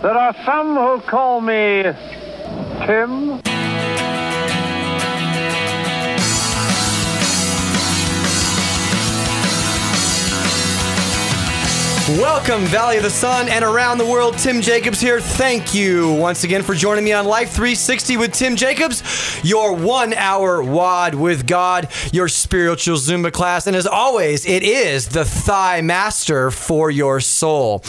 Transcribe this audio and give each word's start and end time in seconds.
There 0.00 0.16
are 0.16 0.32
some 0.46 0.76
who 0.76 1.00
call 1.10 1.40
me 1.40 1.82
Tim. 2.86 3.47
Welcome, 12.16 12.62
Valley 12.62 12.96
of 12.96 13.02
the 13.02 13.10
Sun 13.10 13.50
and 13.50 13.62
around 13.62 13.98
the 13.98 14.06
world. 14.06 14.38
Tim 14.38 14.62
Jacobs 14.62 14.98
here. 14.98 15.20
Thank 15.20 15.74
you 15.74 16.14
once 16.14 16.42
again 16.42 16.62
for 16.62 16.74
joining 16.74 17.04
me 17.04 17.12
on 17.12 17.26
Life 17.26 17.50
360 17.50 18.16
with 18.16 18.32
Tim 18.32 18.56
Jacobs, 18.56 19.02
your 19.44 19.74
one 19.74 20.14
hour 20.14 20.62
WOD 20.62 21.14
with 21.14 21.46
God, 21.46 21.88
your 22.10 22.28
spiritual 22.28 22.96
Zumba 22.96 23.30
class. 23.30 23.66
And 23.66 23.76
as 23.76 23.86
always, 23.86 24.46
it 24.46 24.62
is 24.62 25.08
the 25.08 25.26
thigh 25.26 25.82
master 25.82 26.50
for 26.50 26.90
your 26.90 27.20
soul. 27.20 27.80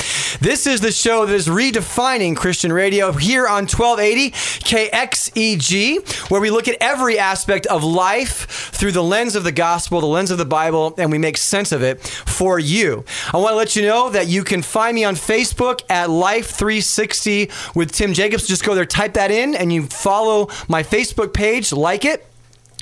This 0.42 0.68
is 0.68 0.82
the 0.82 0.92
show 0.92 1.26
that 1.26 1.34
is 1.34 1.48
redefining 1.48 2.36
Christian 2.36 2.74
radio 2.74 3.14
here 3.14 3.48
on 3.48 3.68
1280 3.68 4.32
KXEG, 4.32 6.30
where 6.30 6.42
we 6.42 6.52
look 6.52 6.68
at 6.68 6.76
every 6.82 7.18
aspect 7.18 7.68
of 7.68 7.86
life 7.86 8.48
through 8.74 8.92
the 8.92 9.04
lens 9.04 9.38
of 9.38 9.46
the 9.46 9.54
gospel, 9.54 10.02
the 10.02 10.08
lens 10.08 10.30
of 10.30 10.38
the 10.38 10.46
Bible, 10.46 10.94
and 10.98 11.10
we 11.10 11.18
make 11.18 11.38
sense 11.38 11.72
of 11.72 11.82
it 11.82 12.06
for 12.06 12.60
you. 12.60 13.06
I 13.34 13.38
want 13.38 13.54
to 13.54 13.56
let 13.56 13.76
you 13.78 13.84
know 13.84 14.09
that 14.10 14.28
you 14.28 14.44
can 14.44 14.62
find 14.62 14.96
me 14.96 15.04
on 15.04 15.16
Facebook 15.16 15.82
at 15.90 16.10
Life 16.10 16.52
360 16.52 17.50
with 17.76 17.92
Tim 17.92 18.14
Jacobs. 18.14 18.48
Just 18.48 18.64
go 18.64 18.76
there, 18.76 18.86
type 18.86 19.14
that 19.14 19.32
in, 19.32 19.56
and 19.56 19.72
you 19.72 19.88
follow 19.88 20.50
my 20.68 20.84
Facebook 20.84 21.34
page, 21.34 21.72
like 21.72 22.06
it. 22.06 22.29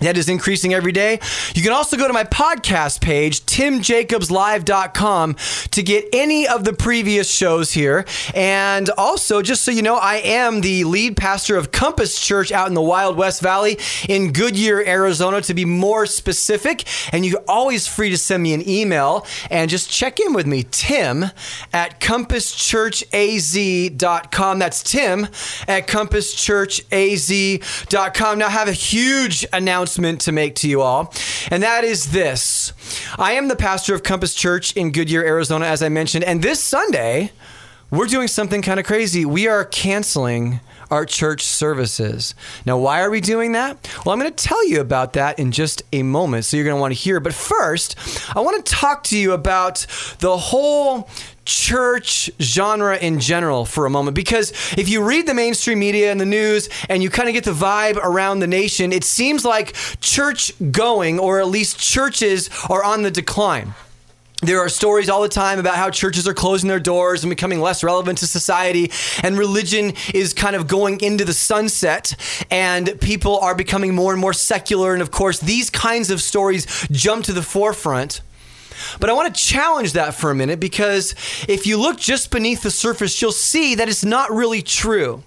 That 0.01 0.15
is 0.15 0.29
increasing 0.29 0.75
every 0.75 0.91
day. 0.91 1.19
You 1.55 1.63
can 1.63 1.71
also 1.71 1.97
go 1.97 2.05
to 2.05 2.13
my 2.13 2.23
podcast 2.23 3.01
page, 3.01 3.41
timjacobslive.com, 3.47 5.35
to 5.71 5.81
get 5.81 6.05
any 6.13 6.47
of 6.47 6.65
the 6.65 6.73
previous 6.73 7.31
shows 7.31 7.71
here. 7.71 8.05
And 8.35 8.91
also, 8.91 9.41
just 9.41 9.63
so 9.63 9.71
you 9.71 9.81
know, 9.81 9.95
I 9.95 10.17
am 10.17 10.61
the 10.61 10.83
lead 10.83 11.17
pastor 11.17 11.57
of 11.57 11.71
Compass 11.71 12.21
Church 12.21 12.51
out 12.51 12.67
in 12.67 12.75
the 12.75 12.81
Wild 12.81 13.17
West 13.17 13.41
Valley 13.41 13.79
in 14.07 14.33
Goodyear, 14.33 14.85
Arizona, 14.85 15.41
to 15.41 15.55
be 15.55 15.65
more 15.65 16.05
specific. 16.05 16.83
And 17.11 17.25
you're 17.25 17.43
always 17.47 17.87
free 17.87 18.11
to 18.11 18.19
send 18.19 18.43
me 18.43 18.53
an 18.53 18.69
email 18.69 19.25
and 19.49 19.67
just 19.67 19.89
check 19.89 20.19
in 20.19 20.33
with 20.33 20.45
me, 20.45 20.63
tim 20.69 21.25
at 21.73 21.99
compasschurchaz.com. 21.99 24.59
That's 24.59 24.83
tim 24.83 25.27
at 25.67 25.87
compasschurchaz.com. 25.87 28.37
Now, 28.37 28.45
I 28.45 28.51
have 28.51 28.67
a 28.67 28.73
huge 28.73 29.43
announcement 29.51 29.86
announcement 29.87 30.19
to 30.21 30.33
make 30.33 30.55
to 30.55 30.67
you 30.67 30.81
all, 30.81 31.13
and 31.49 31.63
that 31.63 31.85
is 31.85 32.11
this. 32.11 32.73
I 33.17 33.33
am 33.33 33.47
the 33.47 33.55
pastor 33.55 33.95
of 33.95 34.03
Compass 34.03 34.33
Church 34.33 34.73
in 34.75 34.91
Goodyear, 34.91 35.23
Arizona, 35.23 35.65
as 35.65 35.81
I 35.81 35.87
mentioned, 35.87 36.25
and 36.25 36.41
this 36.41 36.61
Sunday, 36.61 37.31
we're 37.89 38.07
doing 38.07 38.27
something 38.27 38.61
kind 38.61 38.81
of 38.81 38.85
crazy. 38.85 39.23
We 39.23 39.47
are 39.47 39.63
canceling 39.63 40.59
our 40.91 41.05
church 41.05 41.43
services. 41.43 42.35
Now, 42.65 42.77
why 42.77 43.01
are 43.01 43.09
we 43.09 43.21
doing 43.21 43.53
that? 43.53 43.77
Well, 44.05 44.11
I'm 44.11 44.19
going 44.19 44.31
to 44.31 44.43
tell 44.43 44.67
you 44.67 44.81
about 44.81 45.13
that 45.13 45.39
in 45.39 45.51
just 45.53 45.83
a 45.93 46.03
moment. 46.03 46.43
So 46.43 46.57
you're 46.57 46.65
going 46.65 46.77
to 46.77 46.81
want 46.81 46.93
to 46.93 46.99
hear. 46.99 47.19
But 47.19 47.33
first, 47.33 47.97
I 48.35 48.41
want 48.41 48.65
to 48.65 48.73
talk 48.73 49.03
to 49.05 49.17
you 49.17 49.31
about 49.31 49.85
the 50.19 50.37
whole 50.37 51.09
church 51.47 52.29
genre 52.41 52.97
in 52.97 53.19
general 53.19 53.65
for 53.65 53.85
a 53.85 53.89
moment 53.89 54.13
because 54.15 54.51
if 54.77 54.89
you 54.89 55.01
read 55.01 55.25
the 55.25 55.33
mainstream 55.33 55.79
media 55.79 56.11
and 56.11 56.19
the 56.19 56.25
news 56.25 56.69
and 56.89 57.01
you 57.01 57.09
kind 57.09 57.29
of 57.29 57.33
get 57.33 57.45
the 57.45 57.51
vibe 57.51 57.95
around 57.95 58.39
the 58.39 58.47
nation, 58.47 58.91
it 58.91 59.05
seems 59.05 59.45
like 59.45 59.73
church 60.01 60.51
going 60.71 61.19
or 61.19 61.39
at 61.39 61.47
least 61.47 61.79
churches 61.79 62.49
are 62.69 62.83
on 62.83 63.01
the 63.01 63.09
decline. 63.09 63.73
There 64.41 64.59
are 64.59 64.69
stories 64.69 65.09
all 65.09 65.23
the 65.23 65.29
time 65.29 65.57
about 65.57 65.77
how 65.77 65.89
churches 65.89 66.27
are 66.27 66.33
closing 66.33 66.67
their 66.67 66.79
doors 66.79 67.23
and 67.23 67.29
becoming 67.31 67.59
less 67.59 67.83
relevant 67.83 68.19
to 68.19 68.27
society, 68.27 68.91
and 69.23 69.35
religion 69.35 69.93
is 70.13 70.31
kind 70.35 70.55
of 70.55 70.67
going 70.67 71.01
into 71.01 71.25
the 71.25 71.33
sunset, 71.33 72.13
and 72.51 73.01
people 73.01 73.39
are 73.39 73.55
becoming 73.55 73.95
more 73.95 74.11
and 74.11 74.21
more 74.21 74.33
secular. 74.33 74.93
And 74.93 75.01
of 75.01 75.09
course, 75.09 75.39
these 75.39 75.71
kinds 75.71 76.11
of 76.11 76.21
stories 76.21 76.67
jump 76.91 77.25
to 77.25 77.33
the 77.33 77.41
forefront. 77.41 78.21
But 78.99 79.09
I 79.09 79.13
want 79.13 79.33
to 79.33 79.41
challenge 79.41 79.93
that 79.93 80.15
for 80.15 80.31
a 80.31 80.35
minute 80.35 80.59
because 80.59 81.15
if 81.47 81.65
you 81.65 81.77
look 81.77 81.97
just 81.99 82.31
beneath 82.31 82.63
the 82.63 82.71
surface, 82.71 83.21
you'll 83.21 83.31
see 83.31 83.75
that 83.75 83.89
it's 83.89 84.05
not 84.05 84.31
really 84.31 84.61
true. 84.61 85.23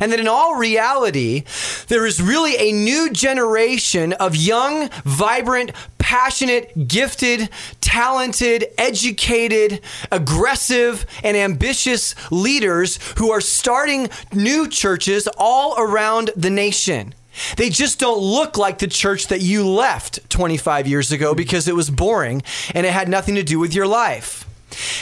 And 0.00 0.12
that 0.12 0.20
in 0.20 0.28
all 0.28 0.56
reality, 0.56 1.44
there 1.88 2.06
is 2.06 2.20
really 2.20 2.56
a 2.56 2.72
new 2.72 3.10
generation 3.10 4.12
of 4.14 4.36
young, 4.36 4.90
vibrant, 5.04 5.72
passionate, 5.98 6.88
gifted, 6.88 7.48
talented, 7.80 8.66
educated, 8.76 9.80
aggressive, 10.10 11.06
and 11.22 11.36
ambitious 11.36 12.14
leaders 12.30 12.98
who 13.18 13.30
are 13.30 13.40
starting 13.40 14.08
new 14.32 14.68
churches 14.68 15.28
all 15.38 15.74
around 15.78 16.30
the 16.36 16.50
nation. 16.50 17.14
They 17.56 17.70
just 17.70 17.98
don't 17.98 18.20
look 18.20 18.56
like 18.58 18.78
the 18.78 18.86
church 18.86 19.28
that 19.28 19.40
you 19.40 19.66
left 19.66 20.28
25 20.30 20.86
years 20.86 21.12
ago 21.12 21.32
hmm. 21.32 21.36
because 21.36 21.68
it 21.68 21.74
was 21.74 21.90
boring 21.90 22.42
and 22.74 22.86
it 22.86 22.92
had 22.92 23.08
nothing 23.08 23.34
to 23.36 23.42
do 23.42 23.58
with 23.58 23.74
your 23.74 23.86
life. 23.86 24.46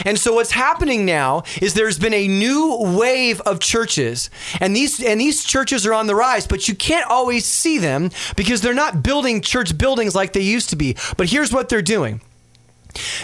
And 0.04 0.18
so 0.18 0.34
what's 0.34 0.50
happening 0.50 1.04
now 1.04 1.44
is 1.60 1.74
there's 1.74 1.98
been 1.98 2.14
a 2.14 2.26
new 2.26 2.76
wave 2.98 3.40
of 3.42 3.60
churches 3.60 4.28
and 4.60 4.74
these 4.74 5.00
and 5.02 5.20
these 5.20 5.44
churches 5.44 5.86
are 5.86 5.94
on 5.94 6.08
the 6.08 6.14
rise 6.16 6.44
but 6.44 6.66
you 6.66 6.74
can't 6.74 7.08
always 7.08 7.46
see 7.46 7.78
them 7.78 8.10
because 8.34 8.62
they're 8.62 8.74
not 8.74 9.04
building 9.04 9.40
church 9.40 9.78
buildings 9.78 10.14
like 10.14 10.32
they 10.32 10.40
used 10.40 10.70
to 10.70 10.76
be. 10.76 10.96
But 11.16 11.30
here's 11.30 11.52
what 11.52 11.68
they're 11.68 11.82
doing. 11.82 12.20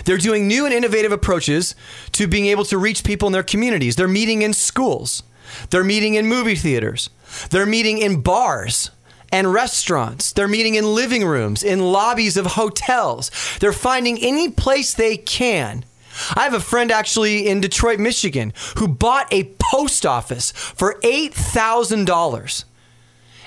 They're 0.05 0.19
doing 0.19 0.47
new 0.47 0.65
and 0.65 0.73
innovative 0.73 1.11
approaches 1.11 1.75
to 2.13 2.29
being 2.29 2.47
able 2.47 2.65
to 2.67 2.79
reach 2.79 3.03
people 3.03 3.27
in 3.27 3.33
their 3.33 3.43
communities. 3.43 3.97
They're 3.97 4.07
meeting 4.07 4.43
in 4.43 4.53
schools. 4.53 5.25
They're 5.71 5.83
meeting 5.83 6.15
in 6.15 6.27
movie 6.27 6.55
theaters. 6.55 7.11
They're 7.51 7.67
meeting 7.67 7.99
in 7.99 8.21
bars 8.21 8.91
and 9.33 9.53
restaurants. 9.53 10.33
They're 10.33 10.49
meeting 10.49 10.75
in 10.75 10.95
living 10.95 11.25
rooms, 11.25 11.63
in 11.63 11.81
lobbies 11.81 12.37
of 12.37 12.47
hotels. 12.47 13.31
They're 13.61 13.73
finding 13.73 14.19
any 14.19 14.51
place 14.51 14.95
they 14.95 15.17
can. 15.17 15.85
I 16.35 16.45
have 16.45 16.55
a 16.55 16.61
friend 16.61 16.91
actually 16.91 17.47
in 17.47 17.61
Detroit, 17.61 17.99
Michigan, 17.99 18.53
who 18.79 18.89
bought 18.89 19.33
a 19.33 19.53
post 19.59 20.07
office 20.07 20.51
for 20.53 20.99
$8,000 21.03 22.65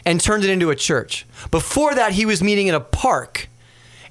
and 0.06 0.22
turned 0.22 0.44
it 0.44 0.50
into 0.50 0.70
a 0.70 0.76
church. 0.76 1.26
Before 1.52 1.96
that, 1.96 2.14
he 2.14 2.26
was 2.26 2.44
meeting 2.44 2.68
in 2.68 2.76
a 2.76 2.80
park 2.80 3.50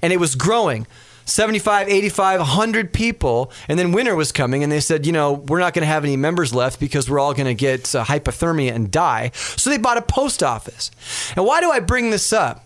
and 0.01 0.13
it 0.13 0.19
was 0.19 0.35
growing. 0.35 0.87
75, 1.29 1.87
85, 1.87 2.39
100 2.39 2.93
people. 2.93 3.51
And 3.67 3.77
then 3.77 3.91
winter 3.91 4.15
was 4.15 4.31
coming, 4.31 4.63
and 4.63 4.71
they 4.71 4.79
said, 4.79 5.05
you 5.05 5.11
know, 5.11 5.33
we're 5.33 5.59
not 5.59 5.73
going 5.73 5.83
to 5.83 5.87
have 5.87 6.03
any 6.03 6.17
members 6.17 6.53
left 6.53 6.79
because 6.79 7.09
we're 7.09 7.19
all 7.19 7.33
going 7.33 7.47
to 7.47 7.53
get 7.53 7.93
uh, 7.95 8.03
hypothermia 8.05 8.73
and 8.73 8.91
die. 8.91 9.31
So 9.33 9.69
they 9.69 9.77
bought 9.77 9.97
a 9.97 10.01
post 10.01 10.43
office. 10.43 10.91
And 11.35 11.45
why 11.45 11.61
do 11.61 11.71
I 11.71 11.79
bring 11.79 12.09
this 12.09 12.33
up? 12.33 12.65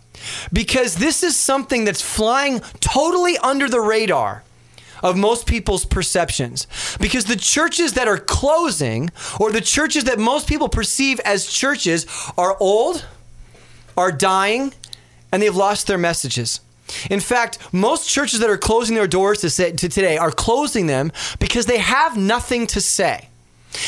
Because 0.52 0.96
this 0.96 1.24
is 1.24 1.38
something 1.38 1.86
that's 1.86 2.02
flying 2.02 2.62
totally 2.80 3.38
under 3.40 3.68
the 3.68 3.82
radar 3.82 4.44
of 5.02 5.18
most 5.18 5.46
people's 5.46 5.86
perceptions. 5.86 6.66
Because 7.00 7.26
the 7.26 7.36
churches 7.36 7.94
that 7.94 8.08
are 8.08 8.18
closing, 8.18 9.10
or 9.40 9.52
the 9.52 9.62
churches 9.62 10.06
that 10.06 10.18
most 10.18 10.48
people 10.48 10.70
perceive 10.70 11.20
as 11.22 11.46
churches, 11.46 12.06
are 12.38 12.56
old, 12.60 13.06
are 13.98 14.12
dying, 14.12 14.74
and 15.32 15.42
they've 15.42 15.56
lost 15.56 15.88
their 15.88 15.98
messages. 15.98 16.62
In 17.10 17.20
fact, 17.20 17.60
most 17.74 18.10
churches 18.10 18.40
that 18.40 18.50
are 18.50 18.58
closing 18.58 18.96
their 18.96 19.08
doors 19.08 19.42
to, 19.42 19.50
say, 19.50 19.72
to 19.72 19.90
today 19.90 20.18
are 20.18 20.32
closing 20.32 20.88
them 20.88 21.12
because 21.40 21.66
they 21.66 21.78
have 21.80 22.18
nothing 22.18 22.68
to 22.68 22.82
say. 22.82 23.30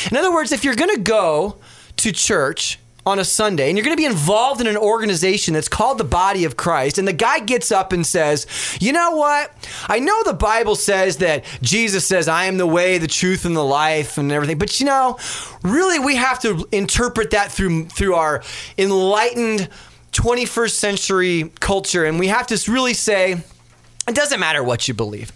In 0.10 0.18
other 0.18 0.34
words, 0.34 0.52
if 0.52 0.64
you're 0.64 0.76
going 0.76 0.96
to 0.96 1.02
go 1.02 1.58
to 1.98 2.12
church 2.12 2.80
on 3.06 3.20
a 3.20 3.24
Sunday 3.24 3.70
and 3.70 3.78
you're 3.78 3.86
going 3.86 3.96
to 3.96 4.02
be 4.02 4.06
involved 4.06 4.62
in 4.62 4.68
an 4.68 4.78
organization 4.78 5.54
that's 5.54 5.68
called 5.68 6.00
the 6.00 6.04
body 6.04 6.44
of 6.44 6.58
Christ, 6.58 6.98
and 6.98 7.08
the 7.08 7.14
guy 7.14 7.40
gets 7.40 7.72
up 7.72 7.94
and 7.94 8.06
says, 8.06 8.48
You 8.82 8.94
know 8.94 9.12
what? 9.12 9.52
I 9.88 10.00
know 10.00 10.24
the 10.24 10.34
Bible 10.34 10.76
says 10.76 11.18
that 11.18 11.46
Jesus 11.62 12.08
says, 12.08 12.28
I 12.28 12.46
am 12.46 12.58
the 12.58 12.66
way, 12.66 12.98
the 12.98 13.08
truth, 13.08 13.46
and 13.46 13.56
the 13.56 13.64
life, 13.64 14.18
and 14.18 14.32
everything, 14.32 14.58
but 14.58 14.80
you 14.80 14.88
know, 14.88 15.20
really 15.62 16.00
we 16.00 16.16
have 16.16 16.40
to 16.42 16.68
interpret 16.72 17.32
that 17.32 17.52
through, 17.52 17.86
through 17.86 18.16
our 18.16 18.44
enlightened 18.78 19.70
21st 20.16 20.72
century 20.72 21.52
culture, 21.60 22.06
and 22.06 22.18
we 22.20 22.28
have 22.28 22.48
to 22.48 22.72
really 22.72 22.94
say, 22.94 23.34
it 24.08 24.16
doesn't 24.16 24.40
matter 24.40 24.64
what 24.64 24.88
you 24.88 24.94
believe. 24.94 25.32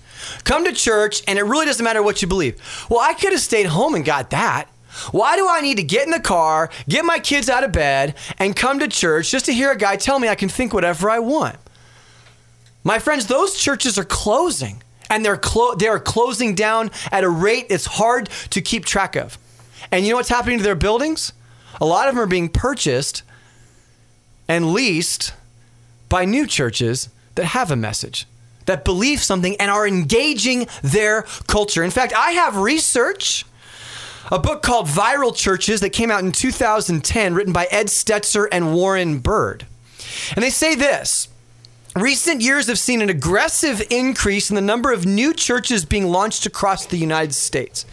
Come 0.46 0.64
to 0.66 0.72
church, 0.72 1.22
and 1.28 1.38
it 1.38 1.44
really 1.44 1.66
doesn't 1.66 1.84
matter 1.84 2.02
what 2.02 2.22
you 2.22 2.28
believe. 2.28 2.62
Well, 2.90 3.00
I 3.00 3.14
could 3.14 3.32
have 3.34 3.42
stayed 3.42 3.66
home 3.66 3.96
and 3.96 4.06
got 4.06 4.30
that. 4.30 4.70
Why 5.12 5.36
do 5.36 5.48
I 5.48 5.62
need 5.62 5.78
to 5.78 5.84
get 5.84 6.06
in 6.06 6.12
the 6.12 6.20
car, 6.20 6.70
get 6.88 7.06
my 7.06 7.20
kids 7.20 7.50
out 7.50 7.64
of 7.64 7.72
bed, 7.72 8.16
and 8.38 8.56
come 8.56 8.80
to 8.80 8.88
church 8.88 9.32
just 9.32 9.46
to 9.46 9.54
hear 9.54 9.72
a 9.72 9.78
guy 9.78 9.98
tell 9.98 10.18
me 10.18 10.28
I 10.28 10.36
can 10.36 10.50
think 10.50 10.74
whatever 10.74 11.10
I 11.10 11.20
want? 11.20 11.58
My 12.84 13.00
friends, 13.00 13.28
those 13.28 13.58
churches 13.58 13.98
are 13.98 14.06
closing, 14.06 14.82
and 15.10 15.24
they're 15.24 15.38
clo- 15.38 15.76
they 15.76 15.88
are 15.88 16.00
closing 16.00 16.56
down 16.56 16.92
at 17.12 17.24
a 17.24 17.30
rate 17.30 17.68
it's 17.70 17.86
hard 17.86 18.30
to 18.52 18.62
keep 18.62 18.86
track 18.86 19.16
of. 19.16 19.38
And 19.92 20.06
you 20.06 20.12
know 20.12 20.18
what's 20.18 20.30
happening 20.30 20.58
to 20.58 20.64
their 20.64 20.76
buildings? 20.76 21.34
A 21.82 21.86
lot 21.86 22.08
of 22.08 22.16
them 22.16 22.24
are 22.24 22.28
being 22.28 22.50
purchased 22.50 23.24
and 24.50 24.74
leased 24.74 25.32
by 26.10 26.26
new 26.26 26.46
churches 26.46 27.08
that 27.36 27.46
have 27.46 27.72
a 27.72 27.76
message, 27.78 28.26
that 28.66 28.84
believe 28.84 29.24
something 29.24 29.56
and 29.58 29.72
are 29.72 29.88
engaging 29.88 30.68
their 30.82 31.22
culture. 31.48 31.84
In 31.84 31.92
fact, 31.92 32.12
I 32.14 32.32
have 32.32 32.58
research 32.58 33.46
a 34.32 34.38
book 34.38 34.62
called 34.62 34.88
Viral 34.88 35.36
Churches 35.36 35.80
that 35.80 35.90
came 35.92 36.12
out 36.12 36.24
in 36.24 36.32
2010, 36.32 37.34
written 37.34 37.54
by 37.54 37.68
Ed 37.72 37.88
Stetzer 37.88 38.48
and 38.52 38.76
Warren 38.76 39.20
Bird. 39.20 39.66
And 40.36 40.44
they 40.44 40.52
say 40.52 40.76
this. 40.76 41.30
Recent 41.96 42.42
years 42.42 42.68
have 42.68 42.78
seen 42.78 43.02
an 43.02 43.10
aggressive 43.10 43.82
increase 43.90 44.52
in 44.52 44.56
the 44.56 44.62
number 44.62 44.94
of 44.94 45.06
new 45.06 45.34
churches 45.34 45.84
being 45.84 46.08
launched 46.08 46.46
across 46.46 46.86
the 46.86 46.98
United 46.98 47.34
States. 47.34 47.86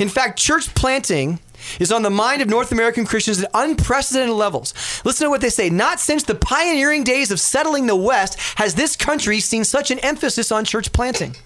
In 0.00 0.08
fact, 0.08 0.38
church 0.38 0.74
planting 0.74 1.38
is 1.80 1.92
on 1.92 2.02
the 2.02 2.10
mind 2.10 2.42
of 2.42 2.48
North 2.48 2.72
American 2.72 3.04
Christians 3.04 3.42
at 3.42 3.50
unprecedented 3.54 4.34
levels. 4.34 4.74
Listen 5.04 5.26
to 5.26 5.30
what 5.30 5.40
they 5.40 5.50
say. 5.50 5.70
Not 5.70 6.00
since 6.00 6.22
the 6.22 6.34
pioneering 6.34 7.04
days 7.04 7.30
of 7.30 7.40
settling 7.40 7.86
the 7.86 7.96
West 7.96 8.38
has 8.56 8.74
this 8.74 8.96
country 8.96 9.40
seen 9.40 9.64
such 9.64 9.90
an 9.90 9.98
emphasis 10.00 10.50
on 10.52 10.64
church 10.64 10.92
planting. 10.92 11.36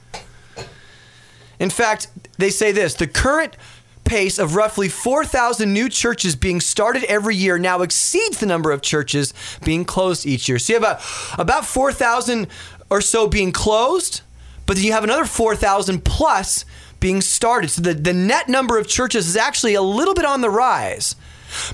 In 1.58 1.70
fact, 1.70 2.08
they 2.38 2.50
say 2.50 2.72
this 2.72 2.94
the 2.94 3.06
current 3.06 3.56
pace 4.04 4.38
of 4.40 4.56
roughly 4.56 4.88
4,000 4.88 5.72
new 5.72 5.88
churches 5.88 6.34
being 6.34 6.60
started 6.60 7.04
every 7.04 7.36
year 7.36 7.58
now 7.58 7.82
exceeds 7.82 8.38
the 8.38 8.46
number 8.46 8.72
of 8.72 8.82
churches 8.82 9.32
being 9.64 9.84
closed 9.84 10.26
each 10.26 10.48
year. 10.48 10.58
So 10.58 10.72
you 10.72 10.80
have 10.80 10.98
about, 11.38 11.38
about 11.38 11.64
4,000 11.64 12.48
or 12.88 13.00
so 13.00 13.28
being 13.28 13.52
closed, 13.52 14.22
but 14.66 14.76
then 14.76 14.84
you 14.84 14.92
have 14.92 15.04
another 15.04 15.24
4,000 15.24 16.04
plus 16.04 16.64
being 17.00 17.20
started. 17.20 17.70
So 17.70 17.82
the, 17.82 17.94
the 17.94 18.12
net 18.12 18.48
number 18.48 18.78
of 18.78 18.86
churches 18.86 19.26
is 19.26 19.36
actually 19.36 19.74
a 19.74 19.82
little 19.82 20.14
bit 20.14 20.24
on 20.24 20.40
the 20.40 20.50
rise. 20.50 21.16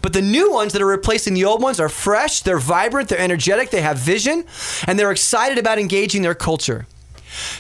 But 0.01 0.13
the 0.13 0.23
new 0.23 0.53
ones 0.53 0.73
that 0.73 0.81
are 0.81 0.87
replacing 0.87 1.35
the 1.35 1.45
old 1.45 1.61
ones 1.61 1.79
are 1.81 1.89
fresh, 1.89 2.41
they're 2.41 2.59
vibrant, 2.59 3.09
they're 3.09 3.19
energetic, 3.19 3.71
they 3.71 3.83
have 3.83 3.99
vision, 3.99 4.47
and 4.87 4.99
they're 4.99 5.11
excited 5.11 5.59
about 5.59 5.79
engaging 5.79 6.23
their 6.23 6.35
culture. 6.35 6.87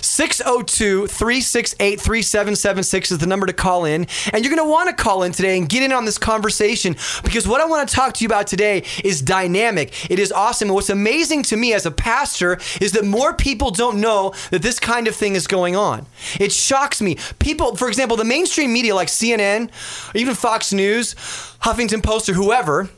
602 0.00 1.06
368 1.06 2.00
3776 2.00 3.12
is 3.12 3.18
the 3.18 3.26
number 3.26 3.46
to 3.46 3.52
call 3.52 3.84
in. 3.84 4.06
And 4.32 4.44
you're 4.44 4.54
going 4.54 4.66
to 4.66 4.70
want 4.70 4.88
to 4.88 5.02
call 5.02 5.22
in 5.22 5.32
today 5.32 5.58
and 5.58 5.68
get 5.68 5.82
in 5.82 5.92
on 5.92 6.04
this 6.04 6.18
conversation 6.18 6.96
because 7.22 7.46
what 7.46 7.60
I 7.60 7.66
want 7.66 7.88
to 7.88 7.94
talk 7.94 8.14
to 8.14 8.24
you 8.24 8.26
about 8.26 8.46
today 8.46 8.84
is 9.04 9.22
dynamic. 9.22 10.10
It 10.10 10.18
is 10.18 10.32
awesome. 10.32 10.68
And 10.68 10.74
what's 10.74 10.90
amazing 10.90 11.42
to 11.44 11.56
me 11.56 11.72
as 11.72 11.86
a 11.86 11.90
pastor 11.90 12.58
is 12.80 12.92
that 12.92 13.04
more 13.04 13.34
people 13.34 13.70
don't 13.70 14.00
know 14.00 14.34
that 14.50 14.62
this 14.62 14.80
kind 14.80 15.08
of 15.08 15.14
thing 15.14 15.34
is 15.34 15.46
going 15.46 15.76
on. 15.76 16.06
It 16.40 16.52
shocks 16.52 17.00
me. 17.00 17.16
People, 17.38 17.76
for 17.76 17.88
example, 17.88 18.16
the 18.16 18.24
mainstream 18.24 18.72
media 18.72 18.94
like 18.94 19.08
CNN, 19.08 19.70
even 20.14 20.34
Fox 20.34 20.72
News, 20.72 21.14
Huffington 21.60 22.02
Post, 22.02 22.28
or 22.28 22.34
whoever, 22.34 22.88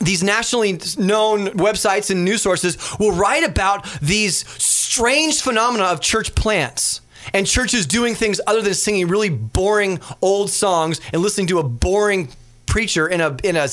these 0.00 0.22
nationally 0.22 0.72
known 0.98 1.46
websites 1.48 2.10
and 2.10 2.24
news 2.24 2.42
sources 2.42 2.76
will 2.98 3.12
write 3.12 3.44
about 3.44 3.90
these 4.00 4.44
strange 4.86 5.40
phenomena 5.42 5.84
of 5.84 6.00
church 6.00 6.34
plants 6.36 7.00
and 7.34 7.44
churches 7.44 7.86
doing 7.86 8.14
things 8.14 8.40
other 8.46 8.62
than 8.62 8.72
singing 8.72 9.08
really 9.08 9.28
boring 9.28 9.98
old 10.22 10.48
songs 10.48 11.00
and 11.12 11.22
listening 11.22 11.48
to 11.48 11.58
a 11.58 11.62
boring 11.64 12.28
preacher 12.66 13.08
in 13.08 13.20
a 13.20 13.36
in 13.42 13.56
a 13.56 13.68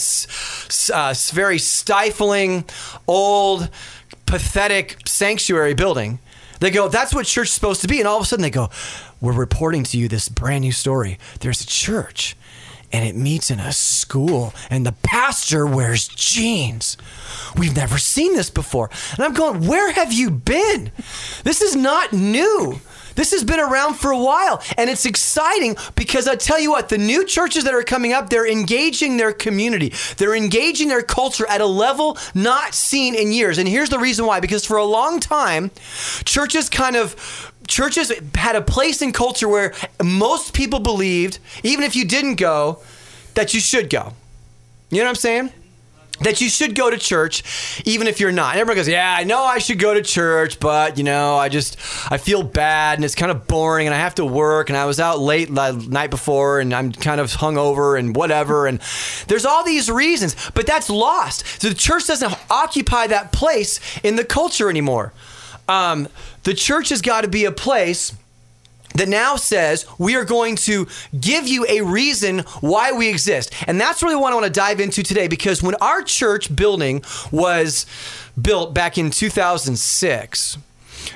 uh, 0.93 1.13
very 1.31 1.59
stifling 1.59 2.65
old 3.07 3.69
pathetic 4.25 5.07
sanctuary 5.07 5.75
building. 5.75 6.17
They 6.59 6.71
go 6.71 6.87
that's 6.87 7.13
what 7.13 7.27
church 7.27 7.49
is 7.49 7.53
supposed 7.53 7.81
to 7.81 7.87
be. 7.87 7.99
And 7.99 8.07
all 8.07 8.17
of 8.17 8.23
a 8.23 8.25
sudden 8.25 8.41
they 8.41 8.49
go 8.49 8.69
we're 9.21 9.33
reporting 9.33 9.83
to 9.83 9.97
you 9.97 10.07
this 10.07 10.29
brand 10.29 10.61
new 10.61 10.71
story. 10.71 11.19
There's 11.41 11.61
a 11.61 11.67
church 11.67 12.35
and 12.93 13.03
it 13.05 13.15
meets 13.15 13.51
in 13.51 13.59
a 13.59 13.73
school 13.73 14.53
and 14.69 14.85
the 14.85 14.91
pastor 15.03 15.65
wears 15.65 16.07
jeans. 16.07 16.95
We've 17.57 17.75
never 17.75 17.97
seen 17.97 18.35
this 18.35 18.51
before. 18.51 18.89
And 19.13 19.21
I'm 19.21 19.33
going, 19.33 19.67
where 19.67 19.91
have 19.91 20.13
you 20.13 20.29
been? 20.29 20.91
This 21.43 21.61
is 21.61 21.75
not 21.75 22.13
new. 22.13 22.79
This 23.15 23.31
has 23.31 23.43
been 23.43 23.59
around 23.59 23.95
for 23.95 24.11
a 24.11 24.17
while 24.17 24.61
and 24.77 24.89
it's 24.89 25.05
exciting 25.05 25.75
because 25.95 26.27
I 26.27 26.35
tell 26.35 26.59
you 26.59 26.71
what, 26.71 26.89
the 26.89 26.97
new 26.97 27.25
churches 27.25 27.63
that 27.63 27.73
are 27.73 27.83
coming 27.83 28.13
up, 28.13 28.29
they're 28.29 28.49
engaging 28.49 29.17
their 29.17 29.33
community. 29.33 29.93
They're 30.17 30.35
engaging 30.35 30.87
their 30.87 31.03
culture 31.03 31.47
at 31.47 31.61
a 31.61 31.65
level 31.65 32.17
not 32.33 32.73
seen 32.73 33.15
in 33.15 33.31
years. 33.31 33.57
And 33.57 33.67
here's 33.67 33.89
the 33.89 33.99
reason 33.99 34.25
why 34.25 34.39
because 34.39 34.65
for 34.65 34.77
a 34.77 34.85
long 34.85 35.19
time, 35.19 35.71
churches 36.25 36.69
kind 36.69 36.95
of 36.95 37.51
churches 37.67 38.11
had 38.35 38.55
a 38.55 38.61
place 38.61 39.01
in 39.01 39.11
culture 39.11 39.47
where 39.47 39.73
most 40.03 40.53
people 40.53 40.79
believed, 40.79 41.39
even 41.63 41.83
if 41.83 41.95
you 41.95 42.05
didn't 42.05 42.35
go, 42.35 42.79
that 43.35 43.53
you 43.53 43.59
should 43.59 43.89
go. 43.89 44.13
You 44.89 44.99
know 44.99 45.05
what 45.05 45.09
I'm 45.09 45.15
saying? 45.15 45.49
That 46.21 46.39
you 46.39 46.47
should 46.47 46.75
go 46.75 46.91
to 46.91 46.97
church, 46.97 47.81
even 47.85 48.05
if 48.05 48.19
you're 48.19 48.31
not. 48.31 48.51
And 48.51 48.61
everybody 48.61 48.79
goes, 48.79 48.87
"Yeah, 48.87 49.15
I 49.17 49.23
know 49.23 49.43
I 49.43 49.57
should 49.57 49.79
go 49.79 49.95
to 49.95 50.01
church, 50.03 50.59
but 50.59 50.97
you 50.99 51.03
know, 51.03 51.35
I 51.35 51.49
just 51.49 51.77
I 52.11 52.17
feel 52.17 52.43
bad, 52.43 52.99
and 52.99 53.03
it's 53.03 53.15
kind 53.15 53.31
of 53.31 53.47
boring, 53.47 53.87
and 53.87 53.95
I 53.95 53.97
have 53.97 54.15
to 54.15 54.25
work, 54.25 54.69
and 54.69 54.77
I 54.77 54.85
was 54.85 54.99
out 54.99 55.19
late 55.19 55.53
the 55.53 55.71
night 55.71 56.11
before, 56.11 56.59
and 56.59 56.71
I'm 56.73 56.91
kind 56.91 57.19
of 57.19 57.31
hungover, 57.31 57.97
and 57.97 58.15
whatever." 58.15 58.67
And 58.67 58.79
there's 59.27 59.45
all 59.45 59.63
these 59.65 59.89
reasons, 59.89 60.35
but 60.53 60.67
that's 60.67 60.89
lost. 60.89 61.43
So 61.59 61.69
the 61.69 61.75
church 61.75 62.05
doesn't 62.05 62.33
occupy 62.49 63.07
that 63.07 63.31
place 63.31 63.79
in 64.03 64.15
the 64.15 64.23
culture 64.23 64.69
anymore. 64.69 65.13
Um, 65.67 66.07
the 66.43 66.53
church 66.53 66.89
has 66.89 67.01
got 67.01 67.21
to 67.21 67.27
be 67.27 67.45
a 67.45 67.51
place 67.51 68.13
that 68.95 69.07
now 69.07 69.35
says 69.35 69.85
we 69.97 70.15
are 70.15 70.25
going 70.25 70.55
to 70.55 70.87
give 71.19 71.47
you 71.47 71.65
a 71.67 71.81
reason 71.81 72.39
why 72.61 72.91
we 72.91 73.09
exist. 73.09 73.53
And 73.67 73.79
that's 73.79 74.03
really 74.03 74.15
what 74.15 74.31
I 74.31 74.35
want 74.35 74.45
to 74.45 74.51
dive 74.51 74.79
into 74.79 75.03
today 75.03 75.27
because 75.27 75.63
when 75.63 75.75
our 75.75 76.01
church 76.03 76.55
building 76.55 77.03
was 77.31 77.85
built 78.39 78.73
back 78.73 78.97
in 78.97 79.09
2006, 79.09 80.57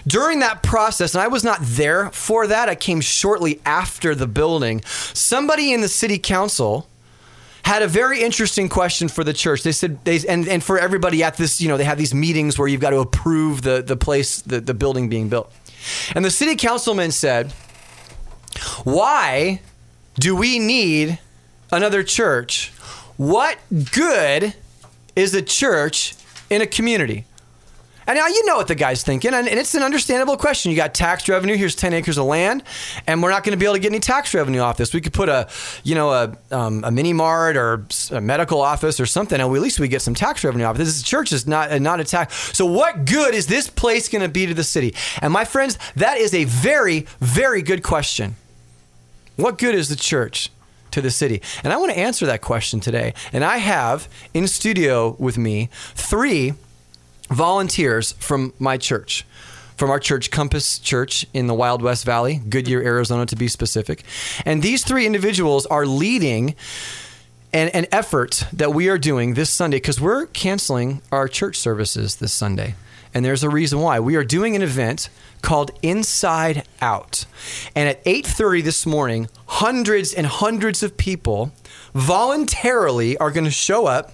during 0.06 0.40
that 0.40 0.64
process, 0.64 1.16
and 1.16 1.22
I 1.22 1.28
was 1.28 1.44
not 1.44 1.60
there 1.62 2.10
for 2.10 2.48
that, 2.48 2.70
I 2.70 2.76
came 2.76 3.02
shortly 3.02 3.62
after 3.66 4.16
the 4.16 4.28
building, 4.28 4.82
somebody 5.14 5.74
in 5.74 5.82
the 5.82 5.88
city 5.88 6.18
council 6.18 6.88
had 7.64 7.82
a 7.82 7.88
very 7.88 8.22
interesting 8.22 8.70
question 8.70 9.08
for 9.08 9.24
the 9.24 9.34
church. 9.34 9.64
They 9.64 9.72
said 9.72 10.04
they 10.06 10.20
and, 10.28 10.48
and 10.48 10.64
for 10.64 10.80
everybody 10.80 11.24
at 11.24 11.38
this, 11.38 11.60
you 11.62 11.68
know, 11.68 11.78
they 11.78 11.84
have 11.84 11.98
these 11.98 12.14
meetings 12.14 12.58
where 12.58 12.68
you've 12.68 12.82
got 12.82 12.92
to 12.92 13.00
approve 13.00 13.62
the 13.62 13.82
the 13.82 13.98
place, 13.98 14.42
the, 14.42 14.62
the 14.62 14.74
building 14.74 15.10
being 15.10 15.30
built. 15.30 15.52
And 16.16 16.24
the 16.24 16.32
city 16.32 16.56
councilman 16.56 17.12
said, 17.12 17.52
Why 18.84 19.62
do 20.16 20.36
we 20.36 20.60
need 20.60 21.20
another 21.72 22.04
church? 22.04 22.70
What 23.18 23.58
good 23.94 24.54
is 25.16 25.34
a 25.34 25.42
church 25.42 26.16
in 26.50 26.62
a 26.62 26.68
community? 26.68 27.26
And 28.08 28.18
now 28.18 28.28
you 28.28 28.46
know 28.46 28.56
what 28.56 28.68
the 28.70 28.76
guy's 28.76 29.04
thinking, 29.04 29.34
and 29.34 29.48
it's 29.48 29.76
an 29.76 29.84
understandable 29.84 30.38
question. 30.38 30.72
You 30.72 30.78
got 30.78 30.94
tax 30.94 31.28
revenue. 31.28 31.58
Here's 31.58 31.76
10 31.76 31.94
acres 31.94 32.18
of 32.18 32.26
land, 32.26 32.64
and 33.06 33.22
we're 33.22 33.32
not 33.32 33.44
going 33.44 33.52
to 33.52 33.58
be 33.58 33.66
able 33.66 33.76
to 33.76 33.82
get 33.82 33.92
any 33.92 34.00
tax 34.00 34.34
revenue 34.34 34.62
off 34.62 34.78
this. 34.78 34.94
We 34.94 35.02
could 35.02 35.12
put 35.12 35.28
a, 35.28 35.50
you 35.84 35.94
know, 35.94 36.12
a, 36.12 36.38
um, 36.50 36.86
a 36.86 36.92
mini 36.92 37.12
mart 37.12 37.58
or 37.58 37.86
a 38.12 38.22
medical 38.22 38.62
office 38.62 39.02
or 39.02 39.06
something, 39.06 39.42
and 39.42 39.54
at 39.54 39.62
least 39.62 39.82
we 39.82 39.90
get 39.90 40.02
some 40.02 40.16
tax 40.16 40.46
revenue 40.46 40.64
off 40.64 40.76
it. 40.76 40.80
This 40.80 41.04
church 41.04 41.34
is 41.34 41.46
not 41.46 41.82
not 41.82 42.00
a 42.00 42.06
tax. 42.06 42.56
So 42.56 42.66
what 42.66 43.06
good 43.06 43.36
is 43.36 43.48
this 43.48 43.70
place 43.70 44.08
going 44.08 44.22
to 44.22 44.30
be 44.30 44.46
to 44.46 44.54
the 44.54 44.64
city? 44.64 44.96
And 45.22 45.34
my 45.34 45.44
friends, 45.44 45.78
that 45.98 46.18
is 46.18 46.34
a 46.34 46.46
very 46.46 47.08
very 47.20 47.62
good 47.62 47.84
question. 47.84 48.36
What 49.36 49.58
good 49.58 49.76
is 49.76 49.90
the 49.90 49.98
church? 49.98 50.50
to 50.90 51.02
the 51.02 51.12
city? 51.12 51.42
And 51.66 51.74
I 51.74 51.78
want 51.78 51.92
to 51.92 51.98
answer 51.98 52.26
that 52.28 52.42
question 52.42 52.80
today. 52.80 53.14
And 53.34 53.44
I 53.44 53.58
have 53.58 54.08
in 54.34 54.48
studio 54.48 55.18
with 55.20 55.38
me 55.38 55.70
three 55.96 56.54
volunteers 57.30 58.14
from 58.14 58.54
my 58.60 58.78
church, 58.78 59.26
from 59.76 59.90
our 59.90 60.00
church, 60.00 60.32
Compass 60.32 60.80
Church 60.80 61.26
in 61.34 61.48
the 61.48 61.54
Wild 61.54 61.82
West 61.82 62.06
Valley, 62.06 62.42
Goodyear, 62.50 62.82
Arizona 62.82 63.26
to 63.28 63.36
be 63.36 63.48
specific. 63.48 64.04
And 64.46 64.62
these 64.62 64.84
three 64.84 65.06
individuals 65.06 65.66
are 65.68 65.86
leading 65.86 66.56
an, 67.54 67.70
an 67.70 67.88
effort 67.92 68.46
that 68.54 68.74
we 68.74 68.90
are 68.90 68.98
doing 68.98 69.34
this 69.34 69.50
Sunday 69.50 69.78
because 69.78 70.02
we're 70.02 70.26
canceling 70.28 71.02
our 71.12 71.28
church 71.28 71.58
services 71.58 72.18
this 72.18 72.34
Sunday. 72.34 72.76
And 73.14 73.24
there's 73.24 73.44
a 73.44 73.50
reason 73.50 73.80
why. 73.80 74.00
We 74.00 74.16
are 74.16 74.24
doing 74.24 74.56
an 74.56 74.62
event 74.62 75.10
called 75.42 75.72
Inside 75.82 76.64
Out. 76.82 77.26
And 77.76 77.88
at 77.90 78.04
8:30 78.06 78.62
this 78.64 78.86
morning, 78.86 79.30
hundreds 79.48 80.14
and 80.14 80.28
hundreds 80.28 80.84
of 80.84 80.98
people 80.98 81.52
voluntarily 81.94 83.18
are 83.18 83.32
going 83.32 83.46
to 83.46 83.52
show 83.52 83.88
up 83.88 84.14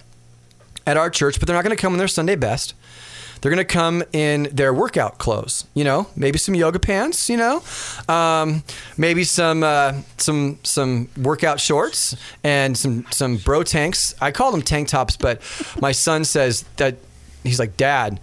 at 0.86 0.98
our 0.98 1.10
church, 1.10 1.39
but 1.39 1.48
they're 1.48 1.55
not 1.55 1.63
going 1.63 1.75
to 1.75 1.82
come 1.82 1.93
in 1.93 2.00
their 2.00 2.08
Sunday 2.08 2.36
best. 2.36 2.74
They're 3.44 3.52
going 3.52 3.58
to 3.58 3.66
come 3.66 4.04
in 4.14 4.44
their 4.54 4.74
workout 4.74 5.18
clothes, 5.18 5.66
you 5.74 5.84
know, 5.84 6.08
maybe 6.16 6.38
some 6.38 6.56
yoga 6.56 6.80
pants, 6.80 7.30
you 7.30 7.36
know, 7.36 7.62
um, 8.08 8.64
maybe 8.98 9.26
some 9.26 9.64
uh, 9.64 9.96
some 10.18 10.60
some 10.64 11.10
workout 11.22 11.60
shorts 11.60 12.16
and 12.46 12.78
some 12.78 13.06
some 13.12 13.36
bro 13.36 13.64
tanks. 13.64 14.16
I 14.22 14.32
call 14.32 14.54
them 14.54 14.62
tank 14.62 14.88
tops, 14.88 15.18
but 15.18 15.42
my 15.82 15.92
son 15.92 16.24
says 16.24 16.64
that 16.78 16.96
he's 17.44 17.60
like, 17.60 17.76
Dad, 17.76 18.22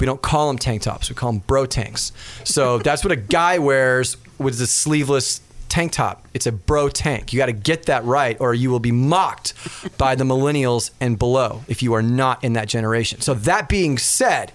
we 0.00 0.04
don't 0.04 0.20
call 0.20 0.48
them 0.48 0.58
tank 0.58 0.82
tops. 0.82 1.08
We 1.08 1.14
call 1.14 1.30
them 1.30 1.42
bro 1.46 1.66
tanks. 1.66 2.10
So 2.42 2.78
that's 2.78 3.04
what 3.04 3.12
a 3.12 3.16
guy 3.16 3.58
wears 3.58 4.16
with 4.36 4.60
a 4.60 4.66
sleeveless 4.66 5.42
tank 5.68 5.92
top. 5.92 6.26
It's 6.34 6.46
a 6.46 6.52
bro 6.52 6.88
tank. 6.88 7.32
You 7.32 7.38
got 7.38 7.46
to 7.46 7.52
get 7.52 7.86
that 7.86 8.04
right, 8.04 8.36
or 8.40 8.54
you 8.54 8.70
will 8.70 8.80
be 8.80 8.92
mocked 8.92 9.54
by 9.98 10.14
the 10.14 10.24
millennials 10.24 10.90
and 11.00 11.18
below 11.18 11.62
if 11.68 11.82
you 11.82 11.94
are 11.94 12.02
not 12.02 12.42
in 12.44 12.54
that 12.54 12.68
generation. 12.68 13.20
So, 13.20 13.34
that 13.34 13.68
being 13.68 13.98
said, 13.98 14.52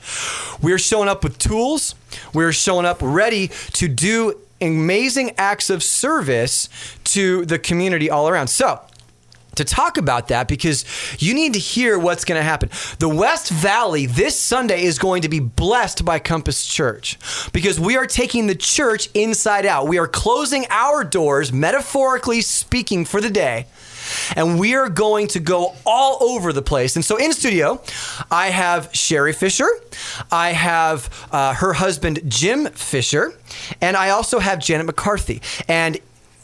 we're 0.62 0.80
showing 0.80 1.10
up 1.10 1.24
with 1.24 1.38
tools, 1.38 1.96
we're 2.34 2.54
showing 2.54 2.86
up 2.86 2.98
ready 3.02 3.50
to 3.74 3.88
do 3.88 4.40
amazing 4.62 5.32
acts 5.38 5.70
of 5.70 5.82
service 5.84 6.70
to 7.04 7.46
the 7.46 7.58
community 7.58 8.10
all 8.10 8.30
around. 8.30 8.48
So, 8.48 8.80
to 9.56 9.66
talk 9.66 9.98
about 9.98 10.30
that 10.30 10.48
because 10.48 10.86
you 11.20 11.34
need 11.34 11.54
to 11.54 11.60
hear 11.60 12.00
what's 12.00 12.26
going 12.26 12.40
to 12.40 12.44
happen. 12.44 12.70
The 13.00 13.10
West 13.10 13.50
Valley 13.50 14.06
this 14.06 14.40
Sunday 14.40 14.84
is 14.84 15.00
going 15.00 15.24
to 15.24 15.30
be 15.30 15.40
blessed 15.40 16.06
by 16.06 16.20
Compass 16.20 16.66
Church 16.66 17.18
because 17.52 17.80
we 17.80 17.98
are 17.98 18.06
taking 18.06 18.48
the 18.48 18.56
church 18.56 19.10
inside 19.14 19.66
out. 19.66 19.88
We 19.88 19.98
are 19.98 20.08
closing 20.08 20.66
our 20.70 21.04
doors, 21.04 21.52
metaphorically 21.52 22.42
speaking, 22.42 23.06
for 23.06 23.22
the 23.22 23.30
day. 23.30 23.68
And 24.36 24.60
we 24.60 24.76
are 24.76 24.90
going 24.90 25.28
to 25.28 25.40
go 25.40 25.76
all 25.86 26.18
over 26.22 26.52
the 26.52 26.62
place. 26.62 26.96
And 26.96 27.06
so 27.06 27.18
in 27.18 27.34
studio, 27.34 27.82
I 28.30 28.48
have 28.48 28.90
Sherry 28.94 29.34
Fisher, 29.34 29.70
I 30.32 30.52
have 30.52 31.10
uh, 31.32 31.54
her 31.54 31.74
husband, 31.74 32.22
Jim 32.28 32.66
Fisher, 32.68 33.34
and 33.80 33.96
I 33.96 34.10
also 34.10 34.40
have 34.40 34.60
Janet 34.60 34.86
McCarthy. 34.86 35.42
And 35.68 36.00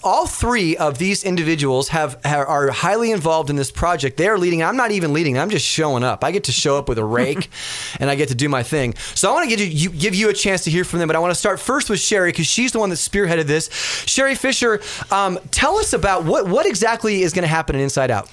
all 0.07 0.25
three 0.25 0.77
of 0.77 0.97
these 0.97 1.23
individuals 1.23 1.89
have, 1.89 2.23
have, 2.23 2.47
are 2.47 2.71
highly 2.71 3.11
involved 3.11 3.49
in 3.49 3.57
this 3.57 3.71
project. 3.71 4.17
They 4.17 4.27
are 4.27 4.37
leading. 4.37 4.63
I'm 4.63 4.77
not 4.77 4.91
even 4.91 5.11
leading. 5.11 5.37
I'm 5.37 5.49
just 5.49 5.65
showing 5.65 6.03
up. 6.03 6.23
I 6.23 6.31
get 6.31 6.45
to 6.45 6.51
show 6.51 6.77
up 6.77 6.87
with 6.87 6.97
a 6.97 7.03
rake, 7.03 7.49
and 7.99 8.09
I 8.09 8.15
get 8.15 8.29
to 8.29 8.35
do 8.35 8.47
my 8.47 8.63
thing. 8.63 8.95
So 9.15 9.29
I 9.29 9.33
want 9.33 9.49
to 9.49 9.55
give 9.55 9.67
you, 9.67 9.89
give 9.89 10.15
you 10.15 10.29
a 10.29 10.33
chance 10.33 10.63
to 10.63 10.71
hear 10.71 10.83
from 10.83 10.99
them. 10.99 11.07
But 11.07 11.15
I 11.15 11.19
want 11.19 11.31
to 11.31 11.39
start 11.39 11.59
first 11.59 11.89
with 11.89 11.99
Sherry 11.99 12.31
because 12.31 12.47
she's 12.47 12.71
the 12.71 12.79
one 12.79 12.89
that 12.89 12.95
spearheaded 12.95 13.43
this. 13.43 13.69
Sherry 14.07 14.35
Fisher, 14.35 14.81
um, 15.11 15.37
tell 15.51 15.77
us 15.77 15.93
about 15.93 16.23
what 16.23 16.47
what 16.47 16.65
exactly 16.65 17.21
is 17.21 17.33
going 17.33 17.43
to 17.43 17.49
happen 17.49 17.75
in 17.75 17.81
Inside 17.81 18.09
Out. 18.09 18.31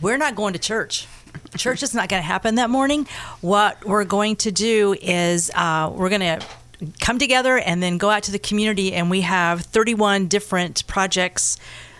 We're 0.00 0.18
not 0.18 0.36
going 0.36 0.52
to 0.52 0.58
church. 0.58 1.06
Church 1.56 1.82
is 1.82 1.94
not 1.94 2.08
going 2.08 2.22
to 2.22 2.26
happen 2.26 2.54
that 2.54 2.70
morning. 2.70 3.06
What 3.40 3.84
we're 3.84 4.04
going 4.04 4.36
to 4.36 4.52
do 4.52 4.94
is 5.00 5.50
uh, 5.54 5.90
we're 5.94 6.08
going 6.08 6.20
to 6.20 6.46
come 7.00 7.18
together 7.18 7.58
and 7.58 7.82
then 7.82 7.98
go 7.98 8.10
out 8.10 8.22
to 8.24 8.32
the 8.32 8.38
community 8.38 8.92
and 8.92 9.10
we 9.10 9.22
have 9.22 9.62
31 9.62 10.28
different 10.28 10.86
projects 10.86 11.58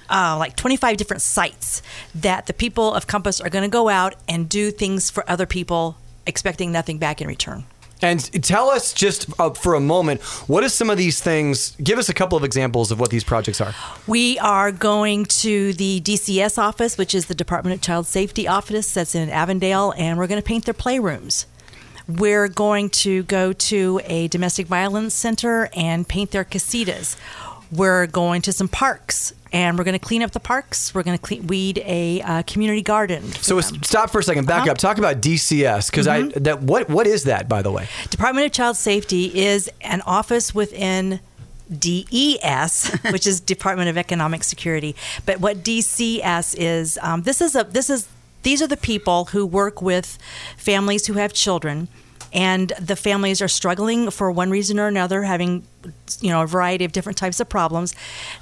uh, 0.08 0.36
like 0.38 0.54
25 0.56 0.96
different 0.96 1.22
sites 1.22 1.82
that 2.14 2.46
the 2.46 2.52
people 2.52 2.94
of 2.94 3.06
compass 3.06 3.40
are 3.40 3.48
going 3.48 3.64
to 3.64 3.70
go 3.70 3.88
out 3.88 4.14
and 4.28 4.48
do 4.48 4.70
things 4.70 5.10
for 5.10 5.28
other 5.28 5.46
people 5.46 5.96
expecting 6.26 6.70
nothing 6.70 6.98
back 6.98 7.20
in 7.20 7.26
return 7.26 7.64
and 8.02 8.20
tell 8.44 8.68
us 8.68 8.92
just 8.92 9.28
uh, 9.40 9.50
for 9.50 9.74
a 9.74 9.80
moment, 9.80 10.22
what 10.48 10.62
are 10.62 10.68
some 10.68 10.90
of 10.90 10.98
these 10.98 11.20
things? 11.20 11.74
Give 11.82 11.98
us 11.98 12.08
a 12.08 12.14
couple 12.14 12.36
of 12.36 12.44
examples 12.44 12.90
of 12.90 13.00
what 13.00 13.10
these 13.10 13.24
projects 13.24 13.60
are. 13.60 13.74
We 14.06 14.38
are 14.38 14.70
going 14.70 15.24
to 15.26 15.72
the 15.72 16.00
DCS 16.02 16.58
office, 16.58 16.98
which 16.98 17.14
is 17.14 17.26
the 17.26 17.34
Department 17.34 17.74
of 17.74 17.80
Child 17.80 18.06
Safety 18.06 18.46
office 18.46 18.92
that's 18.92 19.14
in 19.14 19.30
Avondale, 19.30 19.94
and 19.96 20.18
we're 20.18 20.26
going 20.26 20.40
to 20.40 20.46
paint 20.46 20.66
their 20.66 20.74
playrooms. 20.74 21.46
We're 22.08 22.48
going 22.48 22.90
to 22.90 23.24
go 23.24 23.52
to 23.52 24.00
a 24.04 24.28
domestic 24.28 24.66
violence 24.66 25.14
center 25.14 25.68
and 25.74 26.06
paint 26.06 26.30
their 26.30 26.44
casitas. 26.44 27.16
We're 27.72 28.06
going 28.06 28.42
to 28.42 28.52
some 28.52 28.68
parks 28.68 29.32
and 29.52 29.76
we're 29.76 29.84
going 29.84 29.98
to 29.98 30.04
clean 30.04 30.22
up 30.22 30.30
the 30.30 30.40
parks. 30.40 30.94
We're 30.94 31.02
going 31.02 31.18
to 31.18 31.40
weed 31.42 31.82
a 31.84 32.20
uh, 32.20 32.42
community 32.42 32.82
garden. 32.82 33.22
So 33.22 33.60
them. 33.60 33.82
stop 33.82 34.10
for 34.10 34.20
a 34.20 34.22
second. 34.22 34.46
Back 34.46 34.62
uh-huh. 34.62 34.72
up. 34.72 34.78
Talk 34.78 34.98
about 34.98 35.20
DCS 35.20 35.90
because 35.90 36.06
mm-hmm. 36.06 36.30
I 36.36 36.40
that 36.40 36.62
what 36.62 36.88
what 36.88 37.06
is 37.06 37.24
that 37.24 37.48
by 37.48 37.62
the 37.62 37.72
way? 37.72 37.88
Department 38.10 38.46
of 38.46 38.52
Child 38.52 38.76
Safety 38.76 39.36
is 39.36 39.70
an 39.80 40.02
office 40.02 40.54
within 40.54 41.20
DES, 41.76 42.96
which 43.10 43.26
is 43.26 43.40
Department 43.40 43.88
of 43.88 43.98
Economic 43.98 44.44
Security. 44.44 44.94
But 45.24 45.40
what 45.40 45.64
DCS 45.64 46.54
is, 46.58 46.98
um, 47.02 47.22
this 47.22 47.40
is 47.40 47.56
a 47.56 47.64
this 47.64 47.90
is 47.90 48.08
these 48.46 48.62
are 48.62 48.68
the 48.68 48.76
people 48.76 49.24
who 49.26 49.44
work 49.44 49.82
with 49.82 50.18
families 50.56 51.08
who 51.08 51.14
have 51.14 51.32
children 51.32 51.88
and 52.32 52.72
the 52.80 52.94
families 52.94 53.42
are 53.42 53.48
struggling 53.48 54.08
for 54.08 54.30
one 54.30 54.50
reason 54.50 54.78
or 54.78 54.86
another 54.86 55.24
having 55.24 55.66
you 56.20 56.30
know 56.30 56.42
a 56.42 56.46
variety 56.46 56.84
of 56.84 56.92
different 56.92 57.18
types 57.18 57.40
of 57.40 57.48
problems. 57.48 57.92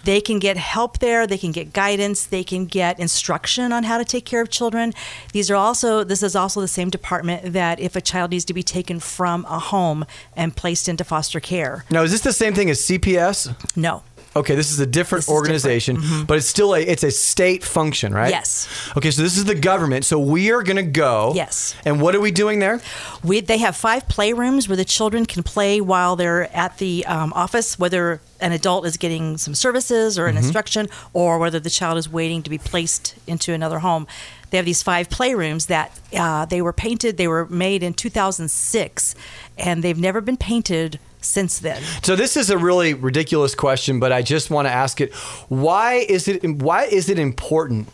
They 0.04 0.20
can 0.20 0.38
get 0.38 0.58
help 0.58 0.98
there 0.98 1.26
they 1.26 1.38
can 1.38 1.52
get 1.52 1.72
guidance 1.72 2.26
they 2.26 2.44
can 2.44 2.66
get 2.66 3.00
instruction 3.00 3.72
on 3.72 3.84
how 3.84 3.96
to 3.96 4.04
take 4.04 4.26
care 4.26 4.42
of 4.42 4.50
children. 4.50 4.92
These 5.32 5.50
are 5.50 5.56
also 5.56 6.04
this 6.04 6.22
is 6.22 6.36
also 6.36 6.60
the 6.60 6.68
same 6.68 6.90
department 6.90 7.54
that 7.54 7.80
if 7.80 7.96
a 7.96 8.02
child 8.02 8.32
needs 8.32 8.44
to 8.44 8.52
be 8.52 8.62
taken 8.62 9.00
from 9.00 9.46
a 9.48 9.58
home 9.58 10.04
and 10.36 10.54
placed 10.54 10.86
into 10.86 11.04
foster 11.04 11.40
care. 11.40 11.86
Now 11.88 12.02
is 12.02 12.12
this 12.12 12.20
the 12.20 12.32
same 12.34 12.52
thing 12.52 12.68
as 12.68 12.80
cps 12.80 13.54
no 13.74 14.02
Okay, 14.36 14.54
this 14.54 14.72
is 14.72 14.80
a 14.80 14.86
different 14.86 15.28
organization, 15.28 15.96
different. 15.96 16.14
Mm-hmm. 16.14 16.26
but 16.26 16.38
it's 16.38 16.48
still 16.48 16.74
a 16.74 16.80
it's 16.80 17.04
a 17.04 17.10
state 17.10 17.62
function, 17.62 18.12
right? 18.12 18.30
Yes. 18.30 18.68
Okay, 18.96 19.10
so 19.10 19.22
this 19.22 19.36
is 19.36 19.44
the 19.44 19.54
government. 19.54 20.04
So 20.04 20.18
we 20.18 20.50
are 20.50 20.62
going 20.62 20.76
to 20.76 20.82
go. 20.82 21.32
Yes. 21.34 21.74
And 21.84 22.00
what 22.00 22.14
are 22.14 22.20
we 22.20 22.30
doing 22.30 22.58
there? 22.58 22.80
We 23.22 23.40
they 23.40 23.58
have 23.58 23.76
five 23.76 24.08
playrooms 24.08 24.68
where 24.68 24.76
the 24.76 24.84
children 24.84 25.24
can 25.24 25.42
play 25.42 25.80
while 25.80 26.16
they're 26.16 26.54
at 26.56 26.78
the 26.78 27.06
um, 27.06 27.32
office, 27.34 27.78
whether 27.78 28.20
an 28.40 28.52
adult 28.52 28.86
is 28.86 28.96
getting 28.96 29.38
some 29.38 29.54
services 29.54 30.18
or 30.18 30.26
an 30.26 30.34
mm-hmm. 30.34 30.44
instruction, 30.44 30.88
or 31.12 31.38
whether 31.38 31.60
the 31.60 31.70
child 31.70 31.96
is 31.96 32.08
waiting 32.08 32.42
to 32.42 32.50
be 32.50 32.58
placed 32.58 33.14
into 33.26 33.52
another 33.52 33.78
home. 33.78 34.06
They 34.50 34.58
have 34.58 34.66
these 34.66 34.82
five 34.82 35.08
playrooms 35.08 35.66
that 35.68 35.98
uh, 36.16 36.44
they 36.44 36.60
were 36.60 36.72
painted. 36.72 37.16
They 37.16 37.28
were 37.28 37.46
made 37.46 37.82
in 37.82 37.94
2006, 37.94 39.14
and 39.58 39.82
they've 39.82 39.98
never 39.98 40.20
been 40.20 40.36
painted 40.36 40.98
since 41.24 41.58
then. 41.58 41.82
So 42.02 42.16
this 42.16 42.36
is 42.36 42.50
a 42.50 42.58
really 42.58 42.94
ridiculous 42.94 43.54
question, 43.54 44.00
but 44.00 44.12
I 44.12 44.22
just 44.22 44.50
want 44.50 44.66
to 44.68 44.72
ask 44.72 45.00
it. 45.00 45.12
Why 45.48 45.94
is 45.94 46.28
it 46.28 46.44
why 46.44 46.84
is 46.84 47.08
it 47.08 47.18
important 47.18 47.88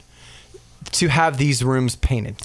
to 0.92 1.08
have 1.08 1.38
these 1.38 1.62
rooms 1.62 1.96
painted? 1.96 2.36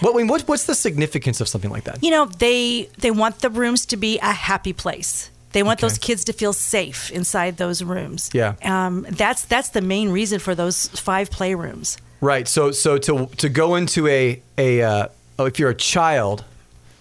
What, 0.00 0.14
what 0.14 0.42
what's 0.42 0.64
the 0.66 0.74
significance 0.74 1.40
of 1.40 1.48
something 1.48 1.70
like 1.70 1.84
that? 1.84 2.02
You 2.02 2.10
know, 2.10 2.26
they 2.26 2.88
they 2.98 3.10
want 3.10 3.40
the 3.40 3.50
rooms 3.50 3.86
to 3.86 3.96
be 3.96 4.18
a 4.18 4.32
happy 4.32 4.72
place. 4.72 5.30
They 5.52 5.62
want 5.62 5.78
okay. 5.78 5.88
those 5.88 5.98
kids 5.98 6.24
to 6.24 6.32
feel 6.32 6.52
safe 6.52 7.12
inside 7.12 7.58
those 7.58 7.82
rooms. 7.82 8.28
Yeah. 8.34 8.54
Um, 8.62 9.06
that's 9.08 9.44
that's 9.44 9.68
the 9.68 9.80
main 9.80 10.10
reason 10.10 10.40
for 10.40 10.54
those 10.54 10.88
five 10.88 11.30
playrooms. 11.30 11.96
Right. 12.20 12.48
So 12.48 12.72
so 12.72 12.98
to 12.98 13.26
to 13.26 13.48
go 13.48 13.76
into 13.76 14.08
a 14.08 14.42
a 14.58 14.82
uh, 14.82 15.08
if 15.38 15.58
you're 15.58 15.70
a 15.70 15.74
child 15.74 16.44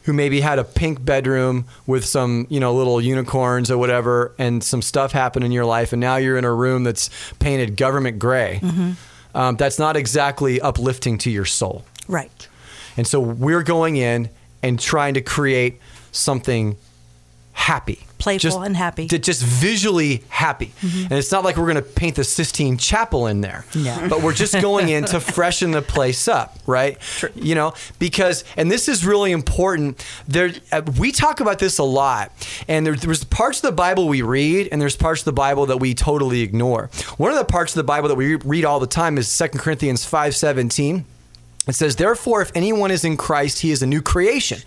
who 0.04 0.14
maybe 0.14 0.42
had 0.42 0.60
a 0.60 0.64
pink 0.64 1.04
bedroom 1.04 1.66
with 1.88 2.06
some, 2.06 2.46
you 2.50 2.60
know, 2.60 2.74
little 2.74 3.02
unicorns 3.02 3.72
or 3.72 3.78
whatever, 3.78 4.34
and 4.38 4.64
some 4.64 4.82
stuff 4.82 5.12
happened 5.12 5.46
in 5.46 5.52
your 5.52 5.66
life, 5.66 5.94
and 5.94 6.00
now 6.00 6.18
you're 6.18 6.38
in 6.38 6.46
a 6.46 6.54
room 6.54 6.84
that's 6.84 7.10
painted 7.40 7.76
government 7.76 8.20
gray. 8.20 8.60
Mm-hmm. 8.62 8.92
Um, 9.36 9.56
that's 9.56 9.80
not 9.80 9.98
exactly 9.98 10.62
uplifting 10.62 11.18
to 11.20 11.32
your 11.32 11.46
soul. 11.46 11.84
Right. 12.08 12.48
And 12.98 13.08
so 13.08 13.20
we're 13.20 13.64
going 13.64 13.96
in 13.96 14.30
and 14.62 14.80
trying 14.80 15.16
to 15.16 15.22
create 15.22 15.80
something 16.12 16.78
happy 17.54 18.06
playful 18.24 18.52
just, 18.52 18.60
and 18.66 18.76
happy. 18.76 19.08
just 19.08 19.44
visually 19.44 20.24
happy. 20.30 20.72
Mm-hmm. 20.82 21.04
And 21.04 21.14
it's 21.14 21.32
not 21.32 21.44
like 21.44 21.58
we're 21.58 21.72
going 21.72 21.76
to 21.76 21.82
paint 21.82 22.16
the 22.16 22.24
Sistine 22.24 22.78
Chapel 22.78 23.28
in 23.28 23.42
there. 23.42 23.66
But 24.08 24.22
we're 24.22 24.34
just 24.34 24.60
going 24.62 24.88
in 24.90 25.04
to 25.06 25.20
freshen 25.36 25.72
the 25.72 25.82
place 25.82 26.28
up, 26.30 26.58
right? 26.66 27.00
True. 27.00 27.30
You 27.36 27.56
know, 27.56 27.74
because 28.00 28.46
and 28.56 28.72
this 28.72 28.88
is 28.88 29.06
really 29.06 29.34
important. 29.34 30.04
There 30.28 30.52
uh, 30.72 30.84
we 30.98 31.12
talk 31.12 31.42
about 31.42 31.60
this 31.60 31.78
a 31.80 31.84
lot. 31.84 32.32
And 32.68 32.88
there, 32.88 32.96
there's 32.96 33.26
parts 33.26 33.58
of 33.58 33.64
the 33.64 33.76
Bible 33.76 34.08
we 34.08 34.22
read 34.22 34.70
and 34.72 34.82
there's 34.82 34.96
parts 34.96 35.22
of 35.22 35.26
the 35.26 35.34
Bible 35.34 35.66
that 35.66 35.78
we 35.78 35.94
totally 35.94 36.42
ignore. 36.42 36.90
One 37.18 37.32
of 37.32 37.38
the 37.38 37.46
parts 37.46 37.74
of 37.74 37.76
the 37.76 37.84
Bible 37.84 38.08
that 38.08 38.16
we 38.16 38.36
read 38.36 38.64
all 38.64 38.80
the 38.80 38.88
time 38.88 39.18
is 39.18 39.38
2 39.38 39.60
Corinthians 39.60 40.10
5:17 40.10 41.04
it 41.66 41.74
says, 41.74 41.96
Therefore, 41.96 42.42
if 42.42 42.52
anyone 42.56 42.92
is 42.92 43.06
in 43.06 43.16
Christ, 43.16 43.60
he 43.62 43.72
is 43.72 43.82
a 43.82 43.88
new 43.88 44.02
creation. 44.02 44.60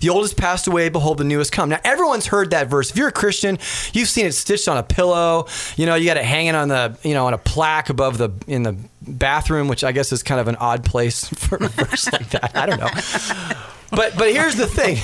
The 0.00 0.10
old 0.10 0.22
has 0.22 0.34
passed 0.34 0.66
away, 0.66 0.90
behold, 0.90 1.18
the 1.18 1.24
new 1.24 1.38
has 1.38 1.48
come. 1.48 1.70
Now, 1.70 1.80
everyone's 1.82 2.26
heard 2.26 2.50
that 2.50 2.68
verse. 2.68 2.90
If 2.90 2.96
you're 2.96 3.08
a 3.08 3.12
Christian, 3.12 3.58
you've 3.94 4.08
seen 4.08 4.26
it 4.26 4.32
stitched 4.32 4.68
on 4.68 4.76
a 4.76 4.82
pillow. 4.82 5.46
You 5.76 5.86
know, 5.86 5.94
you 5.94 6.04
got 6.04 6.18
it 6.18 6.24
hanging 6.24 6.54
on 6.54 6.68
the, 6.68 6.98
you 7.02 7.14
know, 7.14 7.26
on 7.26 7.32
a 7.32 7.38
plaque 7.38 7.88
above 7.88 8.18
the, 8.18 8.30
in 8.46 8.64
the 8.64 8.76
bathroom, 9.00 9.68
which 9.68 9.82
I 9.82 9.92
guess 9.92 10.12
is 10.12 10.22
kind 10.22 10.40
of 10.40 10.48
an 10.48 10.56
odd 10.56 10.84
place 10.84 11.24
for 11.28 11.56
a 11.56 11.68
verse 11.68 12.12
like 12.12 12.28
that. 12.30 12.54
I 12.54 12.66
don't 12.66 12.78
know. 12.78 13.56
But, 13.90 14.16
but 14.18 14.30
here's 14.30 14.56
the 14.56 14.66
thing. 14.66 14.98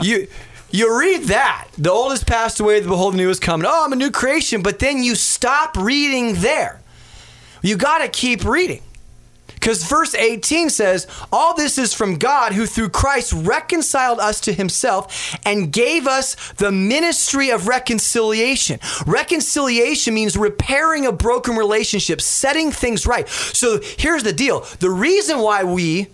You, 0.00 0.28
you 0.70 0.98
read 0.98 1.24
that. 1.24 1.68
The 1.78 1.90
old 1.90 2.12
has 2.12 2.22
passed 2.22 2.60
away, 2.60 2.80
behold, 2.80 3.14
the 3.14 3.18
new 3.18 3.28
has 3.28 3.40
come. 3.40 3.64
Oh, 3.66 3.84
I'm 3.84 3.92
a 3.92 3.96
new 3.96 4.10
creation. 4.10 4.62
But 4.62 4.78
then 4.78 5.02
you 5.02 5.16
stop 5.16 5.76
reading 5.76 6.34
there. 6.34 6.80
You 7.60 7.76
got 7.76 7.98
to 7.98 8.08
keep 8.08 8.44
reading. 8.44 8.82
Because 9.62 9.84
verse 9.84 10.12
18 10.16 10.70
says, 10.70 11.06
All 11.30 11.54
this 11.54 11.78
is 11.78 11.94
from 11.94 12.16
God 12.18 12.52
who 12.52 12.66
through 12.66 12.88
Christ 12.88 13.32
reconciled 13.32 14.18
us 14.18 14.40
to 14.40 14.52
himself 14.52 15.36
and 15.44 15.72
gave 15.72 16.08
us 16.08 16.34
the 16.54 16.72
ministry 16.72 17.50
of 17.50 17.68
reconciliation. 17.68 18.80
Reconciliation 19.06 20.14
means 20.14 20.36
repairing 20.36 21.06
a 21.06 21.12
broken 21.12 21.54
relationship, 21.54 22.20
setting 22.20 22.72
things 22.72 23.06
right. 23.06 23.28
So 23.28 23.78
here's 23.98 24.24
the 24.24 24.32
deal 24.32 24.66
the 24.80 24.90
reason 24.90 25.38
why 25.38 25.62
we 25.62 26.08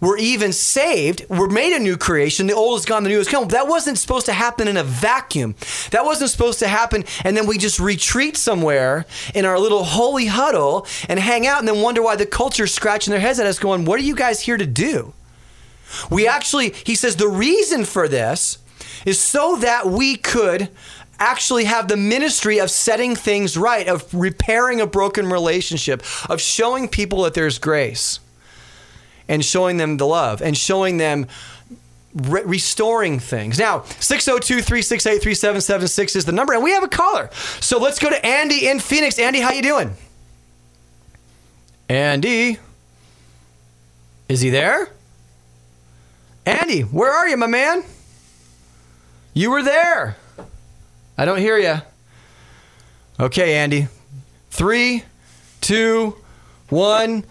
we're 0.00 0.18
even 0.18 0.52
saved. 0.52 1.24
We're 1.28 1.48
made 1.48 1.74
a 1.74 1.78
new 1.78 1.96
creation. 1.96 2.46
The 2.46 2.54
old 2.54 2.78
is 2.78 2.84
gone, 2.84 3.02
the 3.02 3.08
new 3.08 3.18
has 3.18 3.28
come. 3.28 3.48
That 3.48 3.68
wasn't 3.68 3.98
supposed 3.98 4.26
to 4.26 4.32
happen 4.32 4.68
in 4.68 4.76
a 4.76 4.84
vacuum. 4.84 5.54
That 5.90 6.04
wasn't 6.04 6.30
supposed 6.30 6.58
to 6.58 6.68
happen, 6.68 7.04
and 7.24 7.36
then 7.36 7.46
we 7.46 7.58
just 7.58 7.80
retreat 7.80 8.36
somewhere 8.36 9.06
in 9.34 9.44
our 9.44 9.58
little 9.58 9.84
holy 9.84 10.26
huddle 10.26 10.86
and 11.08 11.18
hang 11.18 11.46
out 11.46 11.60
and 11.60 11.68
then 11.68 11.80
wonder 11.80 12.02
why 12.02 12.16
the 12.16 12.26
culture's 12.26 12.74
scratching 12.74 13.10
their 13.10 13.20
heads 13.20 13.38
at 13.38 13.46
us, 13.46 13.58
going, 13.58 13.84
What 13.84 13.98
are 13.98 14.04
you 14.04 14.14
guys 14.14 14.40
here 14.40 14.56
to 14.56 14.66
do? 14.66 15.14
We 16.10 16.26
actually, 16.26 16.74
he 16.84 16.94
says, 16.94 17.16
the 17.16 17.28
reason 17.28 17.84
for 17.84 18.08
this 18.08 18.58
is 19.04 19.20
so 19.20 19.56
that 19.56 19.86
we 19.86 20.16
could 20.16 20.68
actually 21.18 21.64
have 21.64 21.88
the 21.88 21.96
ministry 21.96 22.58
of 22.58 22.70
setting 22.70 23.16
things 23.16 23.56
right, 23.56 23.88
of 23.88 24.12
repairing 24.12 24.80
a 24.80 24.86
broken 24.86 25.30
relationship, 25.30 26.02
of 26.28 26.40
showing 26.40 26.88
people 26.88 27.22
that 27.22 27.34
there's 27.34 27.58
grace. 27.58 28.20
And 29.28 29.44
showing 29.44 29.76
them 29.76 29.96
the 29.96 30.06
love 30.06 30.40
and 30.42 30.56
showing 30.56 30.96
them 30.96 31.26
re- 32.14 32.42
restoring 32.44 33.18
things. 33.18 33.58
Now, 33.58 33.82
602 34.00 34.62
368 34.62 35.22
3776 35.22 36.16
is 36.16 36.24
the 36.24 36.32
number, 36.32 36.52
and 36.52 36.62
we 36.62 36.72
have 36.72 36.82
a 36.82 36.88
caller. 36.88 37.30
So 37.60 37.78
let's 37.78 37.98
go 37.98 38.10
to 38.10 38.26
Andy 38.26 38.68
in 38.68 38.80
Phoenix. 38.80 39.18
Andy, 39.18 39.40
how 39.40 39.52
you 39.52 39.62
doing? 39.62 39.94
Andy? 41.88 42.58
Is 44.28 44.40
he 44.40 44.50
there? 44.50 44.88
Andy, 46.44 46.82
where 46.82 47.12
are 47.12 47.28
you, 47.28 47.36
my 47.36 47.46
man? 47.46 47.84
You 49.34 49.50
were 49.50 49.62
there. 49.62 50.16
I 51.18 51.24
don't 51.24 51.38
hear 51.38 51.58
you. 51.58 51.76
Okay, 53.18 53.56
Andy. 53.56 53.88
Three, 54.50 55.04
two, 55.60 56.16
one. 56.68 57.24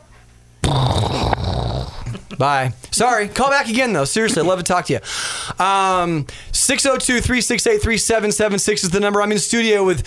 Bye. 2.37 2.73
Sorry. 2.91 3.27
Call 3.27 3.49
back 3.49 3.69
again, 3.69 3.93
though. 3.93 4.05
Seriously, 4.05 4.41
I'd 4.41 4.47
love 4.47 4.59
to 4.59 4.63
talk 4.63 4.85
to 4.85 4.93
you. 4.93 5.63
Um, 5.63 6.25
602 6.51 7.21
368 7.21 7.81
3776 7.81 8.83
is 8.83 8.89
the 8.89 8.99
number. 8.99 9.21
I'm 9.21 9.31
in 9.31 9.39
studio 9.39 9.83
with 9.83 10.03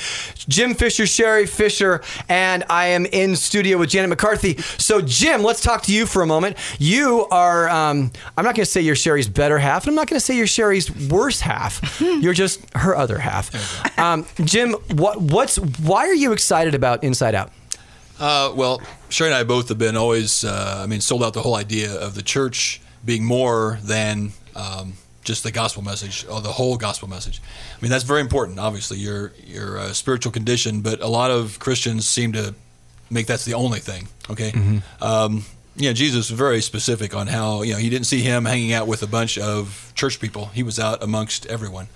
Jim 0.49 0.75
Fisher, 0.75 1.07
Sherry 1.07 1.47
Fisher, 1.47 2.03
and 2.29 2.65
I 2.69 2.87
am 2.89 3.07
in 3.07 3.37
studio 3.37 3.79
with 3.79 3.91
Janet 3.91 4.11
McCarthy. 4.11 4.57
So, 4.79 5.01
Jim, 5.01 5.43
let's 5.43 5.61
talk 5.61 5.83
to 5.85 5.93
you 5.93 6.07
for 6.07 6.23
a 6.23 6.27
moment. 6.27 6.57
You 6.79 7.27
are, 7.31 7.69
um, 7.69 8.11
I'm 8.37 8.45
not 8.45 8.55
going 8.55 8.65
to 8.65 8.71
say 8.71 8.81
you're 8.81 8.97
Sherry's 8.97 9.29
better 9.29 9.59
half, 9.59 9.85
and 9.85 9.91
I'm 9.91 9.97
not 9.97 10.09
going 10.09 10.19
to 10.19 10.25
say 10.25 10.37
you're 10.37 10.47
Sherry's 10.47 10.91
worse 11.09 11.41
half. 11.41 12.01
you're 12.01 12.35
just 12.35 12.61
her 12.75 12.97
other 12.97 13.19
half. 13.19 13.99
Um, 13.99 14.27
Jim, 14.45 14.73
what, 14.93 15.21
what's, 15.21 15.57
why 15.57 16.07
are 16.07 16.15
you 16.15 16.33
excited 16.33 16.75
about 16.75 17.05
Inside 17.05 17.35
Out? 17.35 17.53
Uh, 18.19 18.53
well, 18.55 18.83
Sherry 19.09 19.31
and 19.31 19.37
I 19.37 19.45
both 19.45 19.69
have 19.69 19.79
been 19.79 19.97
always, 19.97 20.45
uh, 20.45 20.81
I 20.83 20.87
mean, 20.87 21.01
sold 21.01 21.23
out 21.23 21.35
the 21.35 21.43
whole 21.43 21.57
idea 21.57 21.95
of 21.95 22.15
the 22.15 22.23
church 22.23 22.81
being 23.05 23.25
more 23.25 23.79
than 23.83 24.33
um, 24.55 24.95
just 25.25 25.43
the 25.43 25.51
gospel 25.51 25.83
message 25.83 26.27
or 26.31 26.41
the 26.41 26.53
whole 26.53 26.77
gospel 26.77 27.09
message. 27.09 27.41
I 27.77 27.83
mean, 27.83 27.91
that's 27.91 28.05
very 28.05 28.21
important. 28.21 28.59
Obviously, 28.59 28.99
your 28.99 29.33
your 29.47 29.79
uh, 29.79 29.93
spiritual 29.93 30.33
condition, 30.33 30.81
but 30.81 31.01
a 31.01 31.09
lot 31.09 31.31
of 31.31 31.59
Christians 31.59 32.07
seem 32.07 32.33
to 32.33 32.55
make 33.11 33.27
that's 33.27 33.45
the 33.45 33.55
only 33.55 33.79
thing. 33.81 34.09
Okay. 34.31 34.53
Um, 35.01 35.45
yeah, 35.77 35.93
Jesus 35.93 36.29
was 36.31 36.37
very 36.39 36.61
specific 36.61 37.15
on 37.15 37.29
how 37.29 37.63
you 37.63 37.73
know 37.73 37.79
he 37.79 37.89
didn't 37.89 38.07
see 38.07 38.21
him 38.21 38.45
hanging 38.45 38.73
out 38.73 38.89
with 38.89 39.03
a 39.03 39.07
bunch 39.07 39.39
of 39.39 39.93
church 39.95 40.19
people. 40.19 40.47
He 40.47 40.63
was 40.65 40.79
out 40.81 41.03
amongst 41.03 41.47
everyone, 41.47 41.87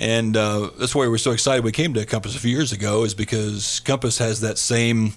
and 0.00 0.36
uh, 0.36 0.70
that's 0.78 0.94
why 0.94 1.02
we 1.02 1.08
were 1.08 1.18
so 1.18 1.30
excited. 1.30 1.64
We 1.64 1.72
came 1.72 1.94
to 1.94 2.04
Compass 2.06 2.34
a 2.34 2.40
few 2.40 2.50
years 2.50 2.72
ago, 2.72 3.04
is 3.04 3.14
because 3.14 3.80
Compass 3.80 4.18
has 4.18 4.40
that 4.40 4.58
same 4.58 5.12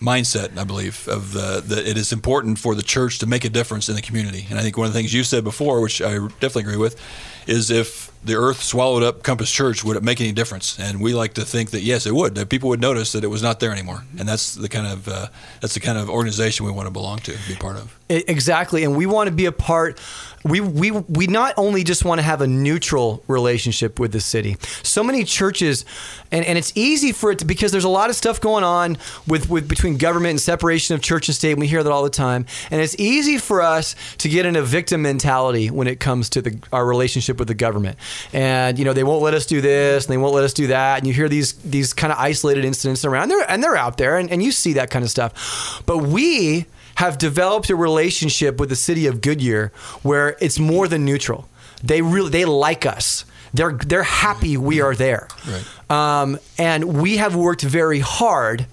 mindset, 0.00 0.56
I 0.58 0.64
believe, 0.64 1.08
of 1.08 1.32
the, 1.32 1.62
that 1.64 1.86
it 1.86 1.96
is 1.96 2.12
important 2.12 2.58
for 2.58 2.74
the 2.74 2.82
church 2.82 3.18
to 3.20 3.26
make 3.26 3.44
a 3.44 3.48
difference 3.48 3.88
in 3.88 3.94
the 3.94 4.02
community. 4.02 4.46
And 4.50 4.58
I 4.58 4.62
think 4.62 4.76
one 4.76 4.86
of 4.86 4.92
the 4.92 4.98
things 4.98 5.14
you 5.14 5.24
said 5.24 5.44
before, 5.44 5.80
which 5.80 6.02
I 6.02 6.18
definitely 6.40 6.62
agree 6.62 6.76
with, 6.76 7.00
is 7.46 7.70
if 7.70 8.12
the 8.26 8.34
earth 8.34 8.62
swallowed 8.62 9.02
up 9.02 9.22
Compass 9.22 9.50
Church, 9.50 9.84
would 9.84 9.96
it 9.96 10.02
make 10.02 10.20
any 10.20 10.32
difference? 10.32 10.78
And 10.78 11.00
we 11.00 11.14
like 11.14 11.34
to 11.34 11.44
think 11.44 11.70
that 11.70 11.82
yes, 11.82 12.06
it 12.06 12.14
would. 12.14 12.34
That 12.34 12.48
people 12.48 12.68
would 12.70 12.80
notice 12.80 13.12
that 13.12 13.22
it 13.24 13.28
was 13.28 13.42
not 13.42 13.60
there 13.60 13.72
anymore. 13.72 14.04
And 14.18 14.28
that's 14.28 14.54
the 14.54 14.68
kind 14.68 14.86
of 14.86 15.08
uh, 15.08 15.28
that's 15.60 15.74
the 15.74 15.80
kind 15.80 15.96
of 15.96 16.10
organization 16.10 16.66
we 16.66 16.72
want 16.72 16.86
to 16.86 16.92
belong 16.92 17.18
to, 17.20 17.36
be 17.48 17.54
part 17.54 17.76
of. 17.76 17.96
Exactly, 18.08 18.84
and 18.84 18.96
we 18.96 19.04
want 19.06 19.28
to 19.28 19.34
be 19.34 19.46
a 19.46 19.52
part. 19.52 20.00
We 20.44 20.60
we 20.60 20.92
we 20.92 21.26
not 21.26 21.54
only 21.56 21.82
just 21.82 22.04
want 22.04 22.20
to 22.20 22.22
have 22.22 22.40
a 22.40 22.46
neutral 22.46 23.24
relationship 23.26 23.98
with 23.98 24.12
the 24.12 24.20
city. 24.20 24.56
So 24.84 25.02
many 25.02 25.24
churches, 25.24 25.84
and, 26.30 26.44
and 26.44 26.56
it's 26.56 26.72
easy 26.76 27.10
for 27.10 27.32
it 27.32 27.40
to 27.40 27.44
because 27.44 27.72
there's 27.72 27.84
a 27.84 27.88
lot 27.88 28.08
of 28.08 28.14
stuff 28.14 28.40
going 28.40 28.62
on 28.62 28.98
with 29.26 29.50
with 29.50 29.68
between 29.68 29.96
government 29.96 30.30
and 30.30 30.40
separation 30.40 30.94
of 30.94 31.02
church 31.02 31.26
and 31.26 31.34
state. 31.34 31.52
And 31.52 31.60
we 31.60 31.66
hear 31.66 31.82
that 31.82 31.90
all 31.90 32.04
the 32.04 32.10
time, 32.10 32.46
and 32.70 32.80
it's 32.80 32.94
easy 32.96 33.38
for 33.38 33.60
us 33.60 33.96
to 34.18 34.28
get 34.28 34.46
in 34.46 34.54
a 34.54 34.62
victim 34.62 35.02
mentality 35.02 35.68
when 35.68 35.88
it 35.88 35.98
comes 35.98 36.30
to 36.30 36.42
the 36.42 36.60
our 36.72 36.86
relationship 36.86 37.35
with 37.38 37.48
the 37.48 37.54
government. 37.54 37.98
And 38.32 38.78
you 38.78 38.84
know 38.84 38.92
they 38.92 39.04
won't 39.04 39.22
let 39.22 39.34
us 39.34 39.46
do 39.46 39.60
this, 39.60 40.06
and 40.06 40.12
they 40.12 40.18
won't 40.18 40.34
let 40.34 40.44
us 40.44 40.52
do 40.52 40.68
that. 40.68 40.98
And 40.98 41.06
you 41.06 41.12
hear 41.12 41.28
these 41.28 41.54
these 41.54 41.92
kind 41.92 42.12
of 42.12 42.18
isolated 42.18 42.64
incidents 42.64 43.04
around 43.04 43.28
there, 43.28 43.44
and 43.48 43.62
they're 43.62 43.76
out 43.76 43.98
there, 43.98 44.18
and, 44.18 44.30
and 44.30 44.42
you 44.42 44.52
see 44.52 44.74
that 44.74 44.90
kind 44.90 45.04
of 45.04 45.10
stuff. 45.10 45.82
But 45.86 45.98
we 45.98 46.66
have 46.96 47.18
developed 47.18 47.70
a 47.70 47.76
relationship 47.76 48.58
with 48.58 48.68
the 48.68 48.76
city 48.76 49.06
of 49.06 49.20
Goodyear 49.20 49.72
where 50.02 50.36
it's 50.40 50.58
more 50.58 50.88
than 50.88 51.04
neutral. 51.04 51.48
They 51.82 52.02
really 52.02 52.30
they 52.30 52.44
like 52.44 52.86
us. 52.86 53.24
They're 53.54 53.72
they're 53.72 54.02
happy 54.02 54.56
we 54.56 54.80
are 54.80 54.94
there. 54.94 55.28
Right. 55.46 56.20
Um, 56.20 56.38
and 56.58 57.00
we 57.00 57.18
have 57.18 57.36
worked 57.36 57.62
very 57.62 58.00
hard 58.00 58.66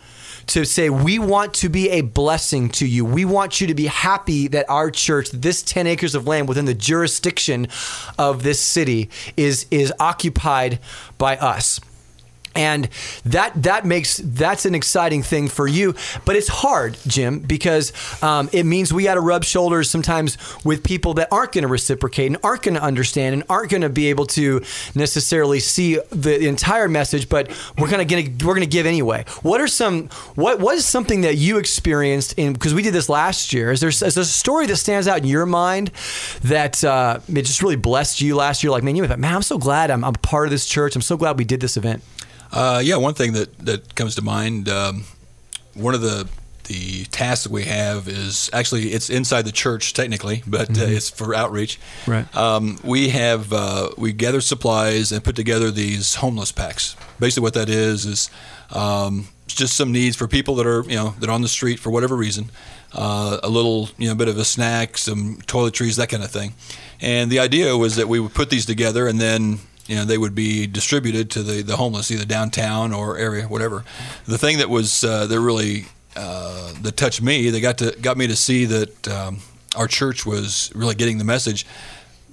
to 0.48 0.66
say 0.66 0.90
we 0.90 1.20
want 1.20 1.54
to 1.56 1.70
be 1.70 1.90
a 1.90 2.02
blessing 2.02 2.70
to 2.70 2.88
you. 2.88 3.06
We 3.06 3.26
want 3.26 3.62
you 3.62 3.68
to 3.68 3.76
be 3.76 3.88
happy 3.88 4.48
that 4.50 4.70
our 4.70 4.92
church, 4.92 5.32
this 5.32 5.62
10 5.62 5.88
acres 5.88 6.16
of 6.16 6.28
land 6.28 6.48
within 6.48 6.66
the 6.66 6.74
jurisdiction 6.74 7.68
of 8.18 8.44
this 8.44 8.60
city 8.60 9.10
is 9.38 9.66
is 9.72 9.94
occupied 10.00 10.80
by 11.18 11.38
us 11.38 11.80
and 12.56 12.90
that 13.26 13.52
that 13.64 13.86
makes 13.86 14.18
that's 14.18 14.66
an 14.66 14.76
exciting 14.76 15.24
thing 15.24 15.48
for 15.48 15.68
you. 15.68 15.96
But 16.26 16.36
it's 16.36 16.48
hard 16.48 16.98
jim 17.08 17.40
because 17.40 17.94
um, 18.24 18.50
it 18.52 18.66
means 18.66 18.94
we 18.94 19.04
got 19.04 19.16
to 19.16 19.22
rub 19.22 19.44
shoulders 19.44 19.90
sometimes 19.90 20.38
with 20.64 20.84
people 20.84 21.14
that 21.16 21.28
aren't 21.32 21.52
going 21.52 21.64
to 21.64 21.68
reciprocate 21.68 22.28
and 22.28 22.38
aren't 22.44 22.64
going 22.64 22.76
to 22.76 22.84
understand 22.84 23.34
and 23.34 23.44
aren't 23.50 23.70
going 23.70 23.82
to 23.82 23.90
be 23.90 24.08
able 24.08 24.26
to 24.26 24.62
necessarily 24.96 25.60
see 25.60 26.00
the 26.10 26.48
entire 26.48 26.88
message 26.88 27.30
but 27.30 27.50
we're 27.78 27.90
going 27.90 28.08
to 28.08 28.46
we're 28.46 28.54
going 28.54 28.62
to 28.62 28.66
give 28.68 28.86
anyway. 28.86 29.26
What 29.42 29.62
are 29.62 29.68
some 29.68 30.10
what 30.36 30.60
what 30.60 30.76
is 30.76 30.86
something 30.86 31.22
that 31.22 31.36
you 31.36 31.58
experienced 31.58 32.34
in 32.38 32.54
because 32.54 32.74
we 32.74 32.82
did 32.82 32.94
this 32.94 33.10
last 33.10 33.54
year. 33.54 33.72
Is 33.72 33.80
there, 33.80 33.90
is 33.90 34.00
there 34.00 34.22
a 34.22 34.26
story 34.26 34.66
that 34.68 34.78
stands 34.78 35.08
out 35.08 35.20
in 35.20 35.26
your 35.26 35.46
mind 35.46 35.92
that 36.44 36.84
uh, 36.84 37.20
it 37.28 37.44
just 37.44 37.62
really 37.62 37.76
blessed 37.76 38.22
you 38.22 38.36
last 38.36 38.64
year? 38.64 38.72
Like 38.72 38.84
man 38.84 38.96
you 38.96 39.06
thought 39.08 39.20
man 39.20 39.36
i'm 39.36 39.42
so 39.42 39.58
glad 39.58 39.92
I'm, 39.92 40.04
I'm 40.04 40.14
part 40.14 40.48
of 40.48 40.52
this 40.52 40.66
church. 40.66 40.96
I'm 40.96 41.02
so 41.02 41.18
glad 41.18 41.38
we 41.38 41.46
did 41.46 41.60
this 41.60 41.78
event 41.78 42.04
Uh, 42.54 42.82
yeah, 42.84 42.96
one 42.98 43.16
thing 43.16 43.34
that, 43.34 43.58
that 43.60 43.96
comes 43.96 44.16
to 44.16 44.22
mind. 44.22 44.70
Um, 44.70 45.06
one 45.74 45.96
of 45.96 46.02
the 46.02 46.28
the 46.66 47.04
tasks 47.06 47.44
that 47.44 47.52
we 47.52 47.64
have 47.64 48.08
is 48.08 48.50
actually 48.54 48.94
it's 48.94 49.10
inside 49.10 49.44
the 49.44 49.52
church 49.52 49.94
technically, 49.94 50.44
but 50.48 50.70
uh, 50.78 50.84
it's 50.84 51.10
for 51.10 51.36
outreach. 51.36 51.80
Right. 52.08 52.34
Um, 52.36 52.80
we 52.84 53.10
have 53.10 53.52
uh, 53.52 53.90
we 53.98 54.14
gather 54.14 54.42
supplies 54.42 55.12
and 55.12 55.24
put 55.24 55.36
together 55.36 55.72
these 55.72 56.16
homeless 56.16 56.52
packs. 56.52 56.96
Basically, 57.20 57.44
what 57.44 57.54
that 57.56 57.70
is 57.70 58.06
is 58.06 58.30
um, 58.72 59.28
just 59.48 59.76
some 59.76 59.92
needs 59.92 60.16
for 60.16 60.28
people 60.28 60.56
that 60.56 60.68
are 60.68 60.84
you 60.84 60.96
know 60.96 61.16
that 61.20 61.30
are 61.30 61.34
on 61.34 61.42
the 61.42 61.48
street 61.48 61.80
for 61.80 61.90
whatever 61.90 62.16
reason. 62.16 62.50
Uh, 62.94 63.40
a 63.42 63.50
little 63.50 63.90
you 63.98 64.08
know 64.08 64.16
bit 64.16 64.28
of 64.28 64.38
a 64.38 64.46
snack, 64.46 64.98
some 64.98 65.38
toiletries, 65.48 65.98
that 65.98 66.10
kind 66.10 66.24
of 66.24 66.32
thing. 66.32 66.54
And 67.02 67.32
the 67.32 67.40
idea 67.40 67.76
was 67.76 67.96
that 67.98 68.08
we 68.08 68.20
would 68.20 68.34
put 68.34 68.50
these 68.50 68.66
together 68.66 69.08
and 69.08 69.20
then 69.20 69.60
you 69.88 69.96
know 69.96 70.06
they 70.06 70.18
would 70.18 70.36
be 70.36 70.68
distributed 70.68 71.30
to 71.32 71.44
the, 71.44 71.62
the 71.62 71.76
homeless 71.76 72.12
either 72.12 72.26
downtown 72.26 72.94
or 72.94 73.18
area 73.18 73.48
whatever. 73.48 73.84
The 74.26 74.38
thing 74.38 74.58
that 74.60 74.70
was 74.70 75.04
uh, 75.04 75.28
that 75.28 75.40
really 75.40 75.86
uh, 76.16 76.74
that 76.82 76.98
touched 76.98 77.22
me 77.22 77.50
they 77.50 77.62
got 77.62 77.78
to 77.80 77.96
got 78.02 78.18
me 78.18 78.28
to 78.28 78.36
see 78.36 78.66
that 78.66 79.08
um, 79.08 79.40
our 79.76 79.88
church 79.88 80.26
was 80.26 80.72
really 80.76 80.96
getting 80.96 81.18
the 81.18 81.24
message 81.24 81.66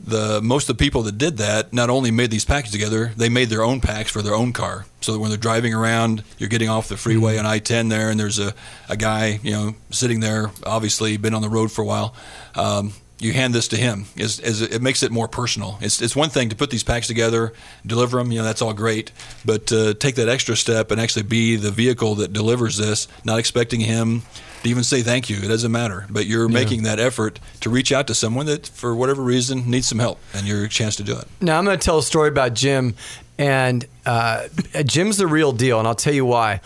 the 0.03 0.41
most 0.43 0.71
of 0.71 0.79
the 0.79 0.83
people 0.83 1.03
that 1.03 1.19
did 1.19 1.37
that 1.37 1.75
not 1.75 1.91
only 1.91 2.11
made 2.11 2.31
these 2.31 2.45
packs 2.45 2.71
together 2.71 3.13
they 3.17 3.29
made 3.29 3.49
their 3.51 3.63
own 3.63 3.81
packs 3.81 4.11
for 4.11 4.23
their 4.23 4.35
own 4.35 4.53
car. 4.53 4.87
So 5.03 5.13
that 5.13 5.19
when 5.19 5.31
they're 5.31 5.39
driving 5.39 5.75
around 5.75 6.23
you're 6.39 6.49
getting 6.49 6.69
off 6.69 6.89
the 6.89 6.97
freeway 6.97 7.39
on 7.39 7.47
I-10 7.47 7.91
there 7.91 8.11
and 8.11 8.19
there's 8.19 8.39
a, 8.39 8.55
a 8.89 8.97
guy 8.97 9.41
you 9.43 9.51
know 9.51 9.75
sitting 9.91 10.21
there 10.21 10.51
obviously 10.65 11.17
been 11.17 11.35
on 11.35 11.43
the 11.43 11.51
road 11.51 11.71
for 11.71 11.83
a 11.83 11.87
while. 11.87 12.15
Um, 12.55 12.93
you 13.21 13.33
hand 13.33 13.55
this 13.55 13.69
to 13.69 13.77
him 13.77 14.07
is, 14.17 14.41
is 14.41 14.63
it 14.63 14.83
makes 14.83 15.03
it 15.03 15.13
more 15.13 15.29
personal. 15.29 15.79
It's, 15.81 16.01
it's 16.01 16.17
one 16.17 16.31
thing 16.31 16.49
to 16.49 16.57
put 16.57 16.71
these 16.71 16.83
packs 16.83 17.07
together, 17.07 17.53
deliver 17.87 18.19
them, 18.19 18.33
you 18.33 18.39
know, 18.39 18.45
that's 18.45 18.63
all 18.63 18.73
great. 18.73 19.13
But 19.45 19.71
uh, 19.71 19.95
take 19.95 20.15
that 20.17 20.29
extra 20.29 20.57
step 20.57 20.91
and 20.91 21.01
actually 21.01 21.25
be 21.25 21.57
the 21.57 21.71
vehicle 21.71 22.15
that 22.17 22.33
delivers 22.33 22.79
this, 22.79 23.09
not 23.25 23.39
expecting 23.39 23.81
him 23.81 24.23
to 24.63 24.69
even 24.69 24.83
say 24.83 25.03
thank 25.03 25.29
you. 25.31 25.37
It 25.37 25.49
doesn't 25.49 25.73
matter. 25.73 26.07
But 26.11 26.27
you're 26.27 26.49
making 26.49 26.83
that 26.85 26.99
effort 26.99 27.39
to 27.61 27.71
reach 27.71 27.93
out 27.93 28.07
to 28.09 28.15
someone 28.15 28.47
that, 28.47 28.67
for 28.67 28.95
whatever 28.95 29.23
reason, 29.23 29.71
needs 29.71 29.89
some 29.89 29.99
help, 29.99 30.19
and 30.35 30.47
you're 30.47 30.67
chance 30.69 30.97
to 30.97 31.03
do 31.03 31.17
it. 31.19 31.27
Now 31.41 31.59
I'm 31.59 31.65
going 31.65 31.79
to 31.79 31.85
tell 31.85 31.99
a 31.99 32.03
story 32.03 32.29
about 32.29 32.55
Jim, 32.55 32.95
and 33.39 33.87
uh, 34.05 34.49
Jim's 34.85 35.17
the 35.17 35.27
real 35.27 35.53
deal, 35.53 35.79
and 35.79 35.89
I'll 35.89 35.95
tell 35.95 36.15
you 36.15 36.25
why. 36.25 36.61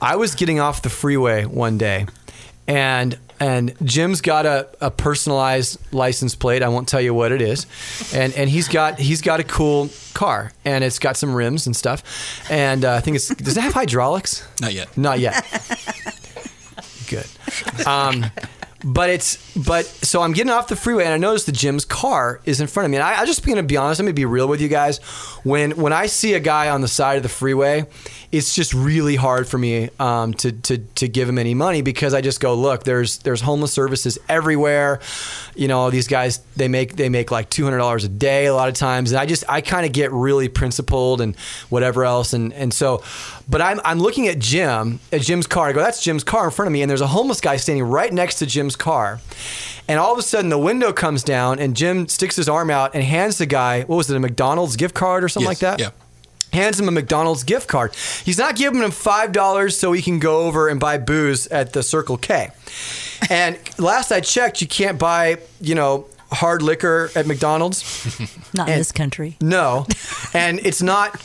I 0.00 0.16
was 0.16 0.34
getting 0.34 0.60
off 0.60 0.82
the 0.82 0.90
freeway 0.90 1.44
one 1.44 1.76
day, 1.76 2.06
and 2.66 3.18
and 3.40 3.74
Jim's 3.82 4.20
got 4.20 4.44
a, 4.44 4.68
a 4.80 4.90
personalized 4.90 5.78
license 5.92 6.34
plate. 6.34 6.62
I 6.62 6.68
won't 6.68 6.86
tell 6.86 7.00
you 7.00 7.14
what 7.14 7.32
it 7.32 7.40
is, 7.40 7.66
and 8.14 8.32
and 8.34 8.48
he's 8.48 8.68
got 8.68 8.98
he's 8.98 9.22
got 9.22 9.40
a 9.40 9.44
cool 9.44 9.88
car, 10.14 10.52
and 10.64 10.84
it's 10.84 10.98
got 10.98 11.16
some 11.16 11.34
rims 11.34 11.66
and 11.66 11.74
stuff, 11.74 12.02
and 12.50 12.84
uh, 12.84 12.94
I 12.94 13.00
think 13.00 13.16
it's 13.16 13.28
does 13.28 13.56
it 13.56 13.62
have 13.62 13.72
hydraulics? 13.72 14.46
Not 14.60 14.74
yet. 14.74 14.96
Not 14.96 15.18
yet. 15.18 15.34
Good. 17.08 17.26
Um, 17.86 18.26
but 18.84 19.10
it's 19.10 19.56
but 19.56 19.84
so 19.84 20.22
I'm 20.22 20.32
getting 20.32 20.50
off 20.50 20.68
the 20.68 20.76
freeway 20.76 21.04
and 21.04 21.12
I 21.12 21.18
notice 21.18 21.44
the 21.44 21.52
Jim's 21.52 21.84
car 21.84 22.40
is 22.44 22.60
in 22.60 22.66
front 22.66 22.86
of 22.86 22.90
me. 22.90 22.96
And 22.96 23.04
I, 23.04 23.20
I 23.20 23.26
just 23.26 23.44
gonna 23.44 23.62
be 23.62 23.76
honest. 23.76 24.00
I'm 24.00 24.06
gonna 24.06 24.14
be 24.14 24.24
real 24.24 24.48
with 24.48 24.60
you 24.60 24.68
guys. 24.68 24.98
When 25.42 25.72
when 25.72 25.92
I 25.92 26.06
see 26.06 26.34
a 26.34 26.40
guy 26.40 26.70
on 26.70 26.80
the 26.80 26.88
side 26.88 27.16
of 27.16 27.22
the 27.22 27.28
freeway, 27.28 27.84
it's 28.32 28.54
just 28.54 28.72
really 28.72 29.16
hard 29.16 29.48
for 29.48 29.58
me 29.58 29.90
um, 29.98 30.34
to, 30.34 30.52
to 30.52 30.78
to 30.78 31.08
give 31.08 31.28
him 31.28 31.38
any 31.38 31.54
money 31.54 31.82
because 31.82 32.14
I 32.14 32.20
just 32.20 32.40
go 32.40 32.54
look. 32.54 32.84
There's 32.84 33.18
there's 33.18 33.40
homeless 33.42 33.72
services 33.72 34.18
everywhere. 34.28 35.00
You 35.54 35.68
know 35.68 35.90
these 35.90 36.08
guys 36.08 36.38
they 36.56 36.68
make 36.68 36.96
they 36.96 37.08
make 37.08 37.30
like 37.30 37.50
two 37.50 37.64
hundred 37.64 37.78
dollars 37.78 38.04
a 38.04 38.08
day 38.08 38.46
a 38.46 38.54
lot 38.54 38.68
of 38.68 38.74
times, 38.74 39.12
and 39.12 39.20
I 39.20 39.26
just 39.26 39.44
I 39.48 39.60
kind 39.60 39.84
of 39.84 39.92
get 39.92 40.10
really 40.12 40.48
principled 40.48 41.20
and 41.20 41.36
whatever 41.68 42.04
else, 42.04 42.32
and 42.32 42.52
and 42.54 42.72
so. 42.72 43.02
But 43.50 43.60
I'm, 43.60 43.80
I'm 43.84 43.98
looking 43.98 44.28
at 44.28 44.38
Jim, 44.38 45.00
at 45.10 45.22
Jim's 45.22 45.48
car. 45.48 45.68
I 45.68 45.72
go, 45.72 45.80
that's 45.80 46.00
Jim's 46.00 46.22
car 46.22 46.44
in 46.44 46.50
front 46.52 46.68
of 46.68 46.72
me. 46.72 46.82
And 46.82 46.90
there's 46.90 47.00
a 47.00 47.08
homeless 47.08 47.40
guy 47.40 47.56
standing 47.56 47.82
right 47.82 48.12
next 48.12 48.36
to 48.36 48.46
Jim's 48.46 48.69
car. 48.76 49.20
And 49.88 49.98
all 49.98 50.12
of 50.12 50.18
a 50.18 50.22
sudden, 50.22 50.50
the 50.50 50.58
window 50.58 50.92
comes 50.92 51.22
down, 51.24 51.58
and 51.58 51.74
Jim 51.76 52.06
sticks 52.08 52.36
his 52.36 52.48
arm 52.48 52.70
out 52.70 52.94
and 52.94 53.02
hands 53.02 53.38
the 53.38 53.46
guy, 53.46 53.82
what 53.82 53.96
was 53.96 54.10
it, 54.10 54.16
a 54.16 54.20
McDonald's 54.20 54.76
gift 54.76 54.94
card 54.94 55.24
or 55.24 55.28
something 55.28 55.50
Yes, 55.50 55.62
like 55.62 55.78
that? 55.78 55.80
yeah. 55.80 55.90
Hands 56.52 56.78
him 56.80 56.88
a 56.88 56.90
McDonald's 56.92 57.44
gift 57.44 57.68
card. 57.68 57.94
He's 58.24 58.38
not 58.38 58.56
giving 58.56 58.82
him 58.82 58.90
$5 58.90 59.72
so 59.72 59.92
he 59.92 60.02
can 60.02 60.18
go 60.18 60.40
over 60.46 60.68
and 60.68 60.80
buy 60.80 60.98
booze 60.98 61.46
at 61.46 61.72
the 61.72 61.82
Circle 61.82 62.16
K. 62.16 62.50
And 63.28 63.56
last 63.78 64.10
I 64.10 64.20
checked, 64.20 64.60
you 64.60 64.66
can't 64.66 64.98
buy, 64.98 65.38
you 65.60 65.74
know, 65.76 66.06
hard 66.32 66.62
liquor 66.62 67.10
at 67.14 67.26
McDonald's. 67.28 67.82
Not 68.54 68.68
in 68.68 68.78
this 68.78 68.90
country. 68.92 69.36
No. 69.40 69.86
And 70.34 70.58
it's 70.64 70.82
not 70.82 71.20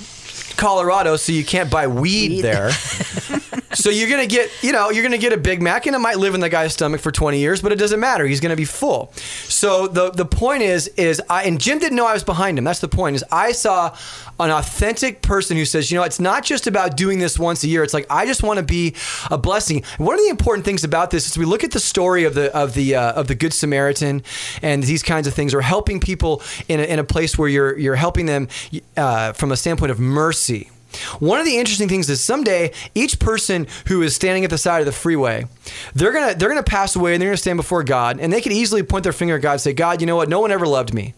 Colorado, 0.57 1.15
so 1.15 1.31
you 1.31 1.43
can't 1.43 1.71
buy 1.71 1.87
weed, 1.87 2.31
Weed. 2.31 2.41
there. 2.41 2.69
so 3.75 3.89
you're 3.89 4.09
gonna 4.09 4.25
get, 4.25 4.49
you 4.61 4.71
know, 4.71 4.89
you're 4.89 5.03
gonna 5.03 5.17
get 5.17 5.33
a 5.33 5.37
Big 5.37 5.61
Mac, 5.61 5.85
and 5.85 5.95
it 5.95 5.99
might 5.99 6.17
live 6.17 6.33
in 6.33 6.41
the 6.41 6.49
guy's 6.49 6.73
stomach 6.73 7.01
for 7.01 7.11
20 7.11 7.39
years, 7.39 7.61
but 7.61 7.71
it 7.71 7.75
doesn't 7.75 7.99
matter. 7.99 8.25
He's 8.25 8.39
gonna 8.39 8.55
be 8.55 8.65
full. 8.65 9.11
So 9.15 9.87
the 9.87 10.11
the 10.11 10.25
point 10.25 10.63
is, 10.63 10.87
is 10.89 11.21
I 11.29 11.43
and 11.43 11.59
Jim 11.59 11.79
didn't 11.79 11.95
know 11.95 12.05
I 12.05 12.13
was 12.13 12.23
behind 12.23 12.57
him. 12.57 12.63
That's 12.63 12.79
the 12.79 12.87
point. 12.87 13.15
Is 13.15 13.23
I 13.31 13.51
saw 13.51 13.95
an 14.39 14.51
authentic 14.51 15.21
person 15.21 15.55
who 15.57 15.65
says, 15.65 15.91
you 15.91 15.97
know, 15.97 16.03
it's 16.03 16.19
not 16.19 16.43
just 16.43 16.67
about 16.67 16.97
doing 16.97 17.19
this 17.19 17.39
once 17.39 17.63
a 17.63 17.67
year. 17.67 17.83
It's 17.83 17.93
like 17.93 18.05
I 18.09 18.25
just 18.25 18.43
want 18.43 18.57
to 18.59 18.65
be 18.65 18.95
a 19.31 19.37
blessing. 19.37 19.83
One 19.97 20.15
of 20.15 20.21
the 20.21 20.29
important 20.29 20.65
things 20.65 20.83
about 20.83 21.11
this 21.11 21.27
is 21.27 21.37
we 21.37 21.45
look 21.45 21.63
at 21.63 21.71
the 21.71 21.79
story 21.79 22.23
of 22.23 22.33
the 22.33 22.55
of 22.55 22.73
the 22.73 22.95
uh, 22.95 23.13
of 23.13 23.27
the 23.27 23.35
Good 23.35 23.53
Samaritan 23.53 24.23
and 24.61 24.83
these 24.83 25.03
kinds 25.03 25.27
of 25.27 25.33
things, 25.33 25.53
or 25.53 25.61
helping 25.61 25.99
people 25.99 26.41
in 26.67 26.79
a, 26.79 26.83
in 26.83 26.99
a 26.99 27.03
place 27.03 27.37
where 27.37 27.49
you're 27.49 27.77
you're 27.77 27.95
helping 27.95 28.25
them 28.25 28.47
uh, 28.97 29.33
from 29.33 29.51
a 29.51 29.57
standpoint 29.57 29.91
of 29.91 29.99
mercy. 29.99 30.69
One 31.19 31.39
of 31.39 31.45
the 31.45 31.57
interesting 31.57 31.89
things 31.89 32.09
is 32.09 32.23
someday 32.23 32.71
each 32.93 33.19
person 33.19 33.67
who 33.87 34.01
is 34.01 34.15
standing 34.15 34.43
at 34.43 34.49
the 34.49 34.57
side 34.57 34.79
of 34.79 34.85
the 34.85 34.91
freeway, 34.91 35.45
they're 35.93 36.11
gonna 36.11 36.35
they're 36.35 36.49
gonna 36.49 36.63
pass 36.63 36.95
away 36.95 37.13
and 37.13 37.21
they're 37.21 37.29
gonna 37.29 37.37
stand 37.37 37.57
before 37.57 37.83
God, 37.83 38.19
and 38.19 38.31
they 38.31 38.41
could 38.41 38.51
easily 38.51 38.83
point 38.83 39.03
their 39.03 39.13
finger 39.13 39.35
at 39.35 39.41
God 39.41 39.53
and 39.53 39.61
say, 39.61 39.73
God, 39.73 40.01
you 40.01 40.07
know 40.07 40.15
what? 40.15 40.29
No 40.29 40.39
one 40.39 40.51
ever 40.51 40.67
loved 40.67 40.93
me. 40.93 41.13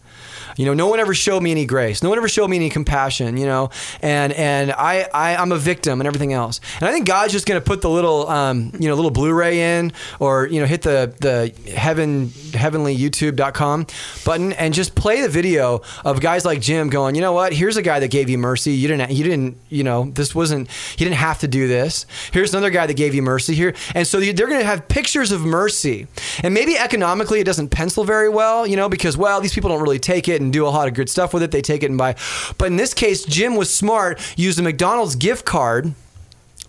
You 0.58 0.64
know, 0.64 0.74
no 0.74 0.88
one 0.88 0.98
ever 0.98 1.14
showed 1.14 1.40
me 1.42 1.52
any 1.52 1.64
grace. 1.64 2.02
No 2.02 2.08
one 2.08 2.18
ever 2.18 2.28
showed 2.28 2.48
me 2.48 2.56
any 2.56 2.68
compassion. 2.68 3.36
You 3.36 3.46
know, 3.46 3.70
and 4.02 4.32
and 4.32 4.72
I, 4.72 5.08
I 5.14 5.36
I'm 5.36 5.52
a 5.52 5.56
victim 5.56 6.00
and 6.00 6.06
everything 6.06 6.32
else. 6.32 6.60
And 6.80 6.88
I 6.88 6.92
think 6.92 7.06
God's 7.06 7.32
just 7.32 7.46
going 7.46 7.60
to 7.60 7.64
put 7.64 7.80
the 7.80 7.88
little 7.88 8.28
um, 8.28 8.72
you 8.78 8.88
know 8.88 8.94
little 8.94 9.12
Blu-ray 9.12 9.78
in, 9.78 9.92
or 10.18 10.46
you 10.48 10.60
know 10.60 10.66
hit 10.66 10.82
the 10.82 11.14
the 11.20 11.70
heaven 11.70 12.32
heavenly 12.54 12.96
YouTube.com 12.96 13.86
button 14.24 14.52
and 14.54 14.74
just 14.74 14.94
play 14.96 15.22
the 15.22 15.28
video 15.28 15.80
of 16.04 16.20
guys 16.20 16.44
like 16.44 16.60
Jim 16.60 16.90
going. 16.90 17.14
You 17.14 17.20
know 17.20 17.32
what? 17.32 17.52
Here's 17.52 17.76
a 17.76 17.82
guy 17.82 18.00
that 18.00 18.10
gave 18.10 18.28
you 18.28 18.36
mercy. 18.36 18.72
You 18.72 18.88
didn't 18.88 19.12
you 19.12 19.22
didn't 19.22 19.58
you 19.68 19.84
know 19.84 20.10
this 20.10 20.34
wasn't 20.34 20.68
you 20.98 21.04
didn't 21.06 21.18
have 21.18 21.38
to 21.40 21.48
do 21.48 21.68
this. 21.68 22.04
Here's 22.32 22.52
another 22.52 22.70
guy 22.70 22.86
that 22.86 22.94
gave 22.94 23.14
you 23.14 23.22
mercy 23.22 23.54
here. 23.54 23.74
And 23.94 24.06
so 24.06 24.18
they're 24.18 24.32
going 24.34 24.60
to 24.60 24.66
have 24.66 24.88
pictures 24.88 25.30
of 25.30 25.42
mercy. 25.42 26.08
And 26.42 26.52
maybe 26.52 26.76
economically 26.76 27.38
it 27.40 27.44
doesn't 27.44 27.68
pencil 27.68 28.02
very 28.02 28.28
well. 28.28 28.66
You 28.66 28.76
know 28.76 28.88
because 28.88 29.16
well 29.16 29.40
these 29.40 29.54
people 29.54 29.70
don't 29.70 29.82
really 29.82 30.00
take 30.00 30.28
it 30.28 30.40
and 30.40 30.47
do 30.52 30.66
a 30.66 30.68
lot 30.68 30.88
of 30.88 30.94
good 30.94 31.08
stuff 31.08 31.32
with 31.32 31.42
it. 31.42 31.50
They 31.50 31.62
take 31.62 31.82
it 31.82 31.86
and 31.86 31.98
buy. 31.98 32.16
But 32.56 32.66
in 32.66 32.76
this 32.76 32.94
case, 32.94 33.24
Jim 33.24 33.56
was 33.56 33.72
smart. 33.72 34.20
Used 34.36 34.58
a 34.58 34.62
McDonald's 34.62 35.16
gift 35.16 35.44
card 35.44 35.94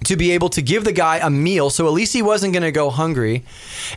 to 0.05 0.15
be 0.15 0.31
able 0.31 0.49
to 0.49 0.61
give 0.61 0.85
the 0.85 0.91
guy 0.91 1.17
a 1.17 1.29
meal 1.29 1.69
so 1.69 1.85
at 1.85 1.93
least 1.93 2.13
he 2.13 2.21
wasn't 2.21 2.53
going 2.53 2.63
to 2.63 2.71
go 2.71 2.89
hungry. 2.89 3.43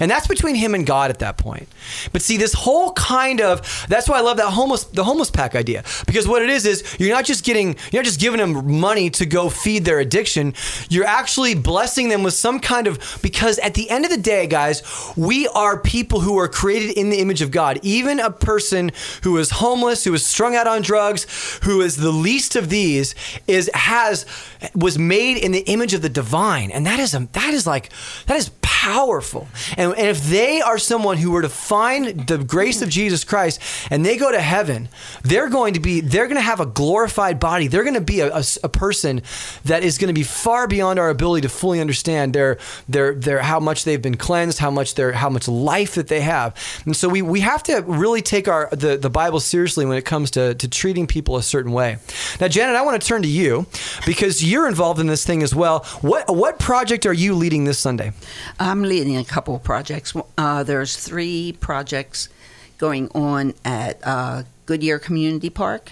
And 0.00 0.10
that's 0.10 0.26
between 0.26 0.54
him 0.54 0.74
and 0.74 0.86
god 0.86 1.10
at 1.10 1.20
that 1.20 1.36
point. 1.36 1.68
But 2.12 2.22
see 2.22 2.36
this 2.36 2.52
whole 2.52 2.92
kind 2.92 3.40
of 3.40 3.86
that's 3.88 4.08
why 4.08 4.18
i 4.18 4.20
love 4.20 4.36
that 4.38 4.50
homeless 4.50 4.84
the 4.84 5.04
homeless 5.04 5.30
pack 5.30 5.54
idea. 5.54 5.84
Because 6.06 6.26
what 6.26 6.42
it 6.42 6.50
is 6.50 6.66
is 6.66 6.96
you're 6.98 7.14
not 7.14 7.24
just 7.24 7.44
getting 7.44 7.76
you're 7.92 8.02
not 8.02 8.06
just 8.06 8.20
giving 8.20 8.38
them 8.38 8.80
money 8.80 9.10
to 9.10 9.26
go 9.26 9.48
feed 9.48 9.84
their 9.84 10.00
addiction. 10.00 10.54
You're 10.88 11.06
actually 11.06 11.54
blessing 11.54 12.08
them 12.08 12.22
with 12.22 12.34
some 12.34 12.58
kind 12.58 12.86
of 12.86 13.18
because 13.22 13.58
at 13.60 13.74
the 13.74 13.88
end 13.88 14.04
of 14.04 14.10
the 14.10 14.16
day 14.16 14.46
guys 14.46 14.82
we 15.16 15.46
are 15.48 15.78
people 15.78 16.20
who 16.20 16.38
are 16.38 16.48
created 16.48 16.96
in 16.96 17.10
the 17.10 17.18
image 17.18 17.42
of 17.42 17.50
god. 17.50 17.78
Even 17.82 18.18
a 18.18 18.30
person 18.30 18.90
who 19.22 19.36
is 19.38 19.50
homeless 19.50 20.04
who 20.04 20.12
is 20.14 20.26
strung 20.26 20.56
out 20.56 20.66
on 20.66 20.82
drugs 20.82 21.26
who 21.62 21.80
is 21.80 21.96
the 21.96 22.10
least 22.10 22.56
of 22.56 22.70
these 22.70 23.14
is 23.46 23.70
has 23.74 24.26
was 24.74 24.98
made 24.98 25.36
in 25.36 25.52
the 25.52 25.60
image 25.60 25.91
of 25.94 26.02
the 26.02 26.08
divine. 26.08 26.70
And 26.70 26.86
that 26.86 26.98
is 26.98 27.14
a 27.14 27.28
that 27.32 27.54
is 27.54 27.66
like 27.66 27.90
that 28.26 28.36
is 28.36 28.48
powerful. 28.82 29.46
And, 29.76 29.92
and 29.92 30.08
if 30.08 30.24
they 30.24 30.60
are 30.60 30.78
someone 30.78 31.16
who 31.16 31.30
were 31.30 31.42
to 31.42 31.48
find 31.48 32.26
the 32.26 32.38
grace 32.38 32.82
of 32.82 32.88
jesus 32.88 33.22
christ 33.22 33.60
and 33.90 34.04
they 34.04 34.16
go 34.16 34.32
to 34.32 34.40
heaven 34.40 34.88
they're 35.22 35.48
going 35.48 35.74
to 35.74 35.80
be 35.80 36.00
they're 36.00 36.26
going 36.26 36.36
to 36.36 36.42
have 36.42 36.60
a 36.60 36.66
glorified 36.66 37.38
body. 37.38 37.68
They're 37.68 37.84
going 37.84 37.94
to 37.94 38.00
be 38.00 38.20
a 38.20 38.68
person 38.68 39.22
that 39.64 39.82
is 39.82 39.98
going 39.98 40.08
to 40.08 40.14
be 40.14 40.22
far 40.22 40.66
beyond 40.66 40.98
our 40.98 41.10
ability 41.10 41.42
to 41.42 41.48
fully 41.48 41.80
understand 41.80 42.34
their 42.34 42.58
their 42.88 43.14
their 43.14 43.40
how 43.40 43.60
much 43.60 43.84
they've 43.84 44.02
been 44.02 44.16
cleansed 44.16 44.58
how 44.58 44.70
much 44.70 44.94
their 44.94 45.12
how 45.12 45.28
much 45.28 45.48
life 45.48 45.94
that 45.94 46.08
they 46.08 46.20
have. 46.20 46.54
And 46.84 46.96
so 46.96 47.08
we 47.08 47.22
we 47.22 47.40
have 47.40 47.62
to 47.64 47.82
really 47.86 48.22
take 48.22 48.48
our 48.48 48.68
the, 48.72 48.96
the 48.96 49.10
bible 49.10 49.40
seriously 49.40 49.86
when 49.86 49.96
it 49.96 50.04
comes 50.04 50.30
to 50.32 50.54
to 50.54 50.68
treating 50.68 51.06
people 51.06 51.36
a 51.36 51.42
certain 51.42 51.72
way. 51.72 51.98
Now 52.40 52.48
janet 52.48 52.76
i 52.76 52.82
want 52.82 53.00
to 53.00 53.06
turn 53.06 53.22
to 53.22 53.28
you 53.28 53.66
because 54.06 54.44
you're 54.44 54.68
involved 54.68 55.00
in 55.00 55.06
this 55.06 55.24
thing 55.24 55.42
as 55.42 55.54
well. 55.54 55.84
What 56.00 56.34
what 56.34 56.58
project 56.58 57.06
are 57.06 57.12
you 57.12 57.34
leading 57.34 57.64
this 57.64 57.78
sunday 57.78 58.12
uh, 58.58 58.71
I'm 58.72 58.84
leading 58.84 59.18
a 59.18 59.24
couple 59.24 59.54
of 59.54 59.62
projects. 59.62 60.14
Uh, 60.38 60.62
there's 60.62 60.96
three 60.96 61.52
projects 61.60 62.30
going 62.78 63.10
on 63.10 63.52
at 63.66 64.00
uh, 64.02 64.44
Goodyear 64.64 64.98
Community 64.98 65.50
Park. 65.50 65.90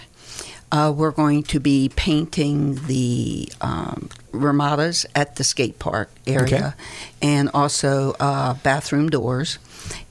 Uh, 0.72 0.90
we're 0.96 1.10
going 1.10 1.42
to 1.42 1.60
be 1.60 1.90
painting 1.94 2.76
the 2.86 3.52
um, 3.60 4.08
ramadas 4.32 5.04
at 5.14 5.36
the 5.36 5.44
skate 5.44 5.78
park 5.78 6.10
area 6.26 6.74
and 7.20 7.50
also 7.52 8.16
uh, 8.18 8.54
bathroom 8.54 9.10
doors. 9.10 9.58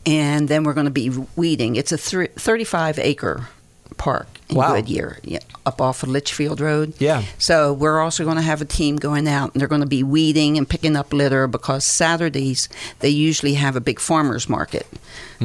And 0.05 0.47
then 0.47 0.63
we're 0.63 0.75
going 0.75 0.85
to 0.85 0.91
be 0.91 1.09
weeding. 1.35 1.75
It's 1.75 1.91
a 1.91 1.97
thr 1.97 2.25
35 2.25 2.99
acre 2.99 3.49
park 3.97 4.27
Wow. 4.51 4.75
Goodyear, 4.75 5.19
up 5.65 5.79
off 5.79 6.01
of 6.01 6.09
Litchfield 6.09 6.59
Road. 6.59 6.93
Yeah. 6.97 7.23
So 7.37 7.71
we're 7.71 7.99
also 7.99 8.23
going 8.23 8.37
to 8.37 8.41
have 8.41 8.61
a 8.61 8.65
team 8.65 8.95
going 8.97 9.27
out, 9.27 9.53
and 9.53 9.61
they're 9.61 9.67
going 9.67 9.81
to 9.81 9.87
be 9.87 10.01
weeding 10.01 10.57
and 10.57 10.67
picking 10.67 10.95
up 10.95 11.13
litter 11.13 11.45
because 11.47 11.85
Saturdays 11.85 12.67
they 12.99 13.09
usually 13.09 13.53
have 13.55 13.75
a 13.75 13.81
big 13.81 13.99
farmers 13.99 14.49
market. 14.49 14.87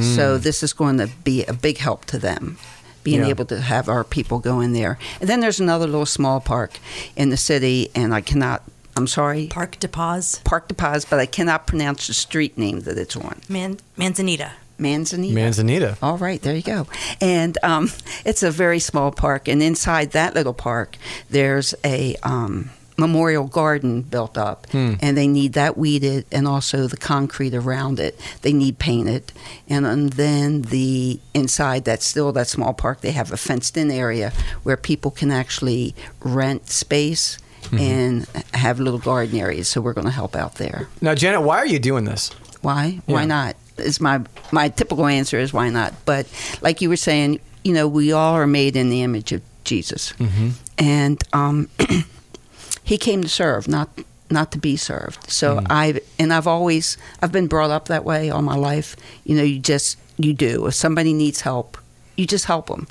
So 0.00 0.36
hmm. 0.36 0.42
this 0.42 0.62
is 0.62 0.72
going 0.72 0.98
to 0.98 1.08
be 1.22 1.44
a 1.44 1.52
big 1.52 1.78
help 1.78 2.04
to 2.06 2.18
them. 2.18 2.56
Being 3.02 3.20
Yeah. 3.20 3.28
able 3.28 3.44
to 3.46 3.60
have 3.60 3.88
our 3.90 4.02
people 4.02 4.38
go 4.38 4.60
in 4.60 4.72
there. 4.72 4.98
And 5.20 5.28
then 5.28 5.40
there's 5.40 5.60
another 5.60 5.86
little 5.86 6.06
small 6.06 6.40
park 6.40 6.78
in 7.14 7.28
the 7.28 7.36
city, 7.36 7.90
and 7.94 8.14
I 8.14 8.22
cannot, 8.22 8.62
I'm 8.96 9.06
sorry, 9.06 9.48
Park 9.48 9.78
de 9.78 9.88
Paz, 9.88 10.40
Park 10.44 10.68
de 10.68 10.74
Paz, 10.74 11.04
but 11.04 11.20
I 11.20 11.26
cannot 11.26 11.66
pronounce 11.66 12.06
the 12.06 12.14
street 12.14 12.56
name 12.56 12.80
that 12.80 12.96
it's 12.96 13.14
on. 13.14 13.42
Man, 13.46 13.78
Manzanita. 13.98 14.52
Manzanita. 14.84 15.34
manzanita 15.34 15.96
All 16.00 16.18
right, 16.18 16.40
there 16.40 16.54
you 16.54 16.62
go. 16.62 16.86
And 17.20 17.58
um, 17.62 17.90
it's 18.24 18.42
a 18.42 18.50
very 18.50 18.78
small 18.78 19.10
park, 19.10 19.48
and 19.48 19.62
inside 19.62 20.12
that 20.12 20.34
little 20.34 20.54
park, 20.54 20.96
there's 21.30 21.74
a 21.84 22.14
um, 22.22 22.70
memorial 22.96 23.48
garden 23.48 24.02
built 24.02 24.38
up, 24.38 24.66
Hmm. 24.70 24.94
and 25.02 25.16
they 25.16 25.26
need 25.26 25.52
that 25.54 25.76
weeded, 25.76 26.26
and 26.30 26.46
also 26.46 26.86
the 26.86 26.96
concrete 26.96 27.54
around 27.54 27.98
it. 27.98 28.14
They 28.42 28.52
need 28.52 28.78
painted, 28.78 29.32
and, 29.68 29.84
and 29.86 30.12
then 30.12 30.62
the 30.62 31.18
inside 31.34 31.84
that 31.86 32.02
still 32.02 32.30
that 32.32 32.46
small 32.46 32.72
park, 32.72 33.00
they 33.00 33.10
have 33.12 33.32
a 33.32 33.36
fenced-in 33.36 33.90
area 33.90 34.32
where 34.62 34.76
people 34.76 35.10
can 35.10 35.30
actually 35.32 35.94
rent 36.20 36.68
space. 36.70 37.38
Mm-hmm. 37.64 37.78
And 37.78 38.26
have 38.52 38.78
little 38.78 39.00
garden 39.00 39.40
areas, 39.40 39.68
so 39.68 39.80
we're 39.80 39.94
going 39.94 40.06
to 40.06 40.12
help 40.12 40.36
out 40.36 40.56
there. 40.56 40.86
now 41.00 41.14
janet 41.14 41.40
why 41.40 41.56
are 41.56 41.66
you 41.66 41.78
doing 41.78 42.04
this 42.04 42.30
Why? 42.64 43.00
Yeah. 43.06 43.14
Why 43.14 43.24
not? 43.26 43.56
Is 43.78 44.00
my 44.00 44.20
my 44.52 44.68
typical 44.68 45.06
answer 45.06 45.38
is 45.38 45.52
why 45.52 45.68
not? 45.70 45.92
But 46.04 46.26
like 46.62 46.80
you 46.80 46.88
were 46.88 46.96
saying, 46.96 47.40
you 47.64 47.72
know, 47.74 47.86
we 47.88 48.12
all 48.12 48.34
are 48.34 48.46
made 48.46 48.74
in 48.76 48.88
the 48.90 49.02
image 49.02 49.32
of 49.32 49.42
Jesus, 49.64 50.12
Mm-hmm. 50.18 50.48
and 50.78 51.22
um, 51.32 51.68
he 52.84 52.98
came 52.98 53.22
to 53.22 53.28
serve, 53.28 53.68
not 53.68 53.88
not 54.30 54.52
to 54.52 54.58
be 54.58 54.76
served. 54.76 55.30
So 55.30 55.56
Mm. 55.58 55.66
I 55.70 56.00
and 56.18 56.32
I've 56.32 56.46
always 56.46 56.96
I've 57.22 57.32
been 57.32 57.46
brought 57.46 57.70
up 57.70 57.86
that 57.88 58.04
way 58.04 58.30
all 58.30 58.42
my 58.42 58.56
life. 58.56 58.96
You 59.24 59.36
know, 59.36 59.42
you 59.42 59.58
just 59.58 59.98
you 60.16 60.32
do. 60.34 60.66
If 60.66 60.74
somebody 60.74 61.12
needs 61.12 61.40
help, 61.42 61.76
you 62.16 62.26
just 62.26 62.44
help 62.46 62.66
them. 62.68 62.86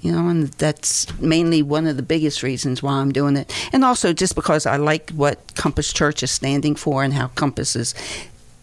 You 0.00 0.12
know, 0.12 0.28
and 0.28 0.48
that's 0.58 1.06
mainly 1.18 1.62
one 1.62 1.86
of 1.86 1.96
the 1.96 2.02
biggest 2.02 2.42
reasons 2.42 2.82
why 2.82 2.92
I'm 2.92 3.10
doing 3.12 3.36
it. 3.36 3.52
And 3.72 3.84
also 3.84 4.12
just 4.12 4.34
because 4.34 4.64
I 4.66 4.76
like 4.76 5.10
what 5.10 5.54
Compass 5.56 5.92
Church 5.92 6.22
is 6.22 6.30
standing 6.30 6.76
for 6.76 7.02
and 7.02 7.12
how 7.14 7.28
Compass 7.28 7.74
is 7.76 7.94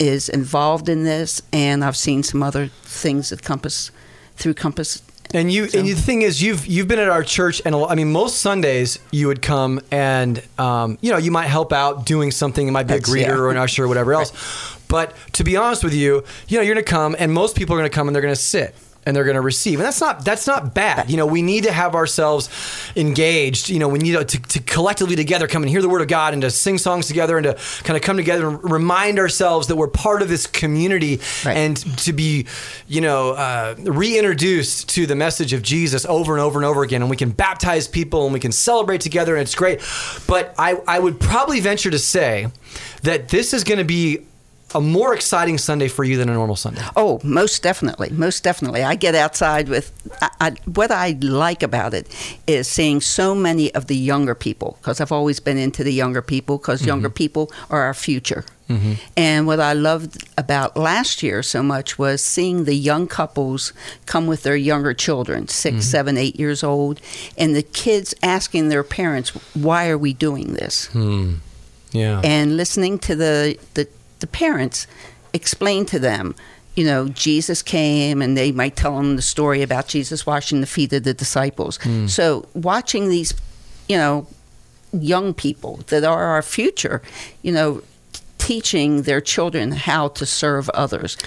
is 0.04 0.30
involved 0.30 0.90
in 0.90 1.04
this, 1.04 1.42
and 1.52 1.84
I've 1.84 1.98
seen 1.98 2.24
some 2.24 2.44
other 2.44 2.68
things 2.84 3.32
at 3.32 3.42
Compass 3.42 3.92
through 4.36 4.54
Compass. 4.56 5.02
And 5.34 5.52
you 5.52 5.68
So- 5.68 5.80
and 5.80 5.88
the 5.88 5.94
thing 5.96 6.22
is, 6.22 6.42
you've 6.42 6.66
you've 6.68 6.88
been 6.88 7.00
at 7.00 7.10
our 7.10 7.24
church, 7.24 7.62
and 7.66 7.74
I 7.76 7.96
mean, 7.96 8.12
most 8.12 8.40
Sundays 8.40 9.00
you 9.12 9.28
would 9.28 9.42
come 9.42 9.80
and 9.92 10.42
um, 10.60 10.98
you 11.02 11.12
know 11.12 11.18
you 11.18 11.32
might 11.32 11.48
help 11.48 11.72
out 11.74 12.06
doing 12.06 12.32
something. 12.32 12.68
It 12.68 12.72
might 12.72 12.88
be 12.88 12.94
That's- 12.96 13.10
a 13.10 13.12
greeter 13.12 13.36
yeah. 13.36 13.44
or 13.44 13.50
an 13.52 13.58
usher 13.58 13.86
or 13.86 13.88
whatever 13.88 14.14
else. 14.14 14.32
But 14.90 15.16
to 15.34 15.44
be 15.44 15.58
honest 15.58 15.84
with 15.84 15.96
you, 15.96 16.24
you 16.48 16.58
know, 16.58 16.64
you're 16.64 16.76
going 16.76 16.86
to 16.86 16.92
come, 16.92 17.16
and 17.18 17.34
most 17.34 17.56
people 17.56 17.74
are 17.76 17.80
going 17.80 17.90
to 17.90 17.96
come 17.96 18.08
and 18.08 18.14
they're 18.16 18.22
going 18.22 18.36
to 18.36 18.40
sit 18.40 18.76
and 19.06 19.16
they're 19.16 19.24
going 19.24 19.36
to 19.36 19.42
receive, 19.42 19.80
and 19.80 19.86
that's 19.86 20.02
not 20.02 20.24
that's 20.26 20.48
not 20.48 20.74
bad. 20.74 21.10
You 21.10 21.18
know, 21.18 21.26
we 21.26 21.42
need 21.42 21.64
to 21.66 21.72
have 21.72 21.96
ourselves 21.96 22.50
engaged. 22.96 23.70
You 23.70 23.80
know, 23.80 23.90
we 23.90 24.00
need 24.00 24.14
to, 24.14 24.24
to, 24.26 24.42
to 24.42 24.60
collectively 24.62 25.16
together 25.16 25.48
come 25.48 25.64
and 25.64 25.70
hear 25.70 25.82
the 25.82 25.90
word 25.90 26.02
of 26.02 26.08
God 26.08 26.34
and 26.34 26.42
to 26.42 26.52
sing 26.52 26.78
songs 26.78 27.08
together 27.08 27.38
and 27.38 27.46
to 27.46 27.54
kind 27.84 27.98
of 27.98 28.04
come 28.04 28.18
together 28.18 28.48
and 28.48 28.72
remind 28.72 29.20
ourselves 29.20 29.68
that 29.68 29.76
we're 29.76 29.88
part 29.88 30.22
of 30.22 30.30
this 30.30 30.48
community 30.48 31.20
Right. 31.46 31.58
and 31.58 31.78
to 32.00 32.14
be, 32.14 32.48
you 32.88 33.02
know, 33.02 33.32
uh, 33.32 33.76
reintroduced 33.80 34.90
to 34.90 35.06
the 35.06 35.16
message 35.16 35.54
of 35.54 35.62
Jesus 35.62 36.06
over 36.06 36.34
and 36.34 36.42
over 36.42 36.60
and 36.60 36.66
over 36.66 36.84
again. 36.84 37.02
And 37.02 37.10
we 37.10 37.18
can 37.18 37.32
baptize 37.32 37.88
people 37.88 38.26
and 38.26 38.34
we 38.34 38.40
can 38.40 38.52
celebrate 38.52 39.02
together 39.02 39.36
and 39.36 39.42
it's 39.42 39.56
great. 39.56 39.82
But 40.28 40.54
I, 40.58 40.80
I 40.88 41.00
would 41.00 41.20
probably 41.20 41.60
venture 41.60 41.92
to 41.92 42.00
say 42.00 42.48
that 43.04 43.30
this 43.30 43.54
is 43.54 43.64
going 43.64 43.80
to 43.80 43.84
be 43.86 44.26
a 44.76 44.82
more 44.82 45.14
exciting 45.14 45.58
Sunday 45.58 45.88
for 45.88 46.04
you 46.04 46.18
than 46.18 46.30
a 46.30 46.34
normal 46.34 46.56
Sunday. 46.56 46.82
Oh, 46.96 47.20
most 47.24 47.64
definitely, 47.64 48.10
most 48.10 48.44
definitely. 48.44 48.84
I 48.84 48.96
get 48.96 49.16
outside 49.16 49.70
with 49.70 49.92
I, 50.22 50.30
I, 50.40 50.52
what 50.66 50.92
I 50.92 51.18
like 51.22 51.64
about 51.64 51.94
it 51.94 52.08
is 52.48 52.68
seeing 52.68 53.02
so 53.02 53.36
many 53.36 53.74
of 53.76 53.88
the 53.88 53.96
younger 53.96 54.36
people 54.36 54.78
because 54.82 55.00
I've 55.02 55.12
always 55.12 55.40
been 55.40 55.58
into 55.58 55.84
the 55.84 55.94
younger 55.94 56.22
people 56.22 56.58
because 56.58 56.82
mm-hmm. 56.82 56.90
younger 56.90 57.10
people 57.10 57.52
are 57.70 57.82
our 57.82 57.94
future. 57.94 58.46
Mm-hmm. 58.70 58.94
And 59.18 59.46
what 59.46 59.60
I 59.60 59.74
loved 59.74 60.26
about 60.38 60.78
last 60.78 61.22
year 61.22 61.44
so 61.44 61.62
much 61.62 62.00
was 62.00 62.24
seeing 62.24 62.64
the 62.64 62.76
young 62.76 63.08
couples 63.08 63.74
come 64.06 64.26
with 64.26 64.44
their 64.44 64.56
younger 64.56 64.94
children, 64.94 65.48
6 65.48 65.74
mm-hmm. 65.74 65.82
seven, 65.82 66.18
eight 66.18 66.40
years 66.40 66.64
old, 66.64 67.02
and 67.38 67.56
the 67.56 67.62
kids 67.62 68.16
asking 68.24 68.70
their 68.70 68.84
parents, 68.84 69.30
"Why 69.54 69.90
are 69.90 69.98
we 69.98 70.14
doing 70.14 70.54
this?" 70.54 70.88
Hmm. 70.88 71.36
Yeah. 71.92 72.22
and 72.24 72.58
listening 72.58 72.98
to 73.00 73.16
the, 73.16 73.60
the 73.76 73.88
the 74.24 74.28
parents 74.28 74.88
explain 75.34 75.86
to 75.86 76.00
them 76.00 76.34
you 76.76 76.86
know 76.86 77.10
jesus 77.10 77.62
came 77.62 78.22
and 78.22 78.38
they 78.38 78.54
might 78.54 78.78
tell 78.78 78.96
them 78.96 79.18
the 79.18 79.22
story 79.22 79.62
about 79.62 79.86
jesus 79.86 80.26
washing 80.26 80.62
the 80.62 80.66
feet 80.66 80.94
of 80.94 81.04
the 81.04 81.14
disciples. 81.14 81.76
Hmm. 81.84 82.08
So 82.08 82.48
watching 82.54 83.10
these 83.10 83.34
you 83.90 83.98
know 83.98 84.28
young 84.94 85.34
people 85.34 85.82
that 85.88 86.06
are 86.06 86.24
our 86.24 86.42
future 86.42 87.02
you 87.42 87.52
know 87.52 87.82
teaching 88.38 89.02
their 89.02 89.20
children 89.20 89.72
how 89.72 90.08
to 90.20 90.26
serve 90.26 90.70
others. 90.70 91.18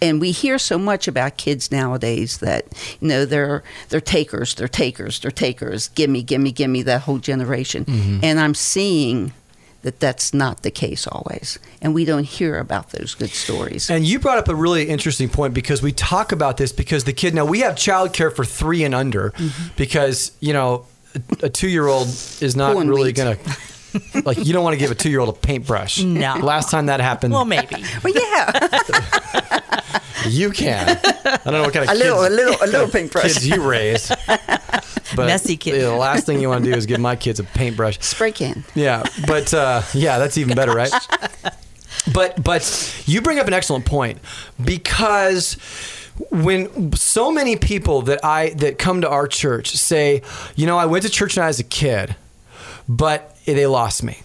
And 0.00 0.20
we 0.20 0.30
hear 0.30 0.58
so 0.58 0.78
much 0.78 1.08
about 1.08 1.36
kids 1.36 1.70
nowadays 1.70 2.38
that 2.38 2.62
you 3.00 3.08
know 3.08 3.26
they're 3.26 3.62
they're 3.90 4.00
takers 4.00 4.54
they're 4.54 4.76
takers 4.84 5.20
they're 5.20 5.30
takers 5.30 5.88
gimme 5.88 6.22
gimme 6.22 6.52
gimme 6.52 6.80
that 6.82 7.02
whole 7.02 7.18
generation. 7.18 7.84
Mm-hmm. 7.84 8.20
And 8.22 8.40
i'm 8.40 8.54
seeing 8.54 9.32
that 9.86 10.00
that's 10.00 10.34
not 10.34 10.64
the 10.64 10.70
case 10.72 11.06
always. 11.06 11.60
And 11.80 11.94
we 11.94 12.04
don't 12.04 12.24
hear 12.24 12.58
about 12.58 12.90
those 12.90 13.14
good 13.14 13.30
stories. 13.30 13.88
And 13.88 14.04
you 14.04 14.18
brought 14.18 14.36
up 14.36 14.48
a 14.48 14.54
really 14.54 14.88
interesting 14.88 15.28
point 15.28 15.54
because 15.54 15.80
we 15.80 15.92
talk 15.92 16.32
about 16.32 16.56
this 16.56 16.72
because 16.72 17.04
the 17.04 17.12
kid 17.12 17.34
now 17.34 17.44
we 17.44 17.60
have 17.60 17.76
childcare 17.76 18.34
for 18.34 18.44
three 18.44 18.82
and 18.82 18.96
under 18.96 19.30
mm-hmm. 19.30 19.68
because 19.76 20.32
you 20.40 20.52
know 20.52 20.86
a, 21.40 21.48
two 21.48 21.68
year 21.68 21.86
old 21.86 22.08
is 22.08 22.56
not 22.56 22.76
really 22.84 23.12
gonna 23.12 23.38
like 24.24 24.38
you 24.38 24.52
don't 24.52 24.64
want 24.64 24.74
to 24.74 24.78
give 24.78 24.90
a 24.90 24.94
two 24.94 25.10
year 25.10 25.20
old 25.20 25.28
a 25.28 25.38
paintbrush. 25.38 26.02
No. 26.02 26.36
Last 26.36 26.70
time 26.70 26.86
that 26.86 27.00
happened, 27.00 27.32
Well, 27.34 27.44
maybe. 27.44 27.84
well 28.04 28.14
yeah 28.14 29.60
you 30.28 30.50
can. 30.50 30.88
I 30.88 31.38
don't 31.44 31.52
know 31.52 31.62
what 31.62 31.72
kind 31.72 31.88
of 31.88 31.94
a 31.94 31.98
little 31.98 32.20
a 32.22 32.28
kids, 32.28 32.36
little 32.36 32.56
a 32.62 32.66
little 32.66 32.88
paintbrush 32.88 33.24
kids 33.24 33.46
you 33.48 33.62
raise. 33.68 34.10
But 35.14 35.26
Messy 35.26 35.56
kid. 35.56 35.80
The 35.80 35.92
last 35.92 36.26
thing 36.26 36.40
you 36.40 36.48
want 36.48 36.64
to 36.64 36.70
do 36.70 36.76
is 36.76 36.84
give 36.84 37.00
my 37.00 37.16
kids 37.16 37.38
a 37.40 37.44
paintbrush. 37.44 38.00
spray 38.00 38.32
can 38.32 38.64
Yeah, 38.74 39.04
but 39.26 39.54
uh, 39.54 39.82
yeah, 39.94 40.18
that's 40.18 40.36
even 40.38 40.54
better, 40.56 40.72
right? 40.72 40.92
But 42.12 42.42
but 42.42 43.02
you 43.06 43.20
bring 43.20 43.40
up 43.40 43.48
an 43.48 43.52
excellent 43.52 43.84
point 43.84 44.20
because 44.62 45.54
when 46.30 46.92
so 46.92 47.32
many 47.32 47.56
people 47.56 48.02
that 48.02 48.24
I 48.24 48.50
that 48.50 48.78
come 48.78 49.00
to 49.00 49.08
our 49.08 49.26
church 49.26 49.70
say, 49.76 50.22
you 50.54 50.66
know, 50.66 50.78
I 50.78 50.86
went 50.86 51.02
to 51.04 51.10
church 51.10 51.36
when 51.36 51.44
I 51.44 51.48
was 51.48 51.58
a 51.58 51.64
kid, 51.64 52.14
but 52.88 53.36
they 53.46 53.66
lost 53.66 54.02
me. 54.02 54.22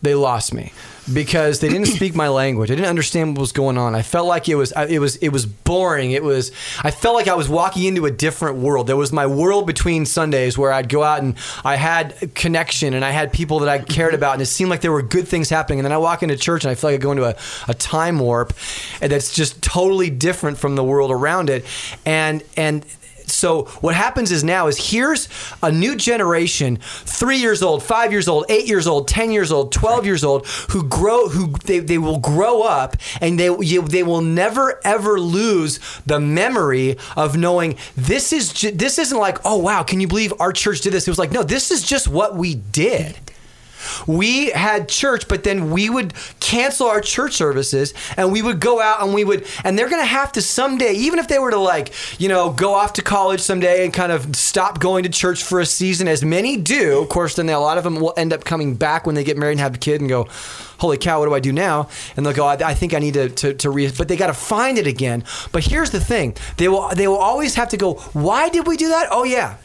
They 0.00 0.14
lost 0.14 0.54
me 0.54 0.72
because 1.12 1.58
they 1.58 1.68
didn't 1.68 1.86
speak 1.88 2.14
my 2.14 2.28
language. 2.28 2.70
I 2.70 2.76
didn't 2.76 2.88
understand 2.88 3.36
what 3.36 3.40
was 3.40 3.50
going 3.52 3.76
on. 3.76 3.96
I 3.96 4.02
felt 4.02 4.28
like 4.28 4.48
it 4.48 4.54
was 4.54 4.72
it 4.88 5.00
was 5.00 5.16
it 5.16 5.30
was 5.30 5.44
boring. 5.44 6.12
It 6.12 6.22
was 6.22 6.52
I 6.84 6.92
felt 6.92 7.16
like 7.16 7.26
I 7.26 7.34
was 7.34 7.48
walking 7.48 7.84
into 7.84 8.06
a 8.06 8.10
different 8.10 8.58
world. 8.58 8.86
There 8.86 8.96
was 8.96 9.12
my 9.12 9.26
world 9.26 9.66
between 9.66 10.06
Sundays 10.06 10.56
where 10.56 10.72
I'd 10.72 10.88
go 10.88 11.02
out 11.02 11.20
and 11.20 11.34
I 11.64 11.74
had 11.74 12.32
connection 12.36 12.94
and 12.94 13.04
I 13.04 13.10
had 13.10 13.32
people 13.32 13.58
that 13.58 13.68
I 13.68 13.78
cared 13.78 14.14
about 14.14 14.34
and 14.34 14.42
it 14.42 14.46
seemed 14.46 14.70
like 14.70 14.82
there 14.82 14.92
were 14.92 15.02
good 15.02 15.26
things 15.26 15.50
happening. 15.50 15.80
And 15.80 15.84
then 15.84 15.92
I 15.92 15.98
walk 15.98 16.22
into 16.22 16.36
church 16.36 16.64
and 16.64 16.70
I 16.70 16.76
feel 16.76 16.90
like 16.90 17.00
I 17.00 17.02
go 17.02 17.10
into 17.10 17.24
a, 17.24 17.34
a 17.66 17.74
time 17.74 18.20
warp 18.20 18.52
and 19.00 19.10
that's 19.10 19.34
just 19.34 19.60
totally 19.62 20.10
different 20.10 20.58
from 20.58 20.76
the 20.76 20.84
world 20.84 21.10
around 21.10 21.50
it. 21.50 21.64
And 22.06 22.44
and 22.56 22.84
so 23.30 23.64
what 23.80 23.94
happens 23.94 24.32
is 24.32 24.44
now 24.44 24.66
is 24.66 24.90
here's 24.90 25.28
a 25.62 25.70
new 25.70 25.96
generation, 25.96 26.78
three 26.80 27.38
years 27.38 27.62
old, 27.62 27.82
five 27.82 28.12
years 28.12 28.28
old, 28.28 28.46
eight 28.48 28.66
years 28.66 28.86
old, 28.86 29.08
ten 29.08 29.30
years 29.30 29.52
old, 29.52 29.72
twelve 29.72 30.06
years 30.06 30.24
old, 30.24 30.46
who 30.70 30.82
grow, 30.84 31.28
who 31.28 31.48
they, 31.64 31.78
they 31.78 31.98
will 31.98 32.18
grow 32.18 32.62
up, 32.62 32.96
and 33.20 33.38
they 33.38 33.54
you, 33.60 33.82
they 33.82 34.02
will 34.02 34.20
never 34.20 34.80
ever 34.84 35.20
lose 35.20 35.78
the 36.06 36.20
memory 36.20 36.96
of 37.16 37.36
knowing 37.36 37.76
this 37.96 38.32
is 38.32 38.52
ju- 38.52 38.70
this 38.72 38.98
isn't 38.98 39.18
like 39.18 39.38
oh 39.44 39.56
wow 39.56 39.82
can 39.82 40.00
you 40.00 40.08
believe 40.08 40.32
our 40.40 40.52
church 40.52 40.80
did 40.80 40.92
this? 40.92 41.06
It 41.06 41.10
was 41.10 41.18
like 41.18 41.32
no 41.32 41.42
this 41.42 41.70
is 41.70 41.82
just 41.82 42.08
what 42.08 42.36
we 42.36 42.54
did 42.54 43.16
we 44.06 44.50
had 44.50 44.88
church, 44.88 45.28
but 45.28 45.44
then 45.44 45.70
we 45.70 45.90
would 45.90 46.14
cancel 46.40 46.86
our 46.86 47.00
church 47.00 47.34
services 47.34 47.94
and 48.16 48.32
we 48.32 48.42
would 48.42 48.60
go 48.60 48.80
out 48.80 49.02
and 49.02 49.14
we 49.14 49.24
would, 49.24 49.46
and 49.64 49.78
they're 49.78 49.88
going 49.88 50.02
to 50.02 50.06
have 50.06 50.32
to 50.32 50.42
someday, 50.42 50.92
even 50.92 51.18
if 51.18 51.28
they 51.28 51.38
were 51.38 51.50
to 51.50 51.58
like, 51.58 51.92
you 52.20 52.28
know, 52.28 52.50
go 52.50 52.74
off 52.74 52.94
to 52.94 53.02
college 53.02 53.40
someday 53.40 53.84
and 53.84 53.92
kind 53.92 54.12
of 54.12 54.34
stop 54.36 54.80
going 54.80 55.02
to 55.04 55.08
church 55.08 55.42
for 55.42 55.60
a 55.60 55.66
season, 55.66 56.08
as 56.08 56.24
many 56.24 56.56
do. 56.56 57.00
Of 57.00 57.08
course, 57.08 57.36
then 57.36 57.46
they, 57.46 57.52
a 57.52 57.58
lot 57.58 57.78
of 57.78 57.84
them 57.84 57.96
will 57.96 58.14
end 58.16 58.32
up 58.32 58.44
coming 58.44 58.74
back 58.74 59.06
when 59.06 59.14
they 59.14 59.24
get 59.24 59.36
married 59.36 59.52
and 59.52 59.60
have 59.60 59.74
a 59.74 59.78
kid 59.78 60.00
and 60.00 60.08
go, 60.08 60.24
holy 60.78 60.98
cow, 60.98 61.20
what 61.20 61.26
do 61.26 61.34
I 61.34 61.40
do 61.40 61.52
now? 61.52 61.88
And 62.16 62.24
they'll 62.24 62.34
go, 62.34 62.46
I, 62.46 62.54
I 62.54 62.74
think 62.74 62.94
I 62.94 62.98
need 62.98 63.14
to, 63.14 63.28
to, 63.28 63.54
to 63.54 63.70
re, 63.70 63.90
but 63.96 64.08
they 64.08 64.16
got 64.16 64.28
to 64.28 64.34
find 64.34 64.78
it 64.78 64.86
again. 64.86 65.24
But 65.52 65.64
here's 65.64 65.90
the 65.90 66.00
thing 66.00 66.36
they 66.56 66.68
will, 66.68 66.88
they 66.94 67.08
will 67.08 67.16
always 67.16 67.54
have 67.56 67.68
to 67.70 67.76
go, 67.76 67.94
why 68.12 68.48
did 68.48 68.66
we 68.66 68.76
do 68.76 68.88
that? 68.88 69.08
Oh, 69.10 69.24
yeah 69.24 69.56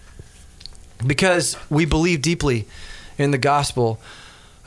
because 1.06 1.58
we 1.69 1.86
believe 1.86 2.21
deeply 2.21 2.67
in 3.17 3.32
the 3.32 3.38
gospel 3.38 3.99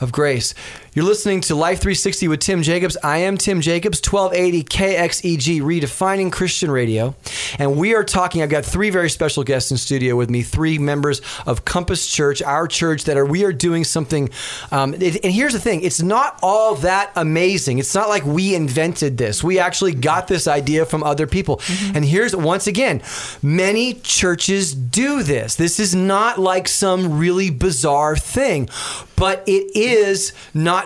of 0.01 0.13
grace. 0.13 0.55
You're 0.97 1.05
listening 1.05 1.43
to 1.43 1.55
Life 1.55 1.81
360 1.81 2.27
with 2.29 2.41
Tim 2.41 2.63
Jacobs. 2.63 2.97
I 3.05 3.19
am 3.19 3.37
Tim 3.37 3.61
Jacobs, 3.61 4.01
1280 4.01 4.65
KXEG, 4.65 5.61
redefining 5.61 6.33
Christian 6.33 6.71
radio. 6.71 7.15
And 7.59 7.77
we 7.77 7.95
are 7.95 8.03
talking, 8.03 8.41
I've 8.41 8.49
got 8.49 8.65
three 8.65 8.89
very 8.89 9.11
special 9.11 9.45
guests 9.45 9.71
in 9.71 9.77
studio 9.77 10.17
with 10.17 10.31
me, 10.31 10.41
three 10.41 10.79
members 10.79 11.21
of 11.45 11.67
Compass 11.67 12.07
Church, 12.07 12.41
our 12.41 12.67
church, 12.67 13.05
that 13.05 13.19
are, 13.19 13.27
we 13.27 13.45
are 13.45 13.53
doing 13.53 13.85
something. 13.85 14.31
Um, 14.73 14.95
it- 14.95 15.23
and 15.23 15.35
here's 15.35 15.53
the 15.53 15.61
thing 15.61 15.83
it's 15.83 16.01
not 16.01 16.39
all 16.43 16.77
that 16.77 17.13
amazing. 17.15 17.79
It's 17.79 17.95
not 17.95 18.09
like 18.09 18.25
we 18.25 18.55
invented 18.55 19.19
this. 19.19 19.45
We 19.45 19.59
actually 19.59 19.93
got 19.93 20.29
this 20.29 20.49
idea 20.49 20.87
from 20.87 21.03
other 21.03 21.27
people. 21.27 21.61
And 21.93 22.07
here's, 22.07 22.35
once 22.35 22.67
again, 22.67 23.03
many 23.43 23.93
churches 23.93 24.75
do 24.75 25.23
this. 25.23 25.57
This 25.57 25.79
is 25.79 25.95
not 25.95 26.39
like 26.39 26.67
some 26.69 27.19
really 27.19 27.51
bizarre 27.51 28.17
thing, 28.17 28.71
but 29.15 29.43
it 29.47 29.77
is 29.77 30.33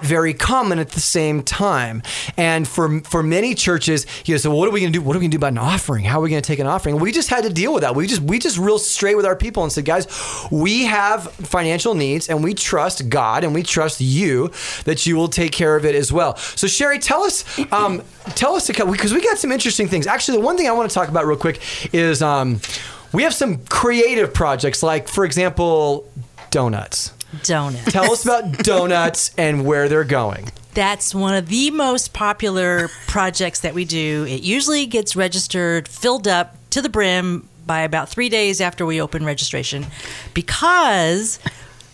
not 0.00 0.08
very 0.08 0.34
common 0.34 0.78
at 0.78 0.90
the 0.90 1.00
same 1.00 1.42
time. 1.42 2.02
And 2.36 2.66
for 2.66 3.00
for 3.00 3.22
many 3.22 3.54
churches, 3.54 4.06
you 4.24 4.34
know, 4.34 4.38
so 4.38 4.54
what 4.54 4.68
are 4.68 4.72
we 4.72 4.80
going 4.80 4.92
to 4.92 4.98
do? 4.98 5.04
What 5.04 5.16
are 5.16 5.18
we 5.18 5.24
going 5.24 5.30
to 5.30 5.36
do 5.36 5.40
about 5.40 5.52
an 5.52 5.58
offering? 5.58 6.04
How 6.04 6.18
are 6.18 6.22
we 6.22 6.30
going 6.30 6.42
to 6.42 6.46
take 6.46 6.58
an 6.58 6.66
offering? 6.66 6.98
We 6.98 7.12
just 7.12 7.28
had 7.28 7.44
to 7.44 7.50
deal 7.50 7.72
with 7.72 7.82
that. 7.82 7.94
We 7.94 8.06
just 8.06 8.22
we 8.22 8.38
just 8.38 8.58
real 8.58 8.78
straight 8.78 9.16
with 9.16 9.26
our 9.26 9.36
people 9.36 9.62
and 9.62 9.72
said, 9.72 9.84
guys, 9.84 10.06
we 10.50 10.84
have 10.84 11.30
financial 11.32 11.94
needs, 11.94 12.28
and 12.28 12.42
we 12.42 12.54
trust 12.54 13.08
God, 13.08 13.44
and 13.44 13.54
we 13.54 13.62
trust 13.62 14.00
you 14.00 14.50
that 14.84 15.06
you 15.06 15.16
will 15.16 15.28
take 15.28 15.52
care 15.52 15.76
of 15.76 15.84
it 15.84 15.94
as 15.94 16.12
well. 16.12 16.36
So 16.36 16.66
Sherry, 16.66 16.98
tell 16.98 17.22
us, 17.22 17.44
um, 17.72 18.02
tell 18.34 18.54
us 18.54 18.68
a 18.68 18.86
because 18.86 19.12
we 19.12 19.20
got 19.22 19.38
some 19.38 19.52
interesting 19.52 19.88
things. 19.88 20.06
Actually, 20.06 20.38
the 20.38 20.44
one 20.44 20.56
thing 20.56 20.68
I 20.68 20.72
want 20.72 20.90
to 20.90 20.94
talk 20.94 21.08
about 21.08 21.26
real 21.26 21.38
quick 21.38 21.60
is 21.92 22.22
um, 22.22 22.60
we 23.12 23.22
have 23.24 23.34
some 23.34 23.58
creative 23.66 24.32
projects, 24.32 24.82
like 24.82 25.08
for 25.08 25.24
example, 25.24 26.08
donuts. 26.50 27.12
Donuts. 27.42 27.92
Tell 27.92 28.12
us 28.12 28.24
about 28.24 28.58
donuts 28.58 29.32
and 29.38 29.64
where 29.64 29.88
they're 29.88 30.04
going. 30.04 30.50
That's 30.74 31.14
one 31.14 31.34
of 31.34 31.48
the 31.48 31.70
most 31.70 32.12
popular 32.12 32.88
projects 33.06 33.60
that 33.60 33.74
we 33.74 33.84
do. 33.84 34.24
It 34.28 34.42
usually 34.42 34.86
gets 34.86 35.16
registered, 35.16 35.88
filled 35.88 36.28
up 36.28 36.56
to 36.70 36.82
the 36.82 36.88
brim 36.88 37.48
by 37.66 37.80
about 37.80 38.08
three 38.08 38.28
days 38.28 38.60
after 38.60 38.86
we 38.86 39.00
open 39.00 39.24
registration 39.24 39.86
because 40.34 41.38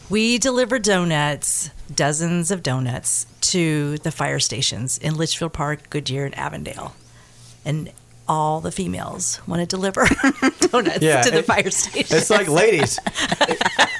we 0.08 0.38
deliver 0.38 0.78
donuts, 0.78 1.70
dozens 1.94 2.50
of 2.50 2.62
donuts, 2.62 3.26
to 3.40 3.98
the 3.98 4.10
fire 4.10 4.38
stations 4.38 4.98
in 4.98 5.16
Litchfield 5.16 5.52
Park, 5.52 5.90
Goodyear, 5.90 6.26
and 6.26 6.38
Avondale, 6.38 6.94
and 7.64 7.90
all 8.28 8.60
the 8.60 8.72
females 8.72 9.40
want 9.46 9.60
to 9.60 9.66
deliver 9.66 10.06
donuts 10.60 11.00
Yeah, 11.02 11.22
to 11.22 11.30
the 11.30 11.38
it- 11.38 11.44
fire 11.46 11.70
station. 11.70 12.16
It's 12.16 12.30
like, 12.30 12.48
ladies, 12.48 12.98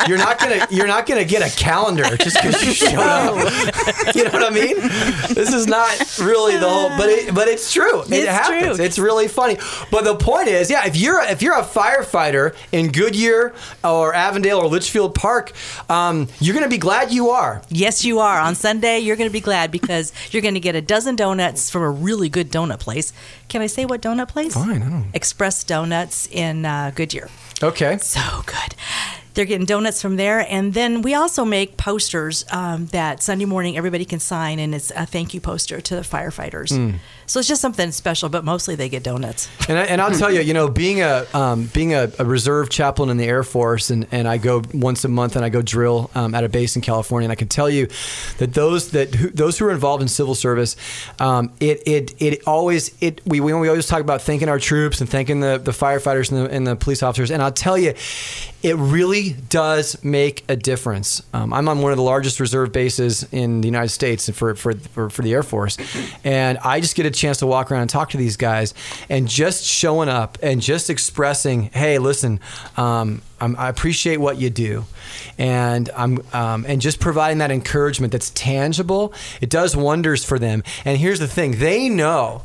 you're 0.08 0.18
not 0.18 0.38
gonna 0.38 0.66
you're 0.70 0.86
not 0.86 1.06
gonna 1.06 1.24
get 1.24 1.42
a 1.42 1.56
calendar 1.58 2.16
just 2.16 2.36
because 2.36 2.64
you 2.64 2.72
showed 2.72 2.94
up. 2.98 4.14
you 4.14 4.24
know 4.24 4.30
what 4.30 4.44
I 4.44 4.50
mean? 4.50 4.76
This 5.34 5.52
is 5.52 5.66
not 5.66 5.90
really 6.20 6.56
the 6.56 6.68
whole, 6.68 6.88
but 6.90 7.08
it, 7.08 7.34
but 7.34 7.48
it's 7.48 7.72
true. 7.72 8.02
It 8.08 8.28
happens. 8.28 8.76
true. 8.76 8.84
It's 8.84 8.98
really 8.98 9.28
funny. 9.28 9.56
But 9.90 10.04
the 10.04 10.14
point 10.16 10.48
is, 10.48 10.70
yeah, 10.70 10.86
if 10.86 10.96
you're 10.96 11.20
if 11.22 11.42
you're 11.42 11.58
a 11.58 11.62
firefighter 11.64 12.54
in 12.72 12.92
Goodyear 12.92 13.54
or 13.84 14.14
Avondale 14.14 14.58
or 14.58 14.66
Litchfield 14.68 15.14
Park, 15.14 15.52
um, 15.88 16.28
you're 16.40 16.54
gonna 16.54 16.68
be 16.68 16.78
glad 16.78 17.12
you 17.12 17.30
are. 17.30 17.62
Yes, 17.68 18.04
you 18.04 18.20
are. 18.20 18.38
On 18.40 18.54
Sunday, 18.54 18.98
you're 19.00 19.16
going 19.16 19.28
to 19.28 19.32
be 19.32 19.40
glad 19.40 19.70
because 19.70 20.12
you're 20.30 20.40
going 20.42 20.54
to 20.54 20.60
get 20.60 20.74
a 20.74 20.80
dozen 20.80 21.14
donuts 21.16 21.68
from 21.70 21.82
a 21.82 21.90
really 21.90 22.28
good 22.28 22.50
donut 22.50 22.78
place. 22.80 23.12
Can 23.48 23.60
I 23.60 23.66
say 23.66 23.84
what 23.84 24.00
donut 24.00 24.15
place? 24.24 24.54
Fine, 24.54 24.82
I 24.82 24.88
don't- 24.88 25.10
Express 25.12 25.62
Donuts 25.64 26.26
in 26.30 26.64
uh, 26.64 26.92
Goodyear. 26.94 27.28
Okay. 27.62 27.98
So 27.98 28.20
good. 28.46 28.74
They're 29.34 29.44
getting 29.44 29.66
donuts 29.66 30.00
from 30.00 30.16
there. 30.16 30.46
And 30.48 30.72
then 30.72 31.02
we 31.02 31.12
also 31.12 31.44
make 31.44 31.76
posters 31.76 32.46
um, 32.50 32.86
that 32.86 33.22
Sunday 33.22 33.44
morning 33.44 33.76
everybody 33.76 34.06
can 34.06 34.18
sign, 34.18 34.58
and 34.58 34.74
it's 34.74 34.90
a 34.96 35.04
thank 35.04 35.34
you 35.34 35.42
poster 35.42 35.78
to 35.82 35.94
the 35.96 36.00
firefighters. 36.00 36.74
Hmm. 36.74 36.96
So 37.26 37.40
it's 37.40 37.48
just 37.48 37.60
something 37.60 37.90
special, 37.92 38.28
but 38.28 38.44
mostly 38.44 38.74
they 38.76 38.88
get 38.88 39.02
donuts. 39.02 39.48
And, 39.68 39.78
I, 39.78 39.82
and 39.84 40.00
I'll 40.00 40.12
tell 40.12 40.32
you, 40.32 40.40
you 40.40 40.54
know, 40.54 40.68
being 40.68 41.02
a 41.02 41.26
um, 41.34 41.66
being 41.74 41.92
a, 41.92 42.10
a 42.18 42.24
reserve 42.24 42.70
chaplain 42.70 43.10
in 43.10 43.16
the 43.16 43.24
Air 43.24 43.42
Force, 43.42 43.90
and, 43.90 44.06
and 44.12 44.28
I 44.28 44.38
go 44.38 44.62
once 44.72 45.04
a 45.04 45.08
month, 45.08 45.36
and 45.36 45.44
I 45.44 45.48
go 45.48 45.62
drill 45.62 46.10
um, 46.14 46.34
at 46.34 46.44
a 46.44 46.48
base 46.48 46.76
in 46.76 46.82
California, 46.82 47.26
and 47.26 47.32
I 47.32 47.36
can 47.36 47.48
tell 47.48 47.68
you 47.68 47.88
that 48.38 48.54
those 48.54 48.90
that 48.92 49.14
who, 49.14 49.30
those 49.30 49.58
who 49.58 49.66
are 49.66 49.72
involved 49.72 50.02
in 50.02 50.08
civil 50.08 50.34
service, 50.34 50.76
um, 51.18 51.52
it 51.60 51.82
it 51.86 52.14
it 52.22 52.42
always 52.46 52.94
it 53.00 53.20
we, 53.26 53.40
we 53.40 53.52
we 53.54 53.68
always 53.68 53.86
talk 53.86 54.00
about 54.00 54.22
thanking 54.22 54.48
our 54.48 54.58
troops 54.58 55.00
and 55.00 55.10
thanking 55.10 55.40
the, 55.40 55.58
the 55.58 55.72
firefighters 55.72 56.30
and 56.30 56.46
the, 56.46 56.50
and 56.50 56.66
the 56.66 56.76
police 56.76 57.02
officers, 57.02 57.30
and 57.30 57.42
I'll 57.42 57.52
tell 57.52 57.76
you, 57.76 57.94
it 58.62 58.76
really 58.76 59.34
does 59.48 60.02
make 60.02 60.44
a 60.48 60.56
difference. 60.56 61.22
Um, 61.32 61.52
I'm 61.52 61.68
on 61.68 61.82
one 61.82 61.92
of 61.92 61.96
the 61.96 62.02
largest 62.02 62.40
reserve 62.40 62.72
bases 62.72 63.26
in 63.32 63.60
the 63.60 63.68
United 63.68 63.90
States 63.90 64.28
for, 64.30 64.54
for, 64.54 64.74
for, 64.74 65.08
for 65.08 65.22
the 65.22 65.32
Air 65.32 65.42
Force. 65.42 65.76
And 66.24 66.58
I 66.58 66.80
just 66.80 66.96
get 66.96 67.06
a 67.06 67.10
chance 67.16 67.38
to 67.38 67.46
walk 67.46 67.70
around 67.70 67.82
and 67.82 67.90
talk 67.90 68.10
to 68.10 68.16
these 68.16 68.36
guys 68.36 68.74
and 69.08 69.28
just 69.28 69.64
showing 69.64 70.08
up 70.08 70.38
and 70.42 70.60
just 70.60 70.90
expressing, 70.90 71.64
hey, 71.70 71.98
listen, 71.98 72.40
um, 72.76 73.22
I 73.40 73.68
appreciate 73.68 74.18
what 74.18 74.38
you 74.38 74.50
do. 74.50 74.84
And 75.38 75.90
I'm 75.96 76.20
um, 76.32 76.64
and 76.66 76.80
just 76.80 77.00
providing 77.00 77.38
that 77.38 77.50
encouragement 77.50 78.12
that's 78.12 78.30
tangible, 78.30 79.12
it 79.40 79.50
does 79.50 79.76
wonders 79.76 80.24
for 80.24 80.38
them. 80.38 80.62
And 80.84 80.98
here's 80.98 81.18
the 81.18 81.28
thing 81.28 81.58
they 81.58 81.88
know 81.88 82.42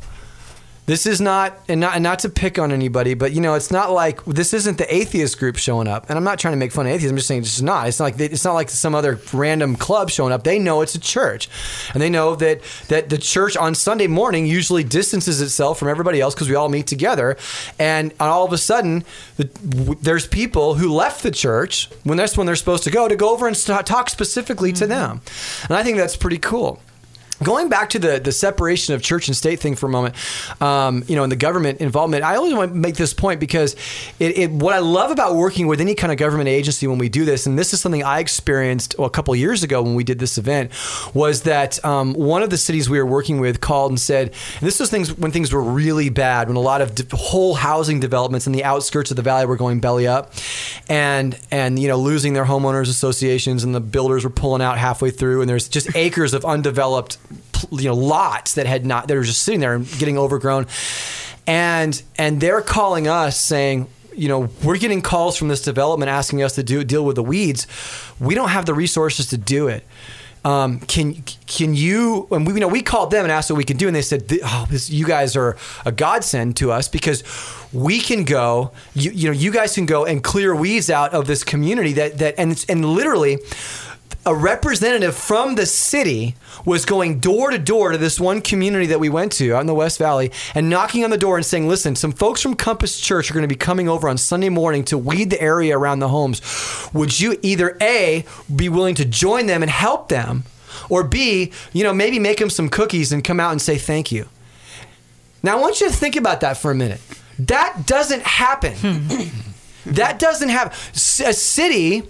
this 0.92 1.06
is 1.06 1.22
not 1.22 1.58
and 1.68 1.80
not 1.80 1.94
and 1.94 2.02
not 2.02 2.18
to 2.18 2.28
pick 2.28 2.58
on 2.58 2.70
anybody, 2.70 3.14
but 3.14 3.32
you 3.32 3.40
know, 3.40 3.54
it's 3.54 3.70
not 3.70 3.90
like 3.90 4.22
this 4.26 4.52
isn't 4.52 4.76
the 4.76 4.94
atheist 4.94 5.38
group 5.38 5.56
showing 5.56 5.88
up. 5.88 6.10
And 6.10 6.18
I'm 6.18 6.24
not 6.24 6.38
trying 6.38 6.52
to 6.52 6.58
make 6.58 6.70
fun 6.70 6.84
of 6.84 6.92
atheists. 6.92 7.10
I'm 7.10 7.16
just 7.16 7.28
saying 7.28 7.40
it's 7.40 7.52
just 7.52 7.62
not. 7.62 7.88
It's 7.88 7.98
not 7.98 8.04
like 8.04 8.16
they, 8.18 8.26
it's 8.26 8.44
not 8.44 8.52
like 8.52 8.68
some 8.68 8.94
other 8.94 9.18
random 9.32 9.74
club 9.76 10.10
showing 10.10 10.34
up. 10.34 10.44
They 10.44 10.58
know 10.58 10.82
it's 10.82 10.94
a 10.94 11.00
church, 11.00 11.48
and 11.94 12.02
they 12.02 12.10
know 12.10 12.36
that 12.36 12.60
that 12.88 13.08
the 13.08 13.16
church 13.16 13.56
on 13.56 13.74
Sunday 13.74 14.06
morning 14.06 14.44
usually 14.44 14.84
distances 14.84 15.40
itself 15.40 15.78
from 15.78 15.88
everybody 15.88 16.20
else 16.20 16.34
because 16.34 16.50
we 16.50 16.56
all 16.56 16.68
meet 16.68 16.88
together. 16.88 17.38
And 17.78 18.12
all 18.20 18.44
of 18.44 18.52
a 18.52 18.58
sudden, 18.58 19.04
the, 19.38 19.44
w- 19.44 19.98
there's 20.02 20.26
people 20.26 20.74
who 20.74 20.92
left 20.92 21.22
the 21.22 21.30
church 21.30 21.88
when 22.04 22.18
that's 22.18 22.36
when 22.36 22.46
they're 22.46 22.54
supposed 22.54 22.84
to 22.84 22.90
go 22.90 23.08
to 23.08 23.16
go 23.16 23.32
over 23.32 23.46
and 23.46 23.56
st- 23.56 23.86
talk 23.86 24.10
specifically 24.10 24.74
to 24.74 24.84
mm-hmm. 24.84 24.90
them. 24.90 25.20
And 25.70 25.78
I 25.78 25.84
think 25.84 25.96
that's 25.96 26.16
pretty 26.16 26.38
cool. 26.38 26.82
Going 27.42 27.68
back 27.68 27.90
to 27.90 27.98
the, 27.98 28.20
the 28.20 28.30
separation 28.30 28.94
of 28.94 29.02
church 29.02 29.26
and 29.26 29.36
state 29.36 29.58
thing 29.58 29.74
for 29.74 29.86
a 29.86 29.88
moment, 29.88 30.14
um, 30.62 31.02
you 31.08 31.16
know, 31.16 31.22
and 31.24 31.32
the 31.32 31.36
government 31.36 31.80
involvement, 31.80 32.22
I 32.22 32.36
always 32.36 32.54
want 32.54 32.72
to 32.72 32.76
make 32.76 32.96
this 32.96 33.12
point 33.12 33.40
because 33.40 33.74
it, 34.20 34.38
it, 34.38 34.50
what 34.50 34.74
I 34.74 34.78
love 34.78 35.10
about 35.10 35.34
working 35.34 35.66
with 35.66 35.80
any 35.80 35.94
kind 35.94 36.12
of 36.12 36.18
government 36.18 36.48
agency 36.48 36.86
when 36.86 36.98
we 36.98 37.08
do 37.08 37.24
this, 37.24 37.46
and 37.46 37.58
this 37.58 37.72
is 37.72 37.80
something 37.80 38.04
I 38.04 38.20
experienced 38.20 38.94
well, 38.98 39.06
a 39.06 39.10
couple 39.10 39.34
years 39.34 39.62
ago 39.62 39.82
when 39.82 39.94
we 39.94 40.04
did 40.04 40.18
this 40.18 40.38
event, 40.38 40.70
was 41.14 41.42
that 41.42 41.84
um, 41.84 42.14
one 42.14 42.42
of 42.42 42.50
the 42.50 42.56
cities 42.56 42.88
we 42.88 42.98
were 42.98 43.06
working 43.06 43.40
with 43.40 43.60
called 43.60 43.90
and 43.90 44.00
said, 44.00 44.28
and 44.28 44.66
this 44.66 44.78
was 44.78 44.90
things 44.90 45.16
when 45.16 45.32
things 45.32 45.52
were 45.52 45.62
really 45.62 46.10
bad, 46.10 46.48
when 46.48 46.56
a 46.56 46.60
lot 46.60 46.80
of 46.80 46.94
de- 46.94 47.16
whole 47.16 47.54
housing 47.54 47.98
developments 47.98 48.46
in 48.46 48.52
the 48.52 48.62
outskirts 48.62 49.10
of 49.10 49.16
the 49.16 49.22
valley 49.22 49.46
were 49.46 49.56
going 49.56 49.80
belly 49.80 50.06
up, 50.06 50.32
and 50.88 51.38
and 51.50 51.78
you 51.78 51.88
know 51.88 51.96
losing 51.96 52.34
their 52.34 52.44
homeowners 52.44 52.88
associations, 52.88 53.64
and 53.64 53.74
the 53.74 53.80
builders 53.80 54.22
were 54.22 54.30
pulling 54.30 54.62
out 54.62 54.78
halfway 54.78 55.10
through, 55.10 55.40
and 55.40 55.50
there's 55.50 55.68
just 55.68 55.94
acres 55.96 56.34
of 56.34 56.44
undeveloped 56.44 57.18
you 57.70 57.88
know 57.88 57.94
lots 57.94 58.54
that 58.54 58.66
had 58.66 58.84
not 58.84 59.08
that 59.08 59.14
were 59.16 59.22
just 59.22 59.42
sitting 59.42 59.60
there 59.60 59.74
and 59.74 59.86
getting 59.98 60.18
overgrown. 60.18 60.66
And 61.46 62.00
and 62.18 62.40
they're 62.40 62.62
calling 62.62 63.08
us 63.08 63.38
saying 63.38 63.88
you 64.14 64.28
know 64.28 64.48
we're 64.62 64.78
getting 64.78 65.02
calls 65.02 65.36
from 65.36 65.48
this 65.48 65.62
development 65.62 66.10
asking 66.10 66.42
us 66.42 66.54
to 66.56 66.62
do 66.62 66.84
deal 66.84 67.04
with 67.04 67.16
the 67.16 67.22
weeds. 67.22 67.66
We 68.20 68.34
don't 68.34 68.50
have 68.50 68.66
the 68.66 68.74
resources 68.74 69.28
to 69.28 69.38
do 69.38 69.68
it. 69.68 69.84
Um, 70.44 70.80
can 70.80 71.22
can 71.46 71.74
you 71.74 72.26
and 72.32 72.44
we 72.44 72.54
you 72.54 72.60
know 72.60 72.66
we 72.66 72.82
called 72.82 73.12
them 73.12 73.24
and 73.24 73.30
asked 73.30 73.48
what 73.48 73.56
we 73.56 73.64
can 73.64 73.76
do 73.76 73.86
and 73.86 73.94
they 73.94 74.02
said 74.02 74.24
oh 74.44 74.66
this, 74.68 74.90
you 74.90 75.06
guys 75.06 75.36
are 75.36 75.56
a 75.86 75.92
godsend 75.92 76.56
to 76.56 76.72
us 76.72 76.88
because 76.88 77.22
we 77.72 78.00
can 78.00 78.24
go 78.24 78.72
you, 78.92 79.12
you 79.12 79.28
know 79.28 79.32
you 79.32 79.52
guys 79.52 79.72
can 79.72 79.86
go 79.86 80.04
and 80.04 80.24
clear 80.24 80.52
weeds 80.52 80.90
out 80.90 81.12
of 81.14 81.28
this 81.28 81.44
community 81.44 81.92
that 81.92 82.18
that 82.18 82.34
and 82.38 82.64
and 82.68 82.84
literally 82.84 83.38
a 84.24 84.34
representative 84.34 85.16
from 85.16 85.56
the 85.56 85.66
city 85.66 86.36
was 86.64 86.84
going 86.84 87.18
door 87.18 87.50
to 87.50 87.58
door 87.58 87.90
to 87.90 87.98
this 87.98 88.20
one 88.20 88.40
community 88.40 88.86
that 88.86 89.00
we 89.00 89.08
went 89.08 89.32
to 89.32 89.54
out 89.54 89.60
in 89.60 89.66
the 89.66 89.74
West 89.74 89.98
Valley 89.98 90.30
and 90.54 90.70
knocking 90.70 91.02
on 91.02 91.10
the 91.10 91.18
door 91.18 91.36
and 91.36 91.44
saying, 91.44 91.68
Listen, 91.68 91.96
some 91.96 92.12
folks 92.12 92.40
from 92.40 92.54
Compass 92.54 93.00
Church 93.00 93.30
are 93.30 93.34
going 93.34 93.42
to 93.42 93.48
be 93.48 93.56
coming 93.56 93.88
over 93.88 94.08
on 94.08 94.16
Sunday 94.16 94.48
morning 94.48 94.84
to 94.84 94.96
weed 94.96 95.30
the 95.30 95.42
area 95.42 95.76
around 95.76 95.98
the 95.98 96.08
homes. 96.08 96.40
Would 96.92 97.18
you 97.18 97.36
either 97.42 97.76
A, 97.80 98.24
be 98.54 98.68
willing 98.68 98.94
to 98.96 99.04
join 99.04 99.46
them 99.46 99.62
and 99.62 99.70
help 99.70 100.08
them, 100.08 100.44
or 100.88 101.02
B, 101.02 101.52
you 101.72 101.82
know, 101.82 101.92
maybe 101.92 102.20
make 102.20 102.38
them 102.38 102.50
some 102.50 102.68
cookies 102.68 103.12
and 103.12 103.24
come 103.24 103.40
out 103.40 103.50
and 103.50 103.60
say 103.60 103.76
thank 103.76 104.12
you? 104.12 104.28
Now, 105.42 105.58
I 105.58 105.60
want 105.60 105.80
you 105.80 105.88
to 105.88 105.94
think 105.94 106.14
about 106.14 106.40
that 106.42 106.56
for 106.56 106.70
a 106.70 106.74
minute. 106.74 107.00
That 107.40 107.86
doesn't 107.86 108.22
happen. 108.22 108.74
Hmm. 108.76 109.90
that 109.94 110.20
doesn't 110.20 110.50
happen. 110.50 110.78
A 110.94 111.32
city 111.32 112.04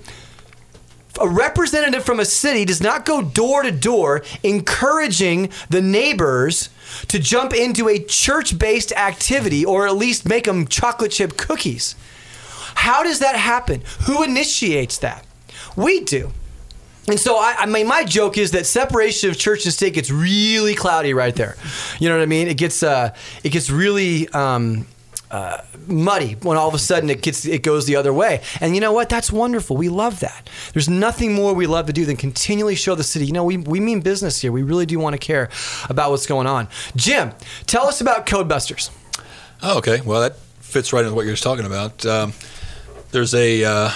a 1.21 1.29
representative 1.29 2.05
from 2.05 2.21
a 2.21 2.25
city 2.25 2.65
does 2.65 2.81
not 2.81 3.05
go 3.05 3.23
door 3.23 3.63
to 3.63 3.71
door 3.71 4.23
encouraging 4.43 5.51
the 5.69 5.83
neighbors 5.83 6.71
to 7.09 7.19
jump 7.19 7.55
into 7.55 7.89
a 7.89 7.99
church 7.99 8.59
based 8.59 8.93
activity 8.93 9.65
or 9.65 9.87
at 9.87 9.97
least 9.97 10.29
make 10.29 10.45
them 10.45 10.67
chocolate 10.67 11.13
chip 11.13 11.37
cookies. 11.37 11.95
How 12.75 13.03
does 13.03 13.19
that 13.19 13.37
happen? 13.37 13.83
Who 14.07 14.23
initiates 14.23 14.99
that? 14.99 15.25
We 15.77 16.01
do. 16.01 16.33
And 17.09 17.19
so, 17.19 17.37
I, 17.37 17.57
I 17.59 17.67
mean, 17.67 17.89
my 17.89 18.05
joke 18.05 18.39
is 18.39 18.53
that 18.53 18.65
separation 18.65 19.29
of 19.29 19.37
church 19.37 19.65
and 19.65 19.75
state 19.75 19.95
gets 19.95 20.11
really 20.11 20.75
cloudy 20.75 21.15
right 21.15 21.35
there. 21.35 21.57
You 21.99 22.09
know 22.09 22.17
what 22.17 22.23
I 22.23 22.27
mean? 22.27 22.47
It 22.47 22.57
gets, 22.57 22.83
uh, 22.83 23.15
it 23.43 23.51
gets 23.51 23.71
really 23.71 24.29
um, 24.29 24.87
uh, 25.33 25.63
muddy 25.89 26.35
when 26.43 26.57
all 26.57 26.69
of 26.69 26.75
a 26.75 26.79
sudden 26.79 27.11
it 27.11 27.23
gets, 27.23 27.45
it 27.47 27.63
goes 27.63 27.87
the 27.87 27.97
other 27.97 28.13
way. 28.13 28.43
And 28.61 28.75
you 28.75 28.81
know 28.81 28.93
what? 28.93 29.09
That's 29.09 29.33
wonderful. 29.33 29.77
We 29.77 29.89
love 29.89 30.21
that. 30.21 30.49
There's 30.75 30.89
nothing 30.89 31.35
more 31.35 31.55
we 31.55 31.67
love 31.67 31.87
to 31.87 31.93
do 31.93 32.05
than 32.05 32.17
continually 32.17 32.75
show 32.75 32.95
the 32.95 33.03
city. 33.03 33.27
You 33.27 33.33
know, 33.33 33.45
we, 33.45 33.57
we 33.57 33.81
mean 33.81 34.01
business 34.01 34.41
here. 34.41 34.53
We 34.53 34.63
really 34.63 34.87
do 34.87 34.99
want 34.99 35.15
to 35.15 35.19
care 35.19 35.49
about 35.89 36.11
what's 36.11 36.27
going 36.27 36.47
on. 36.47 36.69
Jim, 36.95 37.33
tell 37.67 37.87
us 37.87 38.01
about 38.01 38.27
Codebusters. 38.27 38.91
Oh, 39.63 39.79
okay. 39.79 40.03
Well, 40.03 40.21
that 40.21 40.37
fits 40.61 40.93
right 40.93 41.05
into 41.05 41.15
what 41.15 41.27
you're 41.27 41.37
talking 41.37 41.67
about. 41.67 42.05
Um, 42.05 42.35
there's 43.11 43.35
a 43.35 43.65
uh, 43.65 43.91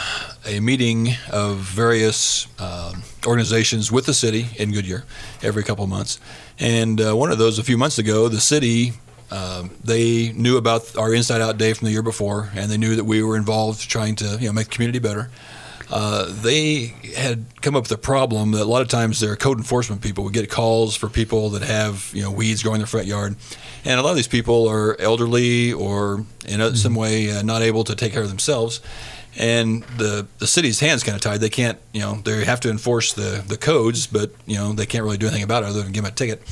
a 0.47 0.61
meeting 0.61 1.09
of 1.31 1.57
various 1.57 2.47
um, 2.61 3.03
organizations 3.27 3.91
with 3.91 4.07
the 4.07 4.15
city 4.15 4.49
in 4.57 4.73
Goodyear 4.73 5.05
every 5.43 5.65
couple 5.65 5.85
of 5.85 5.91
months, 5.91 6.21
and 6.59 7.01
uh, 7.01 7.17
one 7.17 7.33
of 7.33 7.39
those 7.39 7.59
a 7.59 7.65
few 7.65 7.77
months 7.77 7.99
ago, 7.99 8.29
the 8.29 8.41
city. 8.41 8.93
Um, 9.31 9.71
they 9.83 10.33
knew 10.33 10.57
about 10.57 10.97
our 10.97 11.13
Inside 11.13 11.41
Out 11.41 11.59
Day 11.59 11.73
from 11.73 11.87
the 11.87 11.93
year 11.93 12.03
before, 12.03 12.51
and 12.55 12.71
they 12.71 12.77
knew 12.79 12.97
that 12.97 13.05
we 13.05 13.23
were 13.23 13.37
involved 13.37 13.89
trying 13.89 14.15
to 14.17 14.37
you 14.41 14.47
know 14.47 14.53
make 14.53 14.67
the 14.69 14.73
community 14.73 14.99
better. 15.01 15.31
Uh, 15.89 16.27
they 16.43 16.87
had 17.17 17.45
come 17.61 17.77
up 17.77 17.85
with 17.85 17.93
a 17.93 17.99
problem 17.99 18.51
that 18.53 18.63
a 18.63 18.65
lot 18.65 18.83
of 18.83 18.89
times 18.89 19.21
their 19.21 19.37
code 19.37 19.57
enforcement 19.59 20.03
people 20.03 20.25
would 20.25 20.33
get 20.33 20.51
calls 20.51 20.97
for 20.97 21.09
people 21.09 21.51
that 21.51 21.63
have 21.63 22.11
you 22.13 22.23
know 22.23 22.31
weeds 22.31 22.63
growing 22.63 22.77
in 22.77 22.81
their 22.81 22.87
front 22.87 23.07
yard, 23.07 23.37
and 23.85 24.01
a 24.01 24.03
lot 24.03 24.11
of 24.11 24.17
these 24.17 24.29
people 24.29 24.69
are 24.69 25.01
elderly 25.01 25.73
or 25.73 26.25
in 26.47 26.61
a- 26.61 26.75
some 26.77 26.95
way 26.95 27.31
uh, 27.31 27.43
not 27.43 27.63
able 27.63 27.85
to 27.85 27.95
take 27.95 28.13
care 28.13 28.23
of 28.23 28.29
themselves. 28.29 28.81
And 29.39 29.83
the 29.99 30.27
the 30.39 30.47
city's 30.47 30.81
hands 30.81 31.03
kind 31.03 31.15
of 31.15 31.21
tied. 31.21 31.41
They 31.41 31.51
can't, 31.51 31.79
you 31.93 32.01
know, 32.01 32.15
they 32.15 32.45
have 32.45 32.61
to 32.61 32.71
enforce 32.71 33.13
the, 33.13 33.45
the 33.47 33.59
codes, 33.59 34.07
but 34.07 34.31
you 34.47 34.57
know 34.57 34.73
they 34.73 34.87
can't 34.87 35.05
really 35.05 35.19
do 35.19 35.27
anything 35.27 35.43
about 35.43 35.63
it 35.63 35.67
other 35.67 35.83
than 35.83 35.93
give 35.93 36.05
them 36.05 36.13
a 36.13 36.15
ticket. 36.15 36.43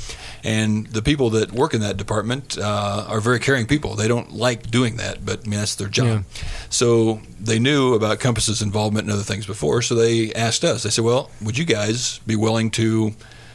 And 0.43 0.87
the 0.89 1.01
people 1.01 1.30
that 1.30 1.53
work 1.53 1.72
in 1.72 1.80
that 1.80 1.97
department 1.97 2.59
uh, 2.59 3.07
are 3.09 3.20
very 3.20 3.41
caring 3.41 3.66
people. 3.66 3.95
They 3.95 4.09
don't 4.09 4.32
like 4.32 4.70
doing 4.70 4.97
that, 4.99 5.24
but 5.24 5.41
I 5.47 5.49
mean 5.49 5.61
that's 5.61 5.76
their 5.76 5.89
job. 5.89 6.24
So 6.68 7.20
they 7.41 7.59
knew 7.59 7.95
about 7.95 8.20
Compass's 8.20 8.61
involvement 8.61 9.07
in 9.07 9.12
other 9.12 9.22
things 9.22 9.47
before. 9.47 9.80
So 9.80 9.95
they 9.95 10.35
asked 10.35 10.62
us. 10.62 10.82
They 10.82 10.91
said, 10.91 11.05
"Well, 11.05 11.30
would 11.43 11.57
you 11.57 11.64
guys 11.64 12.18
be 12.26 12.37
willing 12.37 12.70
to 12.72 13.14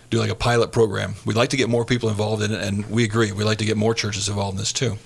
do 0.10 0.18
like 0.20 0.32
a 0.32 0.36
pilot 0.36 0.72
program. 0.72 1.16
We'd 1.26 1.38
like 1.38 1.50
to 1.50 1.58
get 1.58 1.70
more 1.70 1.86
people 1.86 2.10
involved 2.10 2.42
in 2.42 2.52
it, 2.52 2.64
and 2.64 2.90
we 2.90 3.04
agree. 3.04 3.32
We'd 3.32 3.44
like 3.44 3.60
to 3.60 3.66
get 3.66 3.78
more 3.78 3.94
churches 3.94 4.28
involved 4.28 4.56
in 4.56 4.58
this 4.58 4.74
too. 4.74 4.98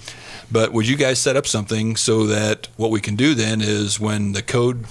But 0.51 0.71
would 0.73 0.87
you 0.87 0.97
guys 0.97 1.19
set 1.19 1.35
up 1.35 1.47
something 1.47 1.95
so 1.95 2.25
that 2.27 2.67
what 2.77 2.91
we 2.91 3.01
can 3.01 3.15
do 3.15 3.33
then 3.33 3.61
is 3.61 3.99
when 3.99 4.33
the 4.33 4.41
code 4.41 4.85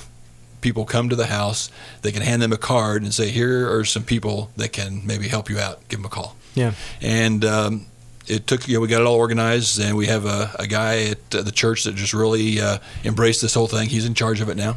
people 0.61 0.85
come 0.85 1.09
to 1.09 1.17
the 1.17 1.27
house, 1.27 1.71
they 2.03 2.13
can 2.13 2.23
hand 2.23 2.43
them 2.43 2.53
a 2.53 2.57
card 2.57 3.03
and 3.03 3.13
say, 3.13 3.31
"Here 3.31 3.73
are 3.75 3.85
some 3.85 4.05
people 4.05 4.51
that 4.57 4.73
can 4.73 5.07
maybe 5.07 5.29
help 5.29 5.51
you 5.51 5.59
out. 5.59 5.87
Give 5.89 5.99
them 5.99 6.07
a 6.07 6.09
call." 6.09 6.37
Yeah. 6.55 6.73
And 7.01 7.45
um, 7.45 7.87
it 8.29 8.47
took 8.47 8.69
you 8.69 8.75
know 8.75 8.81
we 8.81 8.89
got 8.89 9.01
it 9.01 9.07
all 9.07 9.17
organized 9.17 9.81
and 9.81 9.97
we 9.97 10.07
have 10.07 10.25
a, 10.25 10.51
a 10.59 10.67
guy 10.67 11.05
at 11.05 11.35
uh, 11.35 11.43
the 11.43 11.51
church 11.51 11.85
that 11.85 11.95
just 11.95 12.15
really 12.15 12.61
uh, 12.61 12.79
embraced 13.05 13.43
this 13.43 13.55
whole 13.55 13.67
thing 13.67 13.89
he's 13.89 14.07
in 14.07 14.15
charge 14.15 14.41
of 14.41 14.49
it 14.49 14.57
now 14.57 14.77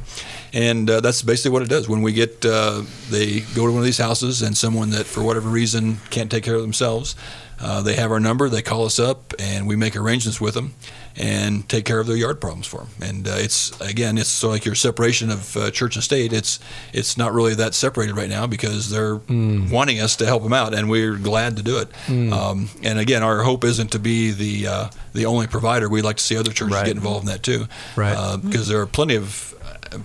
and 0.53 0.89
uh, 0.89 0.99
that's 0.99 1.21
basically 1.21 1.51
what 1.51 1.61
it 1.61 1.69
does 1.69 1.87
when 1.87 2.01
we 2.01 2.11
get 2.11 2.45
uh, 2.45 2.81
they 3.09 3.41
go 3.53 3.65
to 3.65 3.71
one 3.71 3.79
of 3.79 3.85
these 3.85 3.97
houses 3.97 4.41
and 4.41 4.57
someone 4.57 4.89
that 4.89 5.05
for 5.05 5.23
whatever 5.23 5.49
reason 5.49 5.97
can't 6.09 6.31
take 6.31 6.43
care 6.43 6.55
of 6.55 6.61
themselves 6.61 7.15
uh, 7.59 7.81
they 7.81 7.95
have 7.95 8.11
our 8.11 8.19
number 8.19 8.49
they 8.49 8.61
call 8.61 8.85
us 8.85 8.99
up 8.99 9.33
and 9.39 9.67
we 9.67 9.75
make 9.75 9.95
arrangements 9.95 10.41
with 10.41 10.53
them 10.53 10.73
and 11.17 11.67
take 11.69 11.85
care 11.85 11.99
of 11.99 12.07
their 12.07 12.17
yard 12.17 12.41
problems 12.41 12.67
for 12.67 12.79
them. 12.79 12.89
And 13.01 13.27
uh, 13.27 13.35
it's 13.37 13.79
again, 13.79 14.17
it's 14.17 14.29
so 14.29 14.49
like 14.49 14.65
your 14.65 14.75
separation 14.75 15.29
of 15.31 15.55
uh, 15.55 15.71
church 15.71 15.95
and 15.95 16.03
state. 16.03 16.33
It's 16.33 16.59
it's 16.91 17.17
not 17.17 17.33
really 17.33 17.55
that 17.55 17.73
separated 17.73 18.15
right 18.15 18.29
now 18.29 18.47
because 18.47 18.89
they're 18.89 19.17
mm. 19.17 19.69
wanting 19.71 20.01
us 20.01 20.17
to 20.17 20.25
help 20.25 20.43
them 20.43 20.53
out, 20.53 20.73
and 20.73 20.89
we're 20.89 21.15
glad 21.15 21.55
to 21.57 21.63
do 21.63 21.77
it. 21.77 21.89
Mm. 22.07 22.33
Um, 22.33 22.69
and 22.83 22.99
again, 22.99 23.23
our 23.23 23.43
hope 23.43 23.63
isn't 23.63 23.91
to 23.93 23.99
be 23.99 24.31
the 24.31 24.67
uh, 24.67 24.89
the 25.13 25.25
only 25.25 25.47
provider. 25.47 25.87
We'd 25.87 26.03
like 26.03 26.17
to 26.17 26.23
see 26.23 26.37
other 26.37 26.51
churches 26.51 26.75
right. 26.75 26.85
get 26.85 26.95
involved 26.97 27.25
in 27.25 27.31
that 27.31 27.43
too, 27.43 27.67
right? 27.95 28.37
Because 28.41 28.69
uh, 28.69 28.73
there 28.73 28.81
are 28.81 28.87
plenty 28.87 29.15
of 29.15 29.53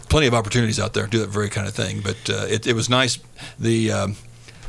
plenty 0.09 0.29
of 0.29 0.35
opportunities 0.35 0.79
out 0.79 0.95
there 0.95 1.05
to 1.05 1.11
do 1.11 1.19
that 1.19 1.31
very 1.31 1.49
kind 1.49 1.67
of 1.67 1.75
thing. 1.75 2.03
But 2.03 2.31
uh, 2.31 2.47
it, 2.49 2.67
it 2.67 2.75
was 2.75 2.89
nice. 2.89 3.19
The 3.59 3.91
um, 3.91 4.17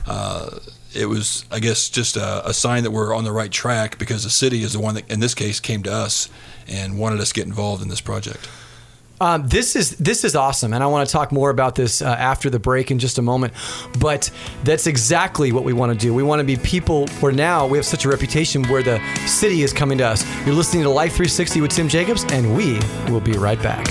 uh, 0.07 0.59
it 0.93 1.07
was, 1.07 1.45
I 1.51 1.59
guess, 1.59 1.89
just 1.89 2.17
a, 2.17 2.47
a, 2.47 2.53
sign 2.53 2.83
that 2.83 2.91
we're 2.91 3.15
on 3.15 3.23
the 3.23 3.31
right 3.31 3.51
track 3.51 3.97
because 3.97 4.23
the 4.23 4.29
city 4.29 4.63
is 4.63 4.73
the 4.73 4.79
one 4.79 4.95
that, 4.95 5.09
in 5.09 5.19
this 5.19 5.33
case, 5.33 5.59
came 5.59 5.83
to 5.83 5.91
us 5.91 6.29
and 6.67 6.97
wanted 6.97 7.19
us 7.19 7.29
to 7.29 7.35
get 7.35 7.47
involved 7.47 7.81
in 7.81 7.89
this 7.89 8.01
project. 8.01 8.47
Um, 9.21 9.47
this 9.47 9.75
is 9.75 9.91
this 9.97 10.23
is 10.23 10.35
awesome, 10.35 10.73
and 10.73 10.83
I 10.83 10.87
want 10.87 11.07
to 11.07 11.13
talk 11.13 11.31
more 11.31 11.51
about 11.51 11.75
this 11.75 12.01
uh, 12.01 12.07
after 12.07 12.49
the 12.49 12.57
break 12.57 12.89
in 12.89 12.97
just 12.97 13.19
a 13.19 13.21
moment. 13.21 13.53
But 13.99 14.31
that's 14.63 14.87
exactly 14.87 15.51
what 15.51 15.63
we 15.63 15.73
want 15.73 15.93
to 15.93 15.97
do. 15.97 16.11
We 16.11 16.23
want 16.23 16.39
to 16.39 16.43
be 16.43 16.57
people 16.57 17.07
where 17.19 17.31
now 17.31 17.67
we 17.67 17.77
have 17.77 17.85
such 17.85 18.03
a 18.03 18.09
reputation 18.09 18.63
where 18.63 18.81
the 18.81 18.99
city 19.27 19.61
is 19.61 19.73
coming 19.73 19.99
to 19.99 20.07
us. 20.07 20.25
You're 20.43 20.55
listening 20.55 20.81
to 20.83 20.89
Life 20.89 21.11
360 21.11 21.61
with 21.61 21.69
Tim 21.69 21.87
Jacobs, 21.87 22.23
and 22.31 22.57
we 22.57 22.79
will 23.11 23.21
be 23.21 23.33
right 23.33 23.61
back. 23.61 23.85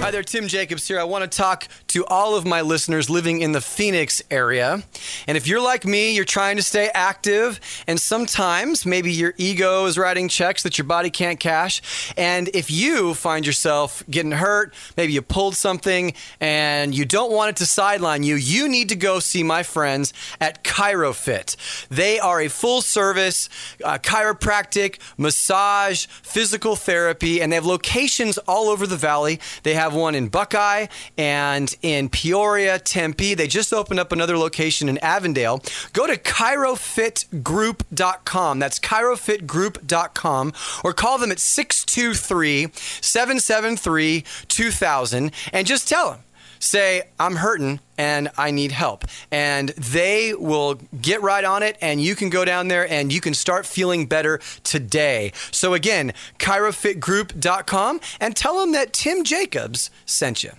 Hi 0.00 0.12
there, 0.12 0.22
Tim 0.22 0.46
Jacobs 0.46 0.86
here. 0.88 0.98
I 0.98 1.04
want 1.04 1.30
to 1.30 1.36
talk 1.36 1.66
to 1.88 2.06
all 2.06 2.34
of 2.34 2.46
my 2.46 2.62
listeners 2.62 3.10
living 3.10 3.42
in 3.42 3.52
the 3.52 3.60
Phoenix 3.60 4.22
area. 4.30 4.82
And 5.26 5.36
if 5.36 5.46
you're 5.46 5.60
like 5.60 5.84
me, 5.84 6.14
you're 6.14 6.24
trying 6.24 6.56
to 6.56 6.62
stay 6.62 6.88
active, 6.94 7.60
and 7.86 8.00
sometimes 8.00 8.86
maybe 8.86 9.12
your 9.12 9.34
ego 9.36 9.84
is 9.86 9.98
writing 9.98 10.28
checks 10.28 10.62
that 10.62 10.78
your 10.78 10.86
body 10.86 11.10
can't 11.10 11.38
cash. 11.38 11.82
And 12.16 12.48
if 12.54 12.70
you 12.70 13.12
find 13.12 13.44
yourself 13.44 14.02
getting 14.08 14.32
hurt, 14.32 14.72
maybe 14.96 15.12
you 15.12 15.20
pulled 15.20 15.56
something 15.56 16.14
and 16.40 16.94
you 16.94 17.04
don't 17.04 17.32
want 17.32 17.50
it 17.50 17.56
to 17.56 17.66
sideline 17.66 18.22
you, 18.22 18.36
you 18.36 18.68
need 18.68 18.88
to 18.90 18.96
go 18.96 19.18
see 19.18 19.42
my 19.42 19.62
friends 19.62 20.14
at 20.40 20.62
ChiroFit. 20.64 21.88
They 21.88 22.18
are 22.18 22.40
a 22.40 22.48
full 22.48 22.80
service 22.82 23.50
uh, 23.84 23.98
chiropractic, 23.98 25.00
massage, 25.18 26.06
physical 26.06 26.76
therapy, 26.76 27.42
and 27.42 27.52
they 27.52 27.56
have 27.56 27.66
locations 27.66 28.38
all 28.38 28.68
over 28.68 28.86
the 28.86 28.96
valley. 28.96 29.40
They 29.64 29.74
have 29.74 29.87
one 29.94 30.14
in 30.14 30.28
Buckeye 30.28 30.86
and 31.16 31.74
in 31.82 32.08
Peoria, 32.08 32.78
Tempe. 32.78 33.34
They 33.34 33.46
just 33.46 33.72
opened 33.72 34.00
up 34.00 34.12
another 34.12 34.38
location 34.38 34.88
in 34.88 34.98
Avondale. 34.98 35.62
Go 35.92 36.06
to 36.06 36.16
chirofitgroup.com. 36.16 38.58
That's 38.58 38.78
chirofitgroup.com 38.78 40.52
or 40.84 40.92
call 40.92 41.18
them 41.18 41.30
at 41.30 41.38
623 41.38 42.68
773 43.00 44.24
2000 44.48 45.32
and 45.52 45.66
just 45.66 45.88
tell 45.88 46.12
them 46.12 46.20
say, 46.58 47.02
I'm 47.18 47.36
hurting 47.36 47.80
and 47.96 48.30
I 48.38 48.50
need 48.50 48.72
help. 48.72 49.04
And 49.30 49.70
they 49.70 50.34
will 50.34 50.80
get 51.00 51.20
right 51.22 51.44
on 51.44 51.62
it, 51.62 51.76
and 51.80 52.00
you 52.00 52.14
can 52.14 52.30
go 52.30 52.44
down 52.44 52.68
there 52.68 52.88
and 52.90 53.12
you 53.12 53.20
can 53.20 53.34
start 53.34 53.66
feeling 53.66 54.06
better 54.06 54.40
today. 54.62 55.32
So, 55.50 55.74
again, 55.74 56.12
chirofitgroup.com 56.38 58.00
and 58.20 58.36
tell 58.36 58.60
them 58.60 58.72
that 58.72 58.92
Tim 58.92 59.24
Jacobs 59.24 59.90
sent 60.06 60.44
you. 60.44 60.52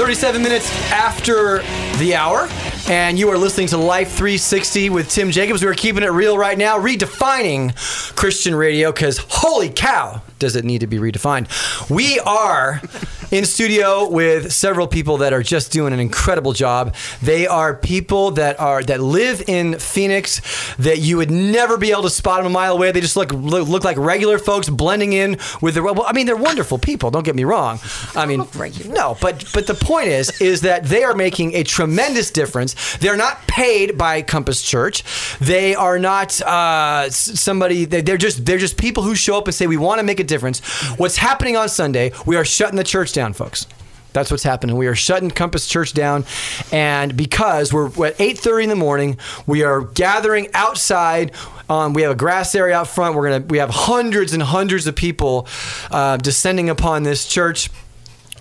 37 0.00 0.42
minutes 0.42 0.72
after 0.90 1.58
the 1.98 2.14
hour, 2.14 2.48
and 2.90 3.16
you 3.20 3.28
are 3.28 3.38
listening 3.38 3.68
to 3.68 3.76
Life 3.76 4.08
360 4.08 4.90
with 4.90 5.08
Tim 5.08 5.30
Jacobs. 5.30 5.64
We're 5.64 5.74
keeping 5.74 6.02
it 6.02 6.08
real 6.08 6.36
right 6.36 6.58
now, 6.58 6.76
redefining 6.76 7.72
Christian 8.16 8.52
radio 8.52 8.90
because 8.90 9.18
holy 9.28 9.68
cow, 9.68 10.20
does 10.40 10.56
it 10.56 10.64
need 10.64 10.80
to 10.80 10.88
be 10.88 10.98
redefined? 10.98 11.48
We 11.88 12.18
are 12.20 12.82
in 13.30 13.44
studio 13.44 14.08
with 14.08 14.52
several 14.52 14.88
people 14.88 15.18
that 15.18 15.32
are 15.32 15.42
just 15.42 15.70
doing 15.70 15.92
an 15.92 16.00
incredible 16.00 16.52
job. 16.52 16.94
They 17.22 17.46
are 17.46 17.74
people 17.74 18.32
that 18.32 18.58
are 18.58 18.82
that 18.84 19.00
live 19.00 19.44
in 19.46 19.78
Phoenix 19.78 20.40
that 20.78 20.98
you 20.98 21.18
would 21.18 21.30
never 21.30 21.76
be 21.76 21.92
able 21.92 22.02
to 22.02 22.10
spot 22.10 22.38
them 22.38 22.46
a 22.46 22.50
mile 22.50 22.74
away. 22.74 22.90
They 22.90 23.00
just 23.00 23.16
look 23.16 23.32
look, 23.32 23.68
look 23.68 23.84
like 23.84 23.96
regular 23.96 24.38
folks 24.38 24.68
blending 24.68 25.12
in 25.12 25.38
with 25.60 25.74
the. 25.74 25.82
Well, 25.82 26.04
I 26.06 26.12
mean, 26.12 26.26
they're 26.26 26.36
wonderful 26.36 26.78
people. 26.78 27.10
Don't 27.10 27.24
get 27.24 27.36
me 27.36 27.44
wrong. 27.44 27.78
I 28.16 28.26
mean, 28.26 28.46
no, 28.88 29.16
but 29.20 29.44
but 29.54 29.66
the 29.66 29.74
point 29.74 30.08
is 30.08 30.40
is 30.40 30.62
that 30.62 30.84
they 30.84 31.04
are 31.04 31.14
making 31.14 31.54
a 31.54 31.62
tremendous 31.62 32.30
difference. 32.30 32.96
They're 32.96 33.16
not 33.16 33.46
paid 33.46 33.96
by 33.96 34.22
Compass 34.22 34.62
Church. 34.62 35.04
They 35.38 35.74
are 35.74 35.98
not 35.98 36.40
uh, 36.40 37.10
somebody. 37.10 37.84
They're 37.84 38.16
just 38.16 38.44
they're 38.44 38.58
just 38.58 38.76
people 38.76 39.02
who 39.02 39.14
show 39.14 39.36
up 39.38 39.46
and 39.46 39.54
say 39.54 39.66
we 39.66 39.76
want 39.76 39.98
to 39.98 40.04
make 40.04 40.20
a 40.20 40.24
difference. 40.30 40.60
What's 40.98 41.18
happening 41.18 41.56
on 41.56 41.68
Sunday? 41.68 42.12
We 42.24 42.36
are 42.36 42.44
shutting 42.44 42.76
the 42.76 42.84
church 42.84 43.12
down, 43.12 43.34
folks. 43.34 43.66
That's 44.12 44.30
what's 44.30 44.42
happening. 44.42 44.76
We 44.76 44.86
are 44.86 44.94
shutting 44.94 45.30
Compass 45.30 45.68
Church 45.68 45.92
down, 45.92 46.24
and 46.72 47.16
because 47.16 47.72
we're, 47.72 47.86
at 48.06 48.18
8:30 48.18 48.64
in 48.64 48.68
the 48.68 48.76
morning, 48.76 49.18
we 49.46 49.62
are 49.62 49.82
gathering 49.82 50.48
outside. 50.54 51.32
Um, 51.68 51.92
we 51.92 52.02
have 52.02 52.10
a 52.10 52.16
grass 52.16 52.54
area 52.54 52.76
out 52.76 52.88
front. 52.88 53.14
We're 53.14 53.30
gonna 53.30 53.44
we 53.46 53.58
have 53.58 53.70
hundreds 53.70 54.32
and 54.32 54.42
hundreds 54.42 54.86
of 54.86 54.96
people 54.96 55.46
uh, 55.90 56.16
descending 56.16 56.68
upon 56.68 57.04
this 57.04 57.26
church 57.26 57.70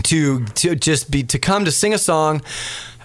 to 0.03 0.45
to 0.45 0.75
just 0.75 1.11
be 1.11 1.23
to 1.23 1.37
come 1.37 1.65
to 1.65 1.71
sing 1.71 1.93
a 1.93 1.97
song 1.99 2.41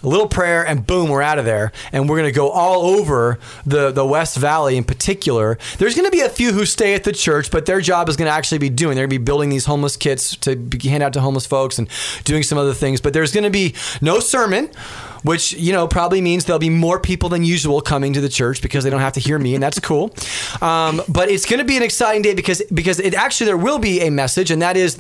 a 0.05 0.09
little 0.09 0.29
prayer, 0.29 0.67
and 0.67 0.87
boom, 0.87 1.09
we're 1.09 1.23
out 1.23 1.39
of 1.39 1.45
there. 1.45 1.73
And 1.93 2.09
we're 2.09 2.19
going 2.19 2.33
to 2.33 2.37
go 2.37 2.51
all 2.51 2.83
over 2.83 3.39
the, 3.65 3.91
the 3.91 4.05
West 4.05 4.37
Valley 4.37 4.77
in 4.77 4.85
particular. 4.85 5.59
There's 5.79 5.95
going 5.95 6.07
to 6.07 6.11
be 6.11 6.21
a 6.21 6.29
few 6.29 6.53
who 6.53 6.67
stay 6.67 6.95
at 6.95 7.05
the 7.05 7.13
church, 7.13 7.51
but 7.51 7.67
their 7.67 7.81
job 7.81 8.09
is 8.09 8.17
going 8.17 8.27
to 8.27 8.33
actually 8.33 8.59
be 8.59 8.69
doing, 8.69 8.97
they're 8.97 9.07
going 9.07 9.17
to 9.17 9.19
be 9.19 9.25
building 9.25 9.51
these 9.51 9.65
homeless 9.65 9.97
kits 9.97 10.37
to 10.37 10.57
hand 10.85 11.03
out 11.03 11.13
to 11.15 11.21
homeless 11.21 11.47
folks 11.47 11.79
and 11.79 11.89
doing 12.25 12.43
some 12.43 12.59
other 12.59 12.75
things. 12.75 13.01
But 13.01 13.13
there's 13.13 13.33
going 13.33 13.45
to 13.45 13.51
be 13.51 13.75
no 14.01 14.21
sermon 14.21 14.71
which 15.25 15.55
you 15.55 15.73
know 15.73 15.89
probably 15.89 16.21
means 16.21 16.45
there'll 16.45 16.61
be 16.61 16.71
more 16.71 17.01
people 17.01 17.29
than 17.29 17.43
usual 17.43 17.81
coming 17.81 18.13
to 18.13 18.21
the 18.21 18.29
church 18.29 18.63
because 18.63 18.85
they 18.85 18.91
don't 18.91 19.01
have 19.01 19.15
to 19.15 19.21
hear 19.21 19.39
me, 19.39 19.55
and 19.55 19.63
that's 19.63 19.81
cool. 19.81 20.15
Um, 20.61 21.01
but 21.09 21.31
it's 21.31 21.47
going 21.47 21.59
to 21.59 21.65
be 21.65 21.77
an 21.77 21.83
exciting 21.83 22.23
day 22.23 22.35
because 22.35 22.63
because 22.73 23.01
it 23.01 23.15
actually 23.15 23.47
there 23.47 23.57
will 23.57 23.79
be 23.79 24.03
a 24.03 24.11
message, 24.11 24.51
and 24.51 24.63
that 24.63 24.77
is 24.77 24.99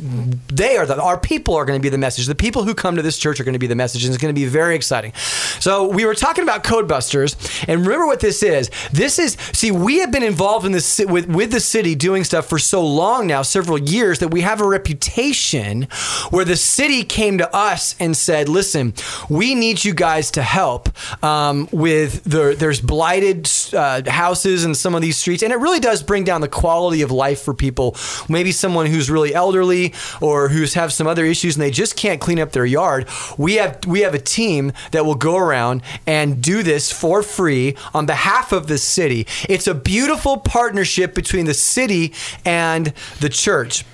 they 0.49 0.77
are 0.77 0.87
the 0.87 1.01
our 1.01 1.19
people 1.19 1.55
are 1.55 1.65
going 1.65 1.79
to 1.79 1.83
be 1.83 1.91
the 1.91 1.99
message. 1.99 2.27
The 2.27 2.35
people 2.35 2.65
who 2.65 2.75
come 2.75 2.97
to 2.97 3.03
this 3.03 3.19
church 3.19 3.39
are 3.39 3.45
going 3.45 3.53
to 3.53 3.59
be 3.59 3.67
the 3.67 3.77
message, 3.77 4.05
and 4.05 4.15
it's 4.15 4.21
going 4.21 4.35
to 4.35 4.39
be 4.39 4.47
very 4.47 4.75
exciting. 4.75 5.13
So 5.61 5.87
we 5.87 6.07
were 6.07 6.15
talking 6.15 6.43
about 6.43 6.65
Codebusters, 6.65 7.37
and 7.69 7.83
remember 7.83 8.07
what 8.07 8.21
this 8.21 8.43
is. 8.43 8.71
This 8.93 9.19
is 9.19 9.37
see 9.53 9.71
we 9.71 9.99
have 9.99 10.11
been 10.11 10.23
involved 10.23 10.65
in 10.65 10.73
this 10.73 11.01
with 11.07 11.29
with 11.29 11.53
the 11.53 11.61
city 11.61 11.95
doing 11.95 12.25
stuff 12.25 12.49
for 12.49 12.59
so 12.59 12.85
long 12.85 13.27
now, 13.27 13.43
several 13.43 13.79
years 13.79 14.21
that 14.21 14.29
we 14.29 14.41
have 14.41 14.63
a 14.63 14.67
reputation 14.67 15.87
where 16.31 16.47
the 16.47 16.57
city 16.57 17.05
came 17.05 17.37
to 17.39 17.55
us 17.55 17.95
and 18.01 18.17
said, 18.17 18.49
"Listen, 18.49 18.95
we 19.29 19.55
need 19.55 19.85
you 19.85 19.93
guys." 19.93 20.14
Guys 20.15 20.31
to 20.31 20.43
help 20.43 20.89
um, 21.25 21.69
with 21.73 22.23
the 22.23 22.55
there's 22.57 22.81
blighted 22.81 23.51
uh, 23.73 24.01
houses 24.09 24.65
in 24.65 24.73
some 24.73 24.95
of 24.95 25.03
these 25.03 25.17
streets, 25.17 25.43
and 25.43 25.53
it 25.53 25.57
really 25.57 25.81
does 25.81 26.05
bring 26.05 26.23
down 26.23 26.41
the 26.41 26.49
quality 26.49 27.03
of 27.03 27.11
life 27.11 27.41
for 27.43 27.53
people. 27.53 27.97
Maybe 28.29 28.53
someone 28.53 28.87
who's 28.87 29.11
really 29.11 29.35
elderly 29.35 29.93
or 30.21 30.49
who's 30.49 30.75
have 30.75 30.93
some 30.93 31.09
other 31.09 31.25
issues 31.25 31.57
and 31.57 31.63
they 31.63 31.73
just 31.73 31.97
can't 31.97 32.21
clean 32.21 32.39
up 32.39 32.53
their 32.53 32.65
yard. 32.65 33.09
We 33.37 33.55
have 33.55 33.85
we 33.87 34.01
have 34.01 34.15
a 34.15 34.21
team 34.21 34.73
that 34.93 35.05
will 35.05 35.17
go 35.17 35.37
around 35.37 35.83
and 36.07 36.41
do 36.41 36.63
this 36.63 36.93
for 36.93 37.25
free 37.25 37.77
on 37.93 38.07
behalf 38.07 38.53
of 38.53 38.69
the 38.69 38.79
city. 38.79 39.27
It's 39.49 39.67
a 39.67 39.75
beautiful 39.75 40.37
partnership 40.37 41.15
between 41.15 41.47
the 41.47 41.55
city 41.55 42.15
and 42.45 42.93
the 43.19 43.29
church. 43.29 43.85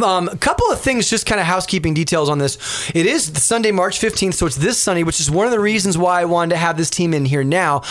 Um, 0.00 0.28
a 0.28 0.36
couple 0.36 0.70
of 0.70 0.80
things, 0.80 1.10
just 1.10 1.26
kind 1.26 1.40
of 1.40 1.46
housekeeping 1.46 1.92
details 1.92 2.30
on 2.30 2.38
this. 2.38 2.90
It 2.94 3.04
is 3.06 3.24
Sunday, 3.24 3.72
March 3.72 4.00
15th, 4.00 4.34
so 4.34 4.46
it's 4.46 4.56
this 4.56 4.78
Sunday, 4.78 5.02
which 5.02 5.20
is 5.20 5.30
one 5.30 5.46
of 5.46 5.52
the 5.52 5.60
reasons 5.60 5.98
why 5.98 6.22
I 6.22 6.24
wanted 6.24 6.50
to 6.50 6.56
have 6.56 6.78
this 6.78 6.88
team 6.88 7.12
in 7.12 7.26
here 7.26 7.44
now. 7.44 7.82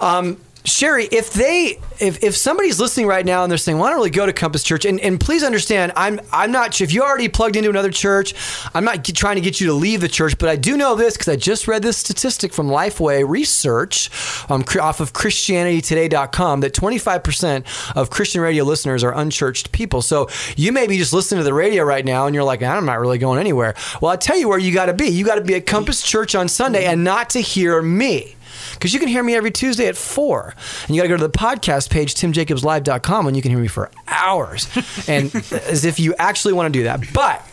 Um, 0.00 0.36
Sherry, 0.64 1.08
if 1.10 1.32
they 1.32 1.78
if, 1.98 2.22
if 2.22 2.36
somebody's 2.36 2.80
listening 2.80 3.06
right 3.06 3.24
now 3.24 3.42
and 3.42 3.50
they're 3.50 3.58
saying, 3.58 3.78
"Well, 3.78 3.86
I 3.86 3.90
don't 3.90 3.98
really 3.98 4.10
go 4.10 4.26
to 4.26 4.32
Compass 4.32 4.62
Church," 4.62 4.84
and, 4.84 5.00
and 5.00 5.18
please 5.18 5.42
understand, 5.42 5.92
I'm 5.96 6.20
I'm 6.32 6.52
not 6.52 6.80
if 6.80 6.92
you 6.92 7.02
already 7.02 7.28
plugged 7.28 7.56
into 7.56 7.70
another 7.70 7.90
church, 7.90 8.34
I'm 8.74 8.84
not 8.84 9.04
trying 9.04 9.36
to 9.36 9.40
get 9.40 9.60
you 9.60 9.68
to 9.68 9.72
leave 9.72 10.00
the 10.00 10.08
church, 10.08 10.38
but 10.38 10.48
I 10.48 10.56
do 10.56 10.76
know 10.76 10.94
this 10.94 11.14
because 11.14 11.28
I 11.28 11.36
just 11.36 11.66
read 11.66 11.82
this 11.82 11.96
statistic 11.96 12.52
from 12.52 12.68
Lifeway 12.68 13.26
Research 13.26 14.10
um, 14.50 14.64
off 14.80 15.00
of 15.00 15.12
ChristianityToday.com 15.12 16.60
that 16.60 16.74
25% 16.74 17.96
of 17.96 18.10
Christian 18.10 18.40
radio 18.40 18.64
listeners 18.64 19.02
are 19.02 19.16
unchurched 19.16 19.72
people. 19.72 20.02
So 20.02 20.28
you 20.56 20.72
may 20.72 20.86
be 20.86 20.98
just 20.98 21.12
listening 21.12 21.40
to 21.40 21.44
the 21.44 21.54
radio 21.54 21.84
right 21.84 22.04
now 22.04 22.26
and 22.26 22.34
you're 22.34 22.44
like, 22.44 22.62
I'm 22.62 22.86
not 22.86 23.00
really 23.00 23.18
going 23.18 23.38
anywhere. 23.38 23.74
Well, 24.00 24.12
I 24.12 24.16
tell 24.16 24.38
you 24.38 24.48
where 24.48 24.58
you 24.58 24.72
got 24.72 24.86
to 24.86 24.94
be. 24.94 25.08
You 25.08 25.24
got 25.24 25.36
to 25.36 25.40
be 25.40 25.54
at 25.54 25.66
Compass 25.66 26.02
Church 26.02 26.34
on 26.34 26.48
Sunday 26.48 26.84
and 26.84 27.04
not 27.04 27.30
to 27.30 27.40
hear 27.40 27.82
me 27.82 28.36
because 28.74 28.92
you 28.92 29.00
can 29.00 29.08
hear 29.08 29.22
me 29.22 29.34
every 29.34 29.50
Tuesday 29.50 29.86
at 29.86 29.96
4. 29.96 30.54
And 30.86 30.96
you 30.96 31.02
got 31.02 31.04
to 31.04 31.08
go 31.08 31.16
to 31.16 31.26
the 31.26 31.30
podcast 31.30 31.90
page, 31.90 32.14
timjacobslive.com, 32.14 33.26
and 33.26 33.36
you 33.36 33.42
can 33.42 33.50
hear 33.50 33.60
me 33.60 33.68
for 33.68 33.90
hours. 34.08 34.68
and 35.08 35.34
uh, 35.34 35.56
as 35.66 35.84
if 35.84 36.00
you 36.00 36.14
actually 36.18 36.54
want 36.54 36.72
to 36.72 36.78
do 36.78 36.84
that. 36.84 37.00
But 37.12 37.46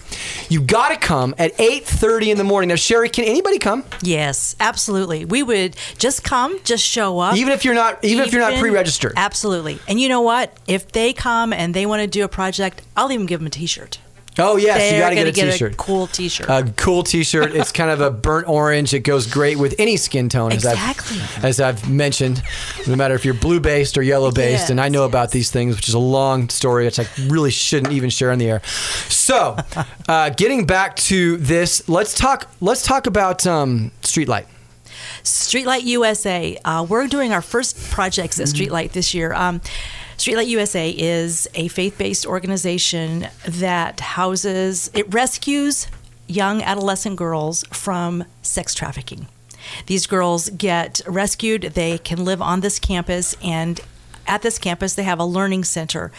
you 0.50 0.62
got 0.62 0.90
to 0.90 0.98
come 0.98 1.36
at 1.38 1.56
8.30 1.58 2.28
in 2.28 2.38
the 2.38 2.44
morning. 2.44 2.70
Now, 2.70 2.76
Sherry, 2.76 3.10
can 3.10 3.26
anybody 3.26 3.60
come? 3.60 3.84
Yes, 4.02 4.56
absolutely. 4.60 5.26
We 5.26 5.44
would 5.44 5.76
just 5.98 6.24
come, 6.24 6.60
just 6.64 6.84
show 6.84 7.20
up. 7.20 7.36
Even 7.36 7.54
if 7.54 7.66
you're 7.66 7.74
not, 7.74 8.04
even, 8.04 8.26
if 8.26 8.32
you're 8.32 8.42
not 8.42 8.60
pre-registered. 8.60 9.14
Absolutely. 9.16 9.80
And 9.88 10.00
you 10.00 10.10
know 10.10 10.22
what? 10.22 10.56
If 10.68 10.92
they 10.92 11.14
come 11.14 11.54
and 11.54 11.74
they 11.74 11.86
want 11.86 12.02
to 12.02 12.08
do 12.08 12.24
a 12.24 12.30
project, 12.30 12.82
I'll 12.96 13.12
even 13.12 13.26
give 13.26 13.40
them 13.40 13.48
a 13.48 13.52
T-shirt. 13.52 14.00
Oh, 14.40 14.56
yes, 14.58 14.84
you 14.84 14.92
They're 14.92 15.02
got 15.02 15.10
to 15.10 15.16
get 15.16 15.28
a 15.28 15.52
T-shirt. 15.52 15.74
a 15.74 15.76
cool 15.78 16.08
T-shirt. 16.08 16.48
A 16.50 16.72
cool 16.78 17.04
T-shirt. 17.04 17.56
It's 17.56 17.72
kind 17.72 17.90
of 17.90 18.02
a 18.02 18.12
burnt 18.12 18.48
orange. 18.48 18.94
It 18.94 19.00
goes 19.02 19.26
great 19.28 19.58
with 19.58 19.76
any 19.80 19.98
skin 19.98 20.30
tone, 20.30 20.52
as 20.52 20.64
Exactly. 20.66 21.20
I've 21.20 21.46
as 21.46 21.60
I've 21.60 21.90
mentioned. 21.90 22.44
No 22.88 22.96
matter 22.96 23.16
if 23.16 23.26
you're 23.26 23.34
blue 23.34 23.60
based 23.60 23.98
or 23.98 24.02
yellow 24.02 24.32
based, 24.32 24.48
Yes, 24.64 24.70
and 24.70 24.80
I 24.80 24.90
know 24.90 25.06
about 25.06 25.32
these 25.32 25.50
things, 25.52 25.76
which 25.76 25.88
is 25.88 25.94
a 25.96 26.00
long 26.00 26.50
story, 26.50 26.86
which 26.86 27.00
I 27.00 27.08
really 27.28 27.52
shouldn't 27.52 27.94
even 27.94 28.10
share 28.10 28.32
on 28.32 28.38
the 28.38 28.50
air. 28.50 28.62
So, 29.10 29.58
uh, 30.08 30.30
getting 30.32 30.66
back 30.66 30.96
to 30.98 31.38
this, 31.38 31.88
let's 31.90 32.14
talk. 32.14 32.50
Let's 32.62 32.84
talk 32.84 33.08
about 33.08 33.46
um, 33.48 33.92
Streetlight. 34.02 34.46
Streetlight 35.28 35.84
USA. 35.84 36.58
Uh, 36.64 36.86
we're 36.88 37.08
doing 37.08 37.34
our 37.34 37.42
first 37.42 37.78
projects 37.92 38.40
at 38.40 38.48
Streetlight 38.48 38.94
this 38.94 39.14
year. 39.14 39.34
Um, 39.34 39.60
Streetlight 40.18 40.48
USA 40.48 40.90
is 40.90 41.50
a 41.54 41.68
faith-based 41.68 42.26
organization 42.26 43.28
that 43.46 44.00
houses, 44.00 44.90
it 44.94 45.14
rescues 45.14 45.88
young 46.28 46.62
adolescent 46.62 47.18
girls 47.18 47.66
from 47.72 48.24
sex 48.42 48.74
trafficking. 48.74 49.28
These 49.88 50.08
girls 50.08 50.50
get 50.50 51.02
rescued. 51.06 51.64
They 51.74 51.98
can 51.98 52.24
live 52.24 52.42
on 52.42 52.62
this 52.62 52.80
campus 52.80 53.36
and 53.44 53.82
at 54.28 54.42
this 54.42 54.60
campus 54.60 54.96
they 54.96 55.04
have 55.04 55.20
a 55.20 55.26
learning 55.26 55.64
center. 55.64 56.12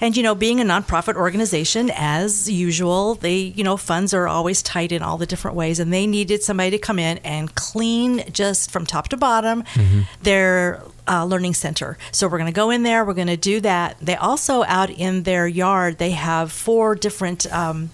And 0.00 0.16
you 0.16 0.22
know 0.22 0.34
being 0.34 0.60
a 0.60 0.64
nonprofit 0.64 1.14
organization 1.14 1.90
as 1.94 2.50
usual 2.50 3.14
they 3.14 3.36
you 3.36 3.64
know 3.64 3.76
funds 3.76 4.14
are 4.14 4.28
always 4.28 4.62
tight 4.62 4.92
in 4.92 5.02
all 5.02 5.18
the 5.18 5.26
different 5.26 5.56
ways 5.56 5.80
and 5.80 5.92
they 5.92 6.06
needed 6.06 6.42
somebody 6.42 6.70
to 6.70 6.78
come 6.78 6.98
in 6.98 7.18
and 7.18 7.54
clean 7.54 8.24
just 8.32 8.70
from 8.70 8.86
top 8.86 9.08
to 9.08 9.16
bottom 9.16 9.64
their 10.22 10.82
uh, 11.06 11.24
learning 11.24 11.54
center. 11.54 11.96
So 12.12 12.28
we're 12.28 12.38
going 12.38 12.52
to 12.52 12.56
go 12.56 12.70
in 12.70 12.82
there 12.82 13.04
we're 13.04 13.14
going 13.14 13.28
to 13.28 13.36
do 13.36 13.60
that. 13.60 13.96
They 14.00 14.16
also 14.16 14.62
out 14.64 14.90
in 14.90 15.22
their 15.22 15.46
yard 15.46 15.98
they 15.98 16.10
have 16.10 16.52
four 16.52 16.94
different 16.94 17.50
um, 17.52 17.90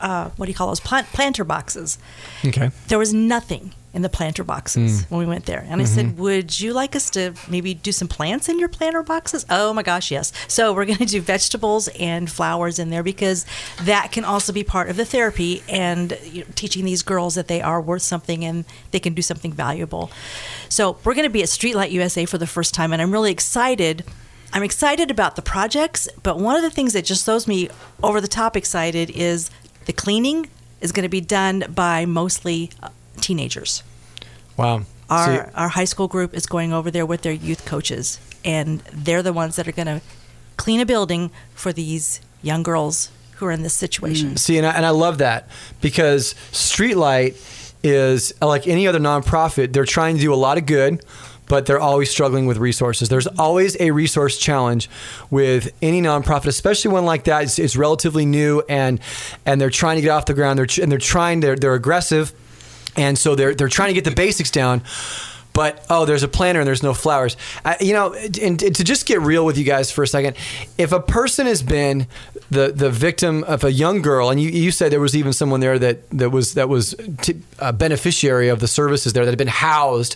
uh, 0.00 0.30
what 0.36 0.46
do 0.46 0.50
you 0.52 0.56
call 0.56 0.68
those 0.68 0.80
plant, 0.80 1.06
planter 1.08 1.44
boxes 1.44 1.98
Okay. 2.44 2.70
there 2.88 2.98
was 2.98 3.12
nothing 3.14 3.72
in 3.94 4.02
the 4.02 4.08
planter 4.10 4.44
boxes 4.44 5.04
when 5.08 5.18
we 5.18 5.24
went 5.24 5.46
there. 5.46 5.64
And 5.66 5.80
I 5.80 5.84
said, 5.84 6.18
Would 6.18 6.60
you 6.60 6.74
like 6.74 6.94
us 6.94 7.08
to 7.10 7.32
maybe 7.48 7.72
do 7.72 7.90
some 7.90 8.06
plants 8.06 8.48
in 8.48 8.58
your 8.58 8.68
planter 8.68 9.02
boxes? 9.02 9.46
Oh 9.48 9.72
my 9.72 9.82
gosh, 9.82 10.10
yes. 10.10 10.30
So 10.46 10.74
we're 10.74 10.84
going 10.84 10.98
to 10.98 11.06
do 11.06 11.22
vegetables 11.22 11.88
and 11.98 12.30
flowers 12.30 12.78
in 12.78 12.90
there 12.90 13.02
because 13.02 13.46
that 13.82 14.12
can 14.12 14.24
also 14.24 14.52
be 14.52 14.62
part 14.62 14.90
of 14.90 14.96
the 14.98 15.06
therapy 15.06 15.62
and 15.70 16.16
you 16.30 16.42
know, 16.42 16.46
teaching 16.54 16.84
these 16.84 17.02
girls 17.02 17.34
that 17.34 17.48
they 17.48 17.62
are 17.62 17.80
worth 17.80 18.02
something 18.02 18.44
and 18.44 18.66
they 18.90 19.00
can 19.00 19.14
do 19.14 19.22
something 19.22 19.52
valuable. 19.54 20.10
So 20.68 20.98
we're 21.02 21.14
going 21.14 21.26
to 21.26 21.30
be 21.30 21.42
at 21.42 21.48
Streetlight 21.48 21.90
USA 21.90 22.26
for 22.26 22.36
the 22.36 22.46
first 22.46 22.74
time, 22.74 22.92
and 22.92 23.00
I'm 23.00 23.10
really 23.10 23.32
excited. 23.32 24.04
I'm 24.52 24.62
excited 24.62 25.10
about 25.10 25.34
the 25.34 25.42
projects, 25.42 26.08
but 26.22 26.38
one 26.38 26.56
of 26.56 26.62
the 26.62 26.70
things 26.70 26.92
that 26.92 27.04
just 27.06 27.24
throws 27.24 27.48
me 27.48 27.70
over 28.02 28.20
the 28.20 28.28
top 28.28 28.54
excited 28.56 29.10
is 29.10 29.50
the 29.88 29.92
cleaning 29.94 30.48
is 30.82 30.92
going 30.92 31.02
to 31.02 31.08
be 31.08 31.22
done 31.22 31.64
by 31.74 32.04
mostly 32.04 32.70
uh, 32.82 32.90
teenagers. 33.22 33.82
Wow. 34.56 34.82
Our 35.08 35.50
our 35.54 35.68
high 35.68 35.86
school 35.86 36.08
group 36.08 36.34
is 36.34 36.44
going 36.44 36.74
over 36.74 36.90
there 36.90 37.06
with 37.06 37.22
their 37.22 37.32
youth 37.32 37.64
coaches, 37.64 38.20
and 38.44 38.80
they're 38.92 39.22
the 39.22 39.32
ones 39.32 39.56
that 39.56 39.66
are 39.66 39.72
going 39.72 39.86
to 39.86 40.02
clean 40.58 40.80
a 40.80 40.84
building 40.84 41.30
for 41.54 41.72
these 41.72 42.20
young 42.42 42.62
girls 42.62 43.10
who 43.36 43.46
are 43.46 43.52
in 43.52 43.62
this 43.62 43.72
situation. 43.72 44.36
See, 44.36 44.58
and 44.58 44.66
I, 44.66 44.72
and 44.72 44.84
I 44.84 44.90
love 44.90 45.18
that 45.18 45.48
because 45.80 46.34
Streetlight 46.52 47.36
is 47.82 48.34
like 48.42 48.68
any 48.68 48.86
other 48.86 49.00
nonprofit. 49.00 49.72
They're 49.72 49.86
trying 49.86 50.16
to 50.16 50.20
do 50.20 50.34
a 50.34 50.36
lot 50.36 50.58
of 50.58 50.66
good, 50.66 51.02
but 51.48 51.66
they're 51.66 51.80
always 51.80 52.10
struggling 52.10 52.46
with 52.46 52.58
resources. 52.58 53.08
There's 53.08 53.26
always 53.26 53.76
a 53.80 53.90
resource 53.90 54.38
challenge 54.38 54.88
with 55.30 55.72
any 55.82 56.00
nonprofit, 56.00 56.46
especially 56.46 56.92
one 56.92 57.04
like 57.04 57.24
that. 57.24 57.44
It's, 57.44 57.58
it's 57.58 57.76
relatively 57.76 58.26
new, 58.26 58.62
and 58.68 59.00
and 59.44 59.60
they're 59.60 59.70
trying 59.70 59.96
to 59.96 60.02
get 60.02 60.10
off 60.10 60.26
the 60.26 60.34
ground. 60.34 60.58
They're 60.58 60.82
and 60.82 60.92
they're 60.92 60.98
trying. 60.98 61.40
They're 61.40 61.56
they're 61.56 61.74
aggressive, 61.74 62.32
and 62.96 63.18
so 63.18 63.34
they're 63.34 63.54
they're 63.54 63.68
trying 63.68 63.88
to 63.88 63.94
get 63.94 64.04
the 64.04 64.14
basics 64.14 64.50
down. 64.50 64.82
But 65.54 65.84
oh, 65.90 66.04
there's 66.04 66.22
a 66.22 66.28
planter 66.28 66.60
and 66.60 66.68
there's 66.68 66.84
no 66.84 66.94
flowers. 66.94 67.36
I, 67.64 67.78
you 67.80 67.92
know, 67.92 68.12
and, 68.14 68.62
and 68.62 68.76
to 68.76 68.84
just 68.84 69.06
get 69.06 69.20
real 69.22 69.44
with 69.44 69.58
you 69.58 69.64
guys 69.64 69.90
for 69.90 70.04
a 70.04 70.06
second, 70.06 70.36
if 70.76 70.92
a 70.92 71.00
person 71.00 71.46
has 71.46 71.64
been 71.64 72.06
the 72.50 72.72
the 72.72 72.90
victim 72.90 73.44
of 73.44 73.62
a 73.64 73.70
young 73.72 74.00
girl, 74.02 74.30
and 74.30 74.40
you, 74.40 74.48
you 74.48 74.70
said 74.70 74.90
there 74.90 75.00
was 75.00 75.14
even 75.16 75.32
someone 75.32 75.60
there 75.60 75.78
that 75.78 76.08
that 76.10 76.30
was 76.30 76.54
that 76.54 76.68
was 76.68 76.94
t- 77.22 77.40
a 77.58 77.72
beneficiary 77.72 78.48
of 78.48 78.60
the 78.60 78.68
services 78.68 79.12
there 79.12 79.24
that 79.24 79.30
had 79.32 79.38
been 79.38 79.48
housed, 79.48 80.14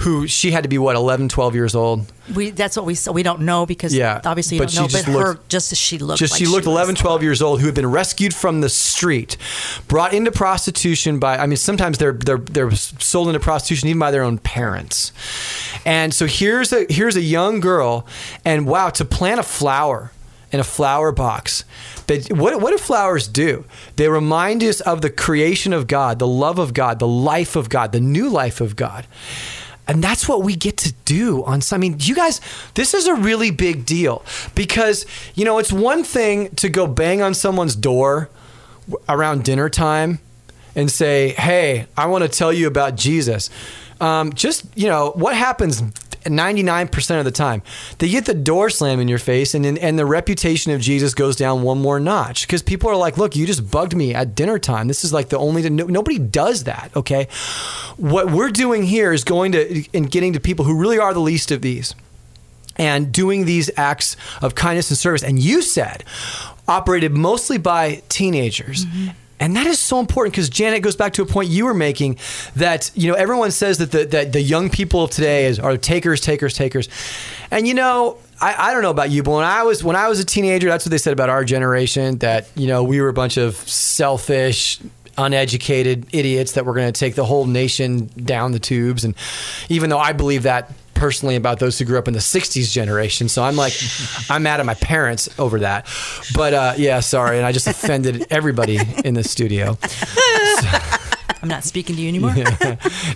who 0.00 0.26
she 0.26 0.50
had 0.50 0.62
to 0.64 0.68
be 0.68 0.78
what 0.78 0.96
11, 0.96 1.28
12 1.28 1.54
years 1.54 1.74
old. 1.74 2.10
We 2.34 2.50
that's 2.50 2.76
what 2.76 2.84
we 2.84 2.94
so 2.94 3.12
we 3.12 3.22
don't 3.22 3.40
know 3.42 3.64
because 3.64 3.94
Yeah, 3.94 4.20
obviously 4.24 4.56
you 4.56 4.62
but 4.62 4.70
don't 4.72 4.82
know. 4.82 4.88
she 4.88 4.92
just 4.92 5.06
but 5.06 5.12
her 5.12 5.18
looked- 5.28 5.48
just 5.48 5.72
as 5.72 5.78
she 5.78 5.98
looked 5.98 6.18
just 6.18 6.32
like 6.34 6.38
she 6.40 6.46
looked 6.46 6.66
was. 6.66 6.74
11 6.74 6.94
12 6.96 7.22
years 7.22 7.40
old 7.40 7.60
who 7.60 7.66
had 7.66 7.74
been 7.74 7.90
rescued 7.90 8.34
from 8.34 8.60
the 8.60 8.68
street 8.68 9.36
brought 9.86 10.12
into 10.12 10.30
prostitution 10.30 11.18
by 11.18 11.38
i 11.38 11.46
mean 11.46 11.56
sometimes 11.56 11.96
they're 11.96 12.12
they're 12.12 12.36
they're 12.36 12.70
sold 12.72 13.28
into 13.28 13.40
prostitution 13.40 13.88
even 13.88 13.98
by 13.98 14.10
their 14.10 14.22
own 14.24 14.36
parents 14.36 15.10
and 15.86 16.12
so 16.12 16.26
here's 16.26 16.70
a 16.70 16.84
here's 16.90 17.16
a 17.16 17.22
young 17.22 17.60
girl 17.60 18.06
and 18.44 18.66
wow 18.66 18.90
to 18.90 19.06
plant 19.06 19.40
a 19.40 19.42
flower 19.42 20.12
in 20.50 20.60
a 20.60 20.64
flower 20.64 21.12
box 21.12 21.64
but 22.06 22.26
what, 22.28 22.60
what 22.60 22.70
do 22.70 22.78
flowers 22.78 23.28
do 23.28 23.64
they 23.96 24.08
remind 24.08 24.62
us 24.62 24.80
of 24.80 25.02
the 25.02 25.10
creation 25.10 25.72
of 25.72 25.86
god 25.86 26.18
the 26.18 26.26
love 26.26 26.58
of 26.58 26.72
god 26.74 26.98
the 26.98 27.06
life 27.06 27.56
of 27.56 27.68
god 27.68 27.92
the 27.92 28.00
new 28.00 28.28
life 28.28 28.60
of 28.60 28.76
god 28.76 29.06
and 29.88 30.04
that's 30.04 30.28
what 30.28 30.42
we 30.42 30.54
get 30.54 30.76
to 30.78 30.92
do 31.06 31.42
on 31.44 31.62
some. 31.62 31.78
I 31.78 31.80
mean, 31.80 31.96
you 31.98 32.14
guys, 32.14 32.42
this 32.74 32.92
is 32.92 33.06
a 33.06 33.14
really 33.14 33.50
big 33.50 33.86
deal 33.86 34.22
because, 34.54 35.06
you 35.34 35.46
know, 35.46 35.58
it's 35.58 35.72
one 35.72 36.04
thing 36.04 36.50
to 36.56 36.68
go 36.68 36.86
bang 36.86 37.22
on 37.22 37.32
someone's 37.32 37.74
door 37.74 38.28
around 39.08 39.44
dinner 39.44 39.70
time 39.70 40.18
and 40.76 40.90
say, 40.90 41.30
hey, 41.30 41.86
I 41.96 42.06
want 42.06 42.22
to 42.22 42.28
tell 42.28 42.52
you 42.52 42.66
about 42.66 42.96
Jesus. 42.96 43.48
Um, 43.98 44.34
just, 44.34 44.66
you 44.76 44.88
know, 44.88 45.12
what 45.12 45.34
happens 45.34 45.80
99% 46.24 47.18
of 47.18 47.24
the 47.24 47.30
time? 47.30 47.62
They 47.98 48.08
get 48.08 48.26
the 48.26 48.34
door 48.34 48.70
slam 48.70 49.00
in 49.00 49.08
your 49.08 49.18
face 49.18 49.54
and, 49.54 49.66
and 49.66 49.98
the 49.98 50.06
reputation 50.06 50.72
of 50.72 50.80
Jesus 50.80 51.14
goes 51.14 51.36
down 51.36 51.62
one 51.62 51.80
more 51.80 52.00
notch 52.00 52.46
because 52.46 52.62
people 52.62 52.90
are 52.90 52.96
like, 52.96 53.18
look, 53.18 53.36
you 53.36 53.46
just 53.46 53.70
bugged 53.70 53.94
me 53.94 54.14
at 54.14 54.34
dinner 54.34 54.58
time. 54.58 54.88
This 54.88 55.04
is 55.04 55.12
like 55.12 55.28
the 55.28 55.38
only, 55.38 55.68
no, 55.68 55.84
nobody 55.84 56.18
does 56.18 56.64
that, 56.64 56.90
okay? 56.94 57.28
What 57.96 58.30
we're 58.30 58.50
doing 58.50 58.82
here 58.82 59.12
is 59.12 59.24
going 59.24 59.52
to, 59.52 59.84
and 59.94 60.10
getting 60.10 60.32
to 60.34 60.40
people 60.40 60.64
who 60.64 60.78
really 60.78 60.98
are 60.98 61.14
the 61.14 61.20
least 61.20 61.50
of 61.50 61.62
these 61.62 61.94
and 62.76 63.12
doing 63.12 63.44
these 63.44 63.70
acts 63.76 64.16
of 64.40 64.54
kindness 64.54 64.90
and 64.90 64.98
service. 64.98 65.22
And 65.22 65.38
you 65.38 65.62
said 65.62 66.04
operated 66.68 67.12
mostly 67.12 67.58
by 67.58 68.02
teenagers. 68.08 68.84
Mm-hmm. 68.84 69.08
And 69.40 69.54
that 69.56 69.66
is 69.66 69.78
so 69.78 70.00
important 70.00 70.34
because 70.34 70.48
Janet 70.48 70.82
goes 70.82 70.96
back 70.96 71.12
to 71.14 71.22
a 71.22 71.26
point 71.26 71.48
you 71.48 71.64
were 71.64 71.74
making 71.74 72.18
that 72.56 72.90
you 72.94 73.10
know 73.10 73.14
everyone 73.14 73.50
says 73.50 73.78
that 73.78 73.92
the 73.92 74.04
that 74.06 74.32
the 74.32 74.40
young 74.40 74.70
people 74.70 75.04
of 75.04 75.10
today 75.10 75.46
is 75.46 75.58
are 75.58 75.76
takers, 75.76 76.20
takers, 76.20 76.54
takers, 76.54 76.88
and 77.50 77.66
you 77.68 77.74
know 77.74 78.18
I, 78.40 78.70
I 78.70 78.72
don't 78.72 78.82
know 78.82 78.90
about 78.90 79.10
you, 79.10 79.22
but 79.22 79.32
when 79.32 79.44
I 79.44 79.62
was 79.62 79.82
when 79.82 79.96
I 79.96 80.08
was 80.08 80.20
a 80.20 80.24
teenager, 80.24 80.68
that's 80.68 80.84
what 80.84 80.90
they 80.90 80.98
said 80.98 81.12
about 81.12 81.28
our 81.28 81.44
generation 81.44 82.18
that 82.18 82.48
you 82.56 82.66
know 82.66 82.82
we 82.84 83.00
were 83.00 83.08
a 83.08 83.12
bunch 83.12 83.36
of 83.36 83.56
selfish, 83.56 84.78
uneducated 85.16 86.06
idiots 86.12 86.52
that 86.52 86.64
were 86.64 86.74
going 86.74 86.90
to 86.92 86.98
take 86.98 87.14
the 87.14 87.24
whole 87.24 87.46
nation 87.46 88.06
down 88.06 88.52
the 88.52 88.60
tubes. 88.60 89.04
And 89.04 89.14
even 89.68 89.90
though 89.90 89.98
I 89.98 90.12
believe 90.12 90.44
that 90.44 90.72
personally 90.98 91.36
about 91.36 91.58
those 91.58 91.78
who 91.78 91.84
grew 91.84 91.98
up 91.98 92.08
in 92.08 92.14
the 92.14 92.20
60s 92.20 92.70
generation. 92.72 93.28
So 93.28 93.42
I'm 93.42 93.56
like, 93.56 93.72
I'm 94.30 94.42
mad 94.42 94.60
at 94.60 94.66
my 94.66 94.74
parents 94.74 95.28
over 95.38 95.60
that. 95.60 95.86
But 96.34 96.54
uh, 96.54 96.74
yeah, 96.76 97.00
sorry. 97.00 97.38
And 97.38 97.46
I 97.46 97.52
just 97.52 97.66
offended 97.66 98.26
everybody 98.30 98.78
in 99.04 99.14
the 99.14 99.24
studio. 99.24 99.78
So- 99.82 100.78
I'm 101.40 101.48
not 101.48 101.62
speaking 101.62 101.94
to 101.94 102.02
you 102.02 102.08
anymore. 102.08 102.34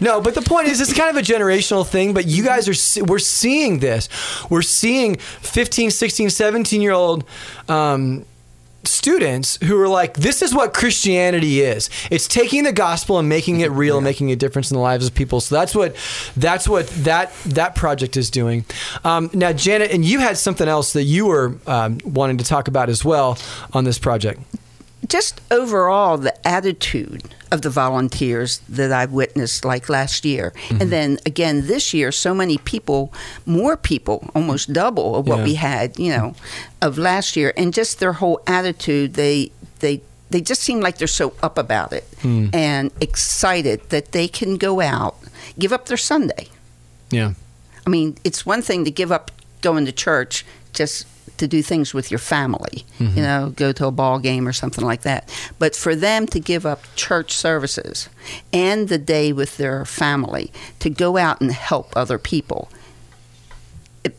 No, 0.00 0.20
but 0.20 0.36
the 0.36 0.42
point 0.42 0.68
is, 0.68 0.80
it's 0.80 0.92
kind 0.96 1.10
of 1.10 1.16
a 1.16 1.26
generational 1.26 1.84
thing. 1.84 2.14
But 2.14 2.24
you 2.26 2.44
guys 2.44 2.68
are, 2.68 3.04
we're 3.04 3.18
seeing 3.18 3.80
this. 3.80 4.08
We're 4.48 4.62
seeing 4.62 5.16
15, 5.16 5.90
16, 5.90 6.30
17 6.30 6.80
year 6.80 6.92
old 6.92 7.24
um, 7.68 8.24
students 8.84 9.58
who 9.62 9.80
are 9.80 9.88
like, 9.88 10.14
this 10.14 10.42
is 10.42 10.54
what 10.54 10.74
Christianity 10.74 11.60
is. 11.60 11.90
It's 12.10 12.26
taking 12.28 12.64
the 12.64 12.72
gospel 12.72 13.18
and 13.18 13.28
making 13.28 13.60
it 13.60 13.70
real, 13.70 13.98
and 13.98 14.04
making 14.04 14.30
a 14.30 14.36
difference 14.36 14.70
in 14.70 14.76
the 14.76 14.82
lives 14.82 15.06
of 15.06 15.14
people. 15.14 15.40
So 15.40 15.54
that's 15.54 15.74
what, 15.74 15.96
that's 16.36 16.68
what 16.68 16.88
that 16.88 17.32
that 17.44 17.74
project 17.74 18.16
is 18.16 18.30
doing. 18.30 18.64
Um, 19.04 19.30
now, 19.32 19.52
Janet, 19.52 19.90
and 19.90 20.04
you 20.04 20.20
had 20.20 20.36
something 20.36 20.68
else 20.68 20.92
that 20.92 21.04
you 21.04 21.26
were 21.26 21.56
um, 21.66 21.98
wanting 22.04 22.38
to 22.38 22.44
talk 22.44 22.68
about 22.68 22.88
as 22.88 23.04
well 23.04 23.38
on 23.72 23.84
this 23.84 23.98
project. 23.98 24.40
Just 25.12 25.42
overall 25.50 26.16
the 26.16 26.34
attitude 26.48 27.34
of 27.50 27.60
the 27.60 27.68
volunteers 27.68 28.60
that 28.66 28.90
I've 28.90 29.12
witnessed 29.12 29.62
like 29.62 29.90
last 29.90 30.24
year. 30.24 30.54
And 30.70 30.80
mm-hmm. 30.80 30.88
then 30.88 31.18
again 31.26 31.66
this 31.66 31.92
year 31.92 32.10
so 32.10 32.34
many 32.34 32.56
people, 32.56 33.12
more 33.44 33.76
people, 33.76 34.30
almost 34.34 34.72
double 34.72 35.16
of 35.16 35.28
what 35.28 35.40
Yeah. 35.40 35.44
we 35.44 35.54
had, 35.56 35.98
you 35.98 36.10
know, 36.16 36.34
of 36.80 36.96
last 36.96 37.36
year 37.36 37.52
and 37.58 37.74
just 37.74 38.00
their 38.00 38.14
whole 38.14 38.40
attitude 38.46 39.12
they 39.12 39.52
they 39.80 40.00
they 40.30 40.40
just 40.40 40.62
seem 40.62 40.80
like 40.80 40.96
they're 40.96 41.06
so 41.22 41.34
up 41.42 41.58
about 41.58 41.92
it 41.92 42.04
hmm. 42.22 42.46
and 42.54 42.90
excited 43.02 43.90
that 43.90 44.12
they 44.12 44.28
can 44.28 44.56
go 44.56 44.80
out, 44.80 45.16
give 45.58 45.74
up 45.74 45.84
their 45.86 45.98
Sunday. 45.98 46.48
Yeah. 47.10 47.34
I 47.86 47.90
mean, 47.90 48.16
it's 48.24 48.46
one 48.46 48.62
thing 48.62 48.86
to 48.86 48.90
give 48.90 49.12
up 49.12 49.30
going 49.60 49.84
to 49.84 49.92
church 49.92 50.46
just 50.72 51.06
to 51.38 51.48
do 51.48 51.62
things 51.62 51.92
with 51.94 52.10
your 52.10 52.18
family, 52.18 52.84
Mm-hmm. 52.98 53.16
you 53.16 53.22
know, 53.22 53.52
go 53.56 53.72
to 53.72 53.86
a 53.86 53.90
ball 53.90 54.18
game 54.18 54.46
or 54.46 54.52
something 54.52 54.84
like 54.84 55.02
that. 55.02 55.28
But 55.58 55.74
for 55.74 55.94
them 55.96 56.26
to 56.28 56.38
give 56.40 56.64
up 56.64 56.82
church 56.94 57.32
services 57.32 58.08
and 58.52 58.88
the 58.88 58.98
day 58.98 59.32
with 59.32 59.56
their 59.56 59.84
family 59.84 60.52
to 60.78 60.88
go 60.90 61.16
out 61.16 61.40
and 61.40 61.50
help 61.50 61.92
other 61.96 62.18
people, 62.18 62.68
it 64.04 64.16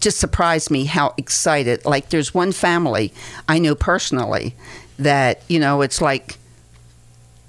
just 0.00 0.18
surprised 0.18 0.70
me 0.70 0.84
how 0.86 1.14
excited. 1.16 1.84
Like, 1.84 2.08
there's 2.10 2.34
one 2.34 2.52
family 2.52 3.12
I 3.48 3.58
know 3.58 3.74
personally 3.74 4.54
that, 4.98 5.42
you 5.48 5.58
know, 5.58 5.82
it's 5.82 6.00
like 6.00 6.38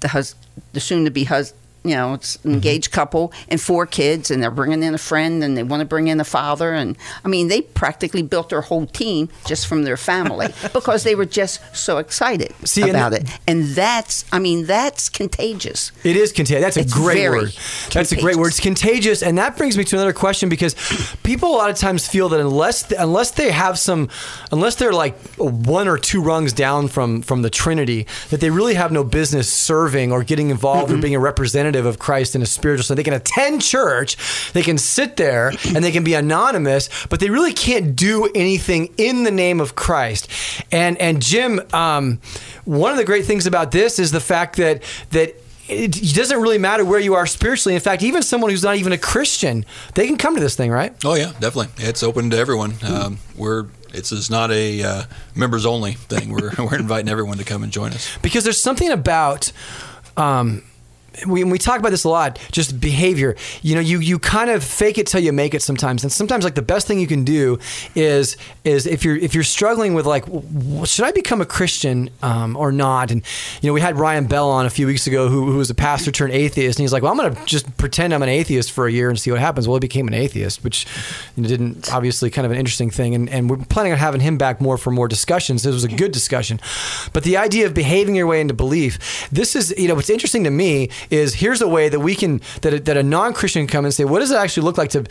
the 0.00 0.08
hus- 0.08 0.34
the 0.72 0.80
soon 0.80 1.04
to 1.04 1.10
be 1.10 1.24
husband. 1.24 1.60
You 1.84 1.94
know, 1.94 2.14
it's 2.14 2.36
an 2.36 2.40
mm-hmm. 2.40 2.54
engaged 2.54 2.92
couple 2.92 3.32
and 3.48 3.60
four 3.60 3.86
kids, 3.86 4.30
and 4.30 4.42
they're 4.42 4.50
bringing 4.50 4.82
in 4.82 4.94
a 4.94 4.98
friend, 4.98 5.42
and 5.42 5.56
they 5.56 5.62
want 5.62 5.80
to 5.80 5.86
bring 5.86 6.08
in 6.08 6.20
a 6.20 6.24
father. 6.24 6.74
And 6.74 6.96
I 7.24 7.28
mean, 7.28 7.48
they 7.48 7.62
practically 7.62 8.22
built 8.22 8.50
their 8.50 8.60
whole 8.62 8.86
team 8.86 9.28
just 9.46 9.66
from 9.66 9.84
their 9.84 9.96
family 9.96 10.48
because 10.72 11.04
they 11.04 11.14
were 11.14 11.24
just 11.24 11.60
so 11.76 11.98
excited 11.98 12.54
See, 12.64 12.88
about 12.88 13.12
it. 13.12 13.28
And 13.46 13.64
that's, 13.64 14.24
I 14.32 14.38
mean, 14.38 14.66
that's 14.66 15.08
contagious. 15.08 15.92
It 16.04 16.16
is 16.16 16.32
contagious. 16.32 16.62
That's 16.62 16.76
a 16.76 16.80
It's 16.80 16.94
great 16.94 17.28
word. 17.28 17.52
That's 17.92 18.12
a 18.12 18.16
great 18.16 18.36
word. 18.36 18.48
It's 18.48 18.60
contagious, 18.60 19.22
and 19.22 19.38
that 19.38 19.56
brings 19.56 19.76
me 19.76 19.84
to 19.84 19.96
another 19.96 20.12
question 20.12 20.48
because 20.48 20.74
people 21.22 21.54
a 21.54 21.56
lot 21.56 21.70
of 21.70 21.76
times 21.76 22.06
feel 22.06 22.28
that 22.30 22.40
unless 22.40 22.90
unless 22.92 23.30
they 23.32 23.50
have 23.50 23.78
some, 23.78 24.08
unless 24.52 24.74
they're 24.74 24.92
like 24.92 25.18
one 25.36 25.88
or 25.88 25.98
two 25.98 26.22
rungs 26.22 26.52
down 26.52 26.88
from 26.88 27.22
from 27.22 27.42
the 27.42 27.50
Trinity, 27.50 28.06
that 28.30 28.40
they 28.40 28.50
really 28.50 28.74
have 28.74 28.92
no 28.92 29.04
business 29.04 29.52
serving 29.52 30.12
or 30.12 30.22
getting 30.24 30.50
involved 30.50 30.92
or 30.92 30.98
being 30.98 31.14
a 31.14 31.20
representative 31.20 31.77
of 31.86 31.98
Christ 31.98 32.34
in 32.34 32.42
a 32.42 32.46
spiritual 32.46 32.84
sense. 32.84 32.96
They 32.96 33.02
can 33.02 33.14
attend 33.14 33.62
church, 33.62 34.16
they 34.52 34.62
can 34.62 34.78
sit 34.78 35.16
there, 35.16 35.52
and 35.74 35.84
they 35.84 35.92
can 35.92 36.04
be 36.04 36.14
anonymous, 36.14 36.88
but 37.06 37.20
they 37.20 37.30
really 37.30 37.52
can't 37.52 37.94
do 37.96 38.30
anything 38.34 38.92
in 38.96 39.24
the 39.24 39.30
name 39.30 39.60
of 39.60 39.74
Christ. 39.74 40.28
And 40.72 40.98
and 40.98 41.22
Jim, 41.22 41.60
um, 41.72 42.20
one 42.64 42.90
of 42.92 42.98
the 42.98 43.04
great 43.04 43.24
things 43.24 43.46
about 43.46 43.72
this 43.72 43.98
is 43.98 44.10
the 44.10 44.20
fact 44.20 44.56
that 44.56 44.82
that 45.10 45.34
it 45.68 46.14
doesn't 46.14 46.40
really 46.40 46.58
matter 46.58 46.84
where 46.84 46.98
you 46.98 47.14
are 47.14 47.26
spiritually. 47.26 47.74
In 47.74 47.80
fact, 47.80 48.02
even 48.02 48.22
someone 48.22 48.50
who's 48.50 48.62
not 48.62 48.76
even 48.76 48.92
a 48.92 48.98
Christian, 48.98 49.66
they 49.94 50.06
can 50.06 50.16
come 50.16 50.34
to 50.34 50.40
this 50.40 50.56
thing, 50.56 50.70
right? 50.70 50.94
Oh 51.04 51.14
yeah, 51.14 51.32
definitely. 51.40 51.68
It's 51.84 52.02
open 52.02 52.30
to 52.30 52.38
everyone. 52.38 52.74
Um, 52.82 53.18
we're 53.36 53.66
it's, 53.92 54.12
it's 54.12 54.30
not 54.30 54.50
a 54.50 54.82
uh, 54.82 55.02
members 55.34 55.66
only 55.66 55.92
thing. 55.92 56.30
We're 56.30 56.52
we're 56.58 56.78
inviting 56.78 57.08
everyone 57.08 57.38
to 57.38 57.44
come 57.44 57.62
and 57.62 57.72
join 57.72 57.92
us. 57.92 58.16
Because 58.22 58.44
there's 58.44 58.60
something 58.60 58.90
about. 58.90 59.52
Um, 60.16 60.64
we, 61.26 61.44
we 61.44 61.58
talk 61.58 61.78
about 61.78 61.90
this 61.90 62.04
a 62.04 62.08
lot 62.08 62.38
just 62.52 62.80
behavior. 62.80 63.36
You 63.62 63.74
know 63.74 63.80
you 63.80 63.98
you 64.00 64.18
kind 64.18 64.50
of 64.50 64.62
fake 64.62 64.98
it 64.98 65.06
till 65.06 65.20
you 65.20 65.32
make 65.32 65.54
it 65.54 65.62
sometimes. 65.62 66.02
And 66.02 66.12
sometimes 66.12 66.44
like 66.44 66.54
the 66.54 66.62
best 66.62 66.86
thing 66.86 67.00
you 67.00 67.06
can 67.06 67.24
do 67.24 67.58
is 67.94 68.36
is 68.64 68.86
if 68.86 69.04
you're 69.04 69.16
if 69.16 69.34
you're 69.34 69.44
struggling 69.44 69.94
with 69.94 70.06
like 70.06 70.24
should 70.84 71.04
i 71.04 71.12
become 71.12 71.40
a 71.40 71.46
christian 71.46 72.10
um, 72.22 72.56
or 72.56 72.72
not? 72.72 73.10
And 73.10 73.22
you 73.62 73.68
know 73.68 73.72
we 73.72 73.80
had 73.80 73.96
ryan 73.96 74.26
bell 74.26 74.50
on 74.50 74.66
a 74.66 74.70
few 74.70 74.86
weeks 74.86 75.06
ago 75.06 75.28
who, 75.28 75.50
who 75.50 75.58
was 75.58 75.70
a 75.70 75.74
pastor 75.74 76.10
turned 76.10 76.32
atheist. 76.32 76.78
And 76.78 76.84
he's 76.84 76.92
like 76.92 77.02
well 77.02 77.12
i'm 77.12 77.18
going 77.18 77.34
to 77.34 77.44
just 77.44 77.76
pretend 77.76 78.14
i'm 78.14 78.22
an 78.22 78.28
atheist 78.28 78.72
for 78.72 78.86
a 78.86 78.92
year 78.92 79.08
and 79.08 79.18
see 79.18 79.30
what 79.30 79.40
happens. 79.40 79.66
Well 79.66 79.76
he 79.76 79.80
became 79.80 80.08
an 80.08 80.14
atheist 80.14 80.64
which 80.64 80.86
you 81.36 81.42
know, 81.42 81.48
didn't 81.48 81.92
obviously 81.92 82.30
kind 82.30 82.46
of 82.46 82.52
an 82.52 82.58
interesting 82.58 82.90
thing. 82.90 83.14
And, 83.14 83.28
and 83.28 83.50
we're 83.50 83.56
planning 83.56 83.92
on 83.92 83.98
having 83.98 84.20
him 84.20 84.38
back 84.38 84.60
more 84.60 84.78
for 84.78 84.90
more 84.90 85.08
discussions. 85.08 85.62
This 85.62 85.72
was 85.72 85.84
a 85.84 85.88
good 85.88 86.12
discussion. 86.12 86.60
But 87.12 87.24
the 87.24 87.36
idea 87.36 87.66
of 87.66 87.74
behaving 87.74 88.14
your 88.14 88.26
way 88.26 88.40
into 88.40 88.54
belief 88.54 89.28
this 89.30 89.56
is 89.56 89.74
you 89.76 89.88
know 89.88 89.94
what's 89.94 90.10
interesting 90.10 90.44
to 90.44 90.50
me 90.50 90.90
is 91.10 91.34
here's 91.34 91.60
a 91.60 91.68
way 91.68 91.88
that 91.88 92.00
we 92.00 92.14
can 92.14 92.40
that 92.62 92.74
a, 92.74 92.80
that 92.80 92.96
a 92.96 93.02
non-christian 93.02 93.66
can 93.66 93.72
come 93.72 93.84
and 93.84 93.94
say 93.94 94.04
what 94.04 94.20
does 94.20 94.30
it 94.30 94.36
actually 94.36 94.64
look 94.64 94.78
like 94.78 94.90
to 94.90 95.04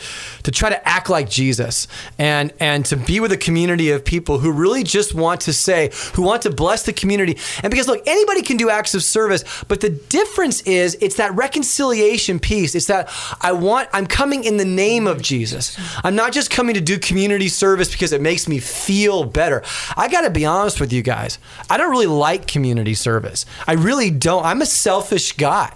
to 0.43 0.52
try 0.52 0.70
to 0.70 0.88
act 0.88 1.10
like 1.10 1.30
jesus? 1.30 1.88
And 2.18 2.54
and 2.60 2.86
to 2.86 2.98
be 2.98 3.20
with 3.20 3.32
a 3.32 3.38
community 3.38 3.91
of 3.91 4.04
people 4.04 4.39
who 4.39 4.52
really 4.52 4.84
just 4.84 5.14
want 5.14 5.41
to 5.41 5.54
say 5.54 5.91
who 6.14 6.22
want 6.22 6.41
to 6.43 6.50
bless 6.50 6.84
the 6.84 6.93
community. 6.93 7.38
And 7.64 7.72
because 7.72 7.88
look 7.88 8.06
anybody 8.08 8.41
can 8.41 8.58
do 8.58 8.70
acts 8.70 8.93
of 8.95 9.04
service 9.04 9.43
but 9.68 9.82
the 9.82 9.89
difference 9.89 10.62
is 10.62 10.98
it's 11.02 11.16
that 11.18 11.34
reconciliation 11.36 12.39
piece. 12.39 12.76
It's 12.76 12.88
that 12.88 13.10
i 13.41 13.52
want 13.52 13.89
i'm 13.93 14.08
coming 14.08 14.43
in 14.43 14.58
the 14.58 14.66
name 14.66 15.08
of 15.08 15.22
jesus. 15.22 15.78
I'm 16.04 16.16
not 16.16 16.32
just 16.32 16.50
coming 16.50 16.76
to 16.76 16.82
do 16.82 17.00
community 17.00 17.48
service 17.48 17.91
because 17.91 18.14
it 18.14 18.22
makes 18.22 18.48
me 18.48 18.60
feel 18.60 19.24
better. 19.24 19.64
I 19.95 20.08
got 20.08 20.22
to 20.22 20.30
be 20.30 20.45
honest 20.45 20.80
with 20.80 20.93
you 20.93 21.02
guys. 21.02 21.39
I 21.70 21.78
don't 21.78 21.89
really 21.89 22.08
like 22.08 22.48
community 22.48 22.93
service. 22.93 23.45
I 23.68 23.74
really 23.74 24.12
don't. 24.12 24.45
I'm 24.45 24.62
a 24.62 24.66
selfish 24.66 25.34
guy 25.34 25.74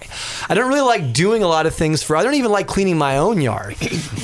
i 0.49 0.53
don't 0.53 0.67
really 0.67 0.81
like 0.81 1.13
doing 1.13 1.43
a 1.43 1.47
lot 1.47 1.65
of 1.65 1.73
things 1.73 2.03
for 2.03 2.15
i 2.15 2.23
don't 2.23 2.35
even 2.35 2.51
like 2.51 2.67
cleaning 2.67 2.97
my 2.97 3.17
own 3.17 3.41
yard. 3.41 3.75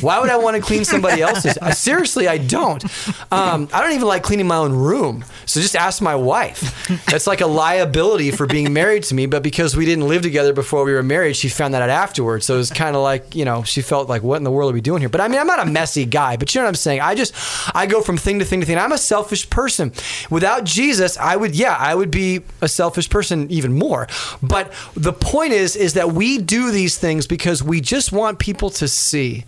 Why 0.01 0.19
would 0.19 0.29
i 0.29 0.37
want 0.37 0.55
to 0.55 0.61
clean 0.61 0.85
somebody 0.85 1.21
else's? 1.21 1.57
I, 1.57 1.71
seriously 1.71 2.27
i 2.27 2.37
don't. 2.37 2.83
Um, 3.31 3.69
i 3.73 3.81
don't 3.81 3.93
even 3.93 4.07
like 4.07 4.23
cleaning 4.23 4.47
my 4.47 4.57
own 4.57 4.73
room. 4.73 5.25
So 5.45 5.61
just 5.61 5.75
ask 5.75 6.01
my 6.01 6.15
wife. 6.15 6.87
That's 7.05 7.27
like 7.27 7.41
a 7.41 7.47
liability 7.47 8.31
for 8.31 8.45
being 8.45 8.73
married 8.73 9.03
to 9.03 9.15
me 9.15 9.25
but 9.25 9.43
because 9.43 9.75
we 9.75 9.85
didn't 9.85 10.07
live 10.07 10.21
together 10.21 10.53
before 10.53 10.83
we 10.83 10.93
were 10.93 11.03
married 11.03 11.35
she 11.35 11.49
found 11.49 11.73
that 11.73 11.81
out 11.81 11.89
afterwards. 11.89 12.45
So 12.45 12.55
it 12.55 12.57
was 12.57 12.71
kind 12.71 12.95
of 12.95 13.01
like 13.01 13.35
you 13.35 13.45
know 13.45 13.63
she 13.63 13.81
felt 13.81 14.09
like 14.09 14.23
what 14.23 14.37
in 14.37 14.43
the 14.43 14.51
world 14.51 14.71
are 14.71 14.73
we 14.73 14.81
doing 14.81 15.01
here? 15.01 15.09
But 15.09 15.21
i 15.21 15.27
mean 15.27 15.39
i'm 15.39 15.47
not 15.47 15.59
a 15.59 15.65
messy 15.69 16.05
guy 16.05 16.37
but 16.37 16.53
you 16.53 16.59
know 16.59 16.65
what 16.65 16.69
i'm 16.69 16.75
saying? 16.75 17.01
I 17.01 17.15
just 17.15 17.33
i 17.75 17.85
go 17.85 18.01
from 18.01 18.17
thing 18.17 18.39
to 18.39 18.45
thing 18.45 18.59
to 18.61 18.65
thing. 18.65 18.77
I'm 18.77 18.91
a 18.91 18.97
selfish 18.97 19.49
person. 19.49 19.91
Without 20.29 20.63
jesus 20.63 21.17
i 21.17 21.35
would 21.35 21.55
yeah 21.55 21.75
i 21.79 21.95
would 21.95 22.11
be 22.11 22.41
a 22.61 22.67
selfish 22.67 23.09
person 23.09 23.49
even 23.51 23.73
more. 23.73 24.07
But 24.41 24.73
the 24.95 25.13
point 25.13 25.53
is 25.53 25.75
is 25.77 25.93
that 25.93 26.11
we 26.11 26.37
do 26.37 26.71
these 26.71 26.97
things 26.97 27.27
because 27.27 27.63
we 27.63 27.81
just 27.81 28.11
want 28.11 28.39
people 28.39 28.69
to 28.71 28.87
see 28.87 29.45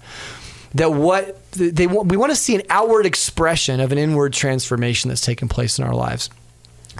that 0.75 0.93
what 0.93 1.51
they 1.53 1.87
want 1.87 2.09
we 2.09 2.17
want 2.17 2.31
to 2.31 2.35
see 2.35 2.55
an 2.55 2.61
outward 2.69 3.05
expression 3.05 3.79
of 3.79 3.91
an 3.91 3.97
inward 3.97 4.33
transformation 4.33 5.09
that's 5.09 5.21
taken 5.21 5.47
place 5.47 5.79
in 5.79 5.85
our 5.85 5.95
lives 5.95 6.29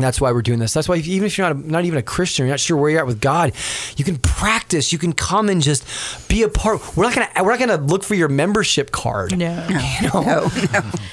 that's 0.04 0.22
why 0.22 0.32
we're 0.32 0.42
doing 0.42 0.60
this. 0.60 0.74
That's 0.74 0.88
why 0.88 0.98
if, 0.98 1.08
even 1.08 1.28
if 1.28 1.38
you're 1.38 1.48
not 1.48 1.56
a, 1.56 1.72
not 1.72 1.86
even 1.86 2.00
a 2.00 2.04
Christian, 2.04 2.46
you're 2.46 2.54
not 2.54 2.60
sure 2.60 2.78
where 2.78 2.90
you're 2.90 3.00
at 3.00 3.08
with 3.08 3.22
God, 3.22 3.54
you 3.98 4.06
can 4.06 4.18
practice. 4.18 4.92
You 4.92 5.00
can 5.00 5.14
come 5.14 5.50
and 5.50 5.62
just 5.62 5.86
be 6.28 6.44
a 6.44 6.50
part. 6.50 6.96
We're 6.96 7.04
not 7.04 7.16
gonna 7.16 7.30
we're 7.44 7.52
not 7.52 7.60
gonna 7.60 7.78
look 7.78 8.04
for 8.04 8.16
your 8.16 8.30
membership 8.30 8.92
card. 8.92 9.38
No. 9.38 9.68
You 10.00 10.08
know? 10.08 10.50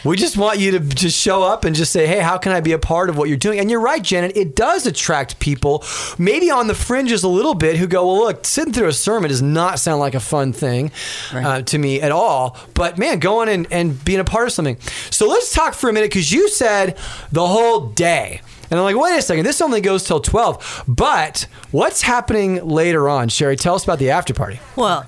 We 0.04 0.16
just 0.16 0.36
want 0.36 0.58
you 0.58 0.72
to 0.72 0.80
just 0.80 1.18
show 1.18 1.42
up 1.42 1.64
and 1.64 1.74
just 1.74 1.92
say, 1.92 2.06
"Hey, 2.06 2.20
how 2.20 2.38
can 2.38 2.52
I 2.52 2.60
be 2.60 2.72
a 2.72 2.78
part 2.78 3.08
of 3.08 3.16
what 3.16 3.28
you're 3.28 3.38
doing?" 3.38 3.58
And 3.58 3.70
you're 3.70 3.80
right, 3.80 4.02
Janet. 4.02 4.36
It 4.36 4.54
does 4.54 4.86
attract 4.86 5.40
people, 5.40 5.84
maybe 6.18 6.50
on 6.50 6.66
the 6.66 6.74
fringes 6.74 7.22
a 7.22 7.28
little 7.28 7.54
bit, 7.54 7.76
who 7.76 7.86
go, 7.86 8.06
"Well, 8.06 8.26
look, 8.26 8.44
sitting 8.44 8.72
through 8.72 8.88
a 8.88 8.92
sermon 8.92 9.30
does 9.30 9.42
not 9.42 9.78
sound 9.78 10.00
like 10.00 10.14
a 10.14 10.20
fun 10.20 10.52
thing 10.52 10.92
uh, 11.32 11.62
to 11.62 11.78
me 11.78 12.00
at 12.00 12.12
all." 12.12 12.56
But 12.74 12.98
man, 12.98 13.18
going 13.18 13.48
and, 13.48 13.66
and 13.70 14.04
being 14.04 14.20
a 14.20 14.24
part 14.24 14.46
of 14.46 14.52
something. 14.52 14.78
So 15.10 15.26
let's 15.28 15.52
talk 15.52 15.74
for 15.74 15.88
a 15.88 15.92
minute 15.92 16.10
because 16.10 16.30
you 16.30 16.48
said 16.48 16.96
the 17.32 17.46
whole 17.46 17.86
day. 17.88 18.40
And 18.70 18.78
I'm 18.78 18.84
like, 18.84 18.96
wait 18.96 19.18
a 19.18 19.22
second, 19.22 19.44
this 19.44 19.60
only 19.60 19.80
goes 19.80 20.04
till 20.04 20.20
12. 20.20 20.84
But 20.88 21.46
what's 21.70 22.02
happening 22.02 22.66
later 22.66 23.08
on? 23.08 23.28
Sherry, 23.28 23.56
tell 23.56 23.74
us 23.74 23.84
about 23.84 23.98
the 23.98 24.10
after 24.10 24.34
party. 24.34 24.60
Well, 24.74 25.06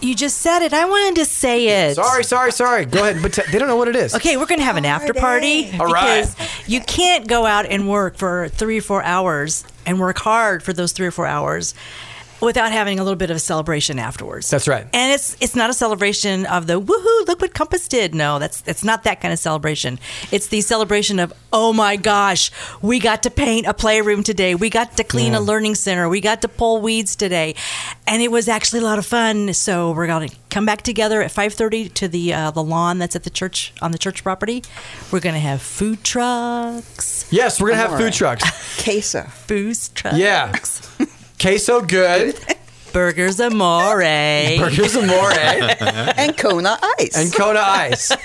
you 0.00 0.14
just 0.14 0.38
said 0.38 0.62
it. 0.62 0.72
I 0.72 0.86
wanted 0.86 1.16
to 1.20 1.24
say 1.26 1.88
it. 1.90 1.94
Sorry, 1.94 2.24
sorry, 2.24 2.52
sorry. 2.52 2.86
Go 2.86 3.02
ahead. 3.02 3.22
But 3.22 3.34
t- 3.34 3.42
they 3.52 3.58
don't 3.58 3.68
know 3.68 3.76
what 3.76 3.88
it 3.88 3.96
is. 3.96 4.14
Okay, 4.14 4.36
we're 4.36 4.46
going 4.46 4.58
to 4.60 4.64
have 4.64 4.76
an 4.76 4.86
after 4.86 5.12
party 5.12 5.70
All 5.78 5.86
right. 5.86 6.22
because 6.26 6.36
you 6.66 6.80
can't 6.80 7.26
go 7.26 7.44
out 7.46 7.66
and 7.66 7.88
work 7.88 8.16
for 8.16 8.48
three 8.48 8.78
or 8.78 8.82
four 8.82 9.02
hours 9.02 9.64
and 9.84 10.00
work 10.00 10.18
hard 10.18 10.62
for 10.62 10.72
those 10.72 10.92
three 10.92 11.06
or 11.06 11.10
four 11.10 11.26
hours 11.26 11.74
without 12.40 12.72
having 12.72 12.98
a 12.98 13.02
little 13.02 13.16
bit 13.16 13.30
of 13.30 13.36
a 13.36 13.40
celebration 13.40 13.98
afterwards. 13.98 14.48
That's 14.50 14.68
right. 14.68 14.86
And 14.92 15.12
it's 15.12 15.36
it's 15.40 15.54
not 15.54 15.70
a 15.70 15.74
celebration 15.74 16.46
of 16.46 16.66
the 16.66 16.80
woohoo, 16.80 17.26
look 17.26 17.40
what 17.40 17.54
Compass 17.54 17.88
did. 17.88 18.14
No, 18.14 18.38
that's 18.38 18.62
it's 18.66 18.84
not 18.84 19.04
that 19.04 19.20
kind 19.20 19.32
of 19.32 19.38
celebration. 19.38 19.98
It's 20.30 20.48
the 20.48 20.60
celebration 20.60 21.18
of, 21.18 21.32
oh 21.52 21.72
my 21.72 21.96
gosh, 21.96 22.50
we 22.82 22.98
got 22.98 23.22
to 23.24 23.30
paint 23.30 23.66
a 23.66 23.74
playroom 23.74 24.22
today. 24.22 24.54
We 24.54 24.70
got 24.70 24.96
to 24.96 25.04
clean 25.04 25.34
a 25.34 25.40
learning 25.40 25.74
center. 25.74 26.08
We 26.08 26.20
got 26.20 26.42
to 26.42 26.48
pull 26.48 26.80
weeds 26.80 27.16
today. 27.16 27.54
And 28.06 28.22
it 28.22 28.30
was 28.30 28.48
actually 28.48 28.80
a 28.80 28.84
lot 28.84 28.98
of 28.98 29.06
fun. 29.06 29.52
So 29.54 29.92
we're 29.92 30.06
gonna 30.06 30.28
come 30.48 30.66
back 30.66 30.82
together 30.82 31.22
at 31.22 31.30
five 31.30 31.54
thirty 31.54 31.88
to 31.90 32.08
the 32.08 32.32
uh, 32.34 32.50
the 32.50 32.62
lawn 32.62 32.98
that's 32.98 33.14
at 33.16 33.24
the 33.24 33.30
church 33.30 33.72
on 33.80 33.92
the 33.92 33.98
church 33.98 34.22
property. 34.24 34.62
We're 35.12 35.20
gonna 35.20 35.38
have 35.38 35.62
food 35.62 36.02
trucks. 36.04 37.26
Yes, 37.30 37.60
we're 37.60 37.68
gonna 37.70 37.82
have 37.82 37.92
Amore. 37.92 38.06
food 38.06 38.12
trucks. 38.14 38.82
Queso. 38.82 39.22
Food 39.22 39.76
trucks. 39.94 40.16
Yeah. 40.16 40.52
Queso 41.40 41.80
good. 41.80 42.36
Burgers 42.92 43.40
amore. 43.40 43.98
Burgers 44.00 44.96
Amore. 44.96 45.32
and 45.38 46.36
Kona 46.36 46.78
Ice. 46.98 47.16
and 47.16 47.32
Kona 47.32 47.60
Ice. 47.60 48.12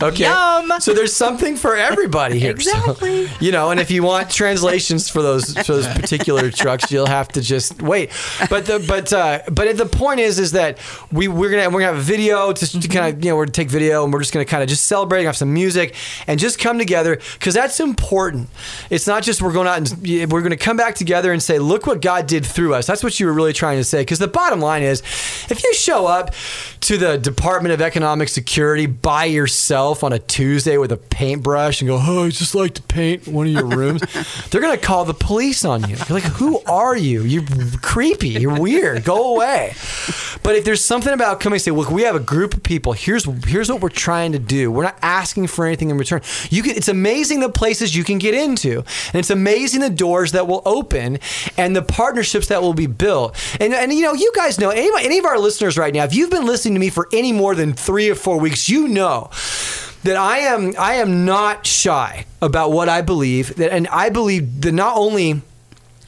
Okay. 0.00 0.24
Yum. 0.24 0.70
So 0.80 0.94
there's 0.94 1.16
something 1.16 1.56
for 1.56 1.74
everybody 1.74 2.38
here. 2.38 2.56
So, 2.60 2.70
Exactly. 2.78 3.28
you 3.40 3.50
know, 3.50 3.70
and 3.72 3.80
if 3.80 3.90
you 3.90 4.04
want 4.04 4.30
translations 4.30 5.08
for 5.08 5.22
those 5.22 5.54
for 5.54 5.72
those 5.72 5.88
particular 5.88 6.52
trucks, 6.52 6.92
you'll 6.92 7.06
have 7.06 7.26
to 7.30 7.40
just 7.40 7.82
wait. 7.82 8.10
But 8.48 8.66
the 8.66 8.84
but 8.86 9.12
uh, 9.12 9.40
but 9.50 9.76
the 9.76 9.86
point 9.86 10.20
is 10.20 10.38
is 10.38 10.52
that 10.52 10.78
we 11.10 11.26
we're 11.26 11.50
gonna 11.50 11.64
we're 11.70 11.80
gonna 11.80 11.94
have 11.94 11.96
a 11.96 12.00
video 12.00 12.52
to, 12.52 12.80
to 12.80 12.86
kind 12.88 13.12
of 13.16 13.24
you 13.24 13.30
know 13.30 13.36
we're 13.36 13.46
gonna 13.46 13.52
take 13.54 13.70
video 13.70 14.04
and 14.04 14.12
we're 14.12 14.20
just 14.20 14.32
gonna 14.32 14.44
kind 14.44 14.62
of 14.62 14.68
just 14.68 14.84
celebrate, 14.84 15.24
have 15.24 15.36
some 15.36 15.52
music, 15.52 15.96
and 16.28 16.38
just 16.38 16.60
come 16.60 16.78
together 16.78 17.18
because 17.32 17.54
that's 17.54 17.80
important. 17.80 18.48
It's 18.90 19.08
not 19.08 19.24
just 19.24 19.42
we're 19.42 19.52
going 19.52 19.66
out 19.66 19.78
and 19.78 20.30
we're 20.30 20.42
gonna 20.42 20.56
come 20.56 20.76
back 20.76 20.94
together 20.94 21.32
and 21.32 21.42
say, 21.42 21.58
look 21.58 21.88
what 21.88 22.02
God 22.02 22.28
did 22.28 22.46
through 22.46 22.74
us. 22.74 22.86
That's 22.86 23.02
what 23.02 23.18
you 23.18 23.26
were 23.26 23.32
really 23.32 23.52
trying 23.54 23.77
to 23.78 23.84
say. 23.84 24.02
Because 24.02 24.18
the 24.18 24.28
bottom 24.28 24.60
line 24.60 24.82
is, 24.82 25.00
if 25.50 25.62
you 25.62 25.74
show 25.74 26.06
up 26.06 26.34
to 26.80 26.98
the 26.98 27.16
Department 27.18 27.72
of 27.72 27.80
Economic 27.80 28.28
Security 28.28 28.86
by 28.86 29.24
yourself 29.24 30.04
on 30.04 30.12
a 30.12 30.18
Tuesday 30.18 30.78
with 30.78 30.92
a 30.92 30.96
paintbrush 30.96 31.80
and 31.80 31.88
go, 31.88 31.98
oh, 32.00 32.26
I 32.26 32.30
just 32.30 32.54
like 32.54 32.74
to 32.74 32.82
paint 32.82 33.26
one 33.26 33.46
of 33.46 33.52
your 33.52 33.66
rooms, 33.76 34.02
they're 34.50 34.60
gonna 34.60 34.76
call 34.76 35.04
the 35.04 35.14
police 35.14 35.64
on 35.64 35.88
you. 35.88 35.96
You're 35.96 36.20
like, 36.20 36.24
who 36.24 36.60
are 36.64 36.96
you? 36.96 37.22
You're 37.22 37.44
creepy. 37.82 38.30
You're 38.30 38.58
weird. 38.58 39.04
Go 39.04 39.34
away. 39.34 39.74
But 40.42 40.56
if 40.56 40.64
there's 40.64 40.84
something 40.84 41.12
about 41.12 41.40
coming 41.40 41.56
and 41.56 41.62
say, 41.62 41.70
look, 41.70 41.90
we 41.90 42.02
have 42.02 42.16
a 42.16 42.20
group 42.20 42.54
of 42.54 42.62
people. 42.62 42.92
Here's 42.92 43.24
here's 43.46 43.70
what 43.70 43.80
we're 43.80 43.88
trying 43.88 44.32
to 44.32 44.38
do. 44.38 44.70
We're 44.70 44.84
not 44.84 44.98
asking 45.02 45.48
for 45.48 45.66
anything 45.66 45.90
in 45.90 45.98
return. 45.98 46.22
You 46.50 46.62
can. 46.62 46.76
It's 46.76 46.88
amazing 46.88 47.40
the 47.40 47.48
places 47.48 47.94
you 47.94 48.04
can 48.04 48.18
get 48.18 48.34
into, 48.34 48.78
and 48.78 49.14
it's 49.14 49.30
amazing 49.30 49.80
the 49.80 49.90
doors 49.90 50.32
that 50.32 50.46
will 50.46 50.62
open 50.64 51.18
and 51.56 51.74
the 51.74 51.82
partnerships 51.82 52.48
that 52.48 52.62
will 52.62 52.74
be 52.74 52.86
built. 52.86 53.36
And 53.60 53.67
and 53.74 53.92
you 53.92 54.02
know, 54.02 54.14
you 54.14 54.32
guys 54.34 54.58
know 54.58 54.70
any 54.70 54.90
any 55.04 55.18
of 55.18 55.24
our 55.24 55.38
listeners 55.38 55.76
right 55.76 55.92
now. 55.92 56.04
If 56.04 56.14
you've 56.14 56.30
been 56.30 56.46
listening 56.46 56.74
to 56.74 56.80
me 56.80 56.90
for 56.90 57.08
any 57.12 57.32
more 57.32 57.54
than 57.54 57.72
three 57.72 58.08
or 58.10 58.14
four 58.14 58.38
weeks, 58.38 58.68
you 58.68 58.88
know 58.88 59.30
that 60.04 60.16
I 60.16 60.38
am 60.38 60.74
I 60.78 60.94
am 60.94 61.24
not 61.24 61.66
shy 61.66 62.26
about 62.40 62.72
what 62.72 62.88
I 62.88 63.02
believe 63.02 63.56
that 63.56 63.72
and 63.72 63.88
I 63.88 64.10
believe 64.10 64.60
that 64.62 64.72
not 64.72 64.96
only 64.96 65.42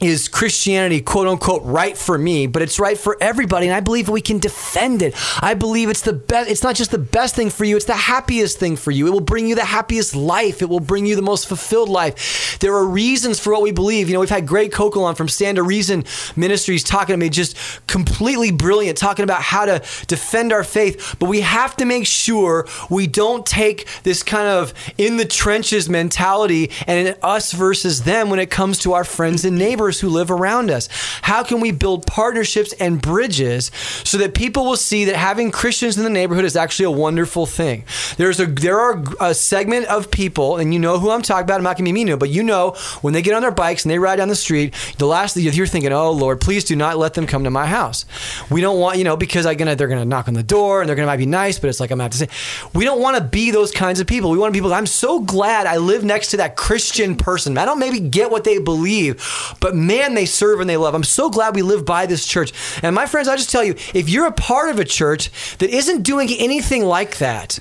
is 0.01 0.27
Christianity 0.27 0.99
quote 0.99 1.27
unquote 1.27 1.61
right 1.63 1.95
for 1.95 2.17
me, 2.17 2.47
but 2.47 2.63
it's 2.63 2.79
right 2.79 2.97
for 2.97 3.15
everybody. 3.21 3.67
And 3.67 3.75
I 3.75 3.79
believe 3.79 4.09
we 4.09 4.19
can 4.19 4.39
defend 4.39 5.03
it. 5.03 5.13
I 5.41 5.53
believe 5.53 5.89
it's 5.89 6.01
the 6.01 6.13
best, 6.13 6.49
it's 6.49 6.63
not 6.63 6.75
just 6.75 6.89
the 6.89 6.97
best 6.97 7.35
thing 7.35 7.51
for 7.51 7.65
you, 7.65 7.75
it's 7.75 7.85
the 7.85 7.93
happiest 7.93 8.57
thing 8.57 8.75
for 8.75 8.89
you. 8.89 9.07
It 9.07 9.11
will 9.11 9.21
bring 9.21 9.47
you 9.47 9.53
the 9.53 9.63
happiest 9.63 10.15
life. 10.15 10.61
It 10.61 10.69
will 10.69 10.79
bring 10.79 11.05
you 11.05 11.15
the 11.15 11.21
most 11.21 11.47
fulfilled 11.47 11.89
life. 11.89 12.57
There 12.59 12.73
are 12.73 12.85
reasons 12.85 13.39
for 13.39 13.53
what 13.53 13.61
we 13.61 13.71
believe. 13.71 14.09
You 14.09 14.15
know, 14.15 14.21
we've 14.21 14.29
had 14.29 14.47
Greg 14.47 14.71
Koukl 14.71 15.03
on 15.03 15.13
from 15.13 15.29
Stand 15.29 15.57
to 15.57 15.63
Reason 15.63 16.03
Ministries 16.35 16.83
talking 16.83 17.13
to 17.13 17.17
me, 17.17 17.29
just 17.29 17.55
completely 17.85 18.51
brilliant, 18.51 18.97
talking 18.97 19.23
about 19.23 19.43
how 19.43 19.65
to 19.65 19.83
defend 20.07 20.51
our 20.51 20.63
faith. 20.63 21.15
But 21.19 21.29
we 21.29 21.41
have 21.41 21.77
to 21.77 21.85
make 21.85 22.07
sure 22.07 22.67
we 22.89 23.05
don't 23.05 23.45
take 23.45 23.87
this 24.01 24.23
kind 24.23 24.47
of 24.47 24.73
in 24.97 25.17
the 25.17 25.25
trenches 25.25 25.87
mentality 25.87 26.71
and 26.87 27.09
an 27.09 27.15
us 27.21 27.51
versus 27.51 28.03
them 28.03 28.31
when 28.31 28.39
it 28.39 28.49
comes 28.49 28.79
to 28.79 28.93
our 28.93 29.03
friends 29.03 29.45
and 29.45 29.57
neighbors 29.57 29.90
who 29.99 30.09
live 30.09 30.31
around 30.31 30.71
us. 30.71 30.89
How 31.21 31.43
can 31.43 31.59
we 31.59 31.71
build 31.71 32.07
partnerships 32.07 32.73
and 32.73 33.01
bridges 33.01 33.71
so 34.03 34.17
that 34.17 34.33
people 34.33 34.65
will 34.65 34.75
see 34.77 35.05
that 35.05 35.15
having 35.15 35.51
Christians 35.51 35.97
in 35.97 36.03
the 36.03 36.09
neighborhood 36.09 36.45
is 36.45 36.55
actually 36.55 36.85
a 36.85 36.91
wonderful 36.91 37.45
thing? 37.45 37.83
There's 38.17 38.39
a 38.39 38.45
there 38.45 38.79
are 38.79 39.03
a 39.19 39.33
segment 39.33 39.85
of 39.87 40.11
people, 40.11 40.57
and 40.57 40.73
you 40.73 40.79
know 40.79 40.99
who 40.99 41.11
I'm 41.11 41.21
talking 41.21 41.43
about. 41.43 41.57
I'm 41.57 41.63
not 41.63 41.77
going 41.77 41.85
to 41.85 41.89
be 41.89 41.93
mean 41.93 42.07
to, 42.07 42.17
but 42.17 42.29
you 42.29 42.43
know 42.43 42.71
when 43.01 43.13
they 43.13 43.21
get 43.21 43.35
on 43.35 43.41
their 43.41 43.51
bikes 43.51 43.85
and 43.85 43.91
they 43.91 43.99
ride 43.99 44.17
down 44.17 44.27
the 44.27 44.35
street, 44.35 44.73
the 44.97 45.07
last 45.07 45.35
thing 45.35 45.43
you're 45.43 45.67
thinking, 45.67 45.91
oh 45.93 46.11
Lord, 46.11 46.41
please 46.41 46.63
do 46.63 46.75
not 46.75 46.97
let 46.97 47.13
them 47.13 47.27
come 47.27 47.43
to 47.43 47.51
my 47.51 47.65
house. 47.65 48.05
We 48.49 48.61
don't 48.61 48.79
want 48.79 48.97
you 48.97 49.03
know 49.03 49.17
because 49.17 49.45
I 49.45 49.53
gonna 49.53 49.75
they're 49.75 49.87
gonna 49.87 50.05
knock 50.05 50.27
on 50.27 50.33
the 50.33 50.43
door 50.43 50.81
and 50.81 50.89
they're 50.89 50.95
gonna 50.95 51.11
might 51.11 51.17
be 51.17 51.25
nice, 51.25 51.59
but 51.59 51.69
it's 51.69 51.79
like 51.79 51.91
I'm 51.91 51.97
gonna 51.97 52.05
have 52.05 52.11
to 52.13 52.17
say 52.17 52.29
we 52.73 52.85
don't 52.85 53.01
want 53.01 53.17
to 53.17 53.23
be 53.23 53.51
those 53.51 53.71
kinds 53.71 53.99
of 53.99 54.07
people. 54.07 54.31
We 54.31 54.37
want 54.37 54.53
people. 54.53 54.73
I'm 54.73 54.85
so 54.85 55.19
glad 55.19 55.67
I 55.67 55.77
live 55.77 56.03
next 56.05 56.31
to 56.31 56.37
that 56.37 56.55
Christian 56.55 57.17
person. 57.17 57.57
I 57.57 57.65
don't 57.65 57.79
maybe 57.79 57.99
get 57.99 58.31
what 58.31 58.45
they 58.45 58.59
believe, 58.59 59.21
but 59.59 59.75
man, 59.87 60.13
they 60.13 60.25
serve 60.25 60.59
and 60.59 60.69
they 60.69 60.77
love. 60.77 60.93
I'm 60.93 61.03
so 61.03 61.29
glad 61.29 61.55
we 61.55 61.61
live 61.61 61.85
by 61.85 62.05
this 62.05 62.25
church. 62.25 62.53
And 62.83 62.95
my 62.95 63.05
friends, 63.05 63.27
I 63.27 63.35
just 63.35 63.51
tell 63.51 63.63
you, 63.63 63.75
if 63.93 64.09
you're 64.09 64.27
a 64.27 64.31
part 64.31 64.69
of 64.69 64.79
a 64.79 64.85
church 64.85 65.57
that 65.57 65.69
isn't 65.69 66.03
doing 66.03 66.29
anything 66.31 66.85
like 66.85 67.17
that, 67.17 67.59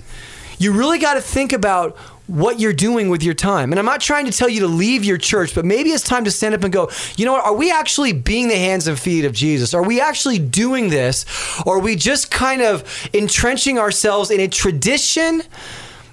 you 0.58 0.72
really 0.72 0.98
got 0.98 1.14
to 1.14 1.20
think 1.20 1.52
about 1.52 1.96
what 2.30 2.60
you're 2.60 2.72
doing 2.72 3.08
with 3.08 3.24
your 3.24 3.34
time. 3.34 3.72
And 3.72 3.78
I'm 3.78 3.84
not 3.84 4.00
trying 4.00 4.26
to 4.26 4.32
tell 4.32 4.48
you 4.48 4.60
to 4.60 4.68
leave 4.68 5.04
your 5.04 5.18
church, 5.18 5.54
but 5.54 5.64
maybe 5.64 5.90
it's 5.90 6.04
time 6.04 6.24
to 6.24 6.30
stand 6.30 6.54
up 6.54 6.62
and 6.62 6.72
go, 6.72 6.88
you 7.16 7.24
know 7.24 7.32
what? 7.32 7.44
Are 7.44 7.54
we 7.54 7.72
actually 7.72 8.12
being 8.12 8.46
the 8.46 8.56
hands 8.56 8.86
and 8.86 8.98
feet 8.98 9.24
of 9.24 9.32
Jesus? 9.32 9.74
Are 9.74 9.82
we 9.82 10.00
actually 10.00 10.38
doing 10.38 10.90
this? 10.90 11.26
Or 11.66 11.76
are 11.76 11.80
we 11.80 11.96
just 11.96 12.30
kind 12.30 12.62
of 12.62 12.84
entrenching 13.12 13.78
ourselves 13.78 14.30
in 14.30 14.38
a 14.38 14.46
tradition 14.46 15.42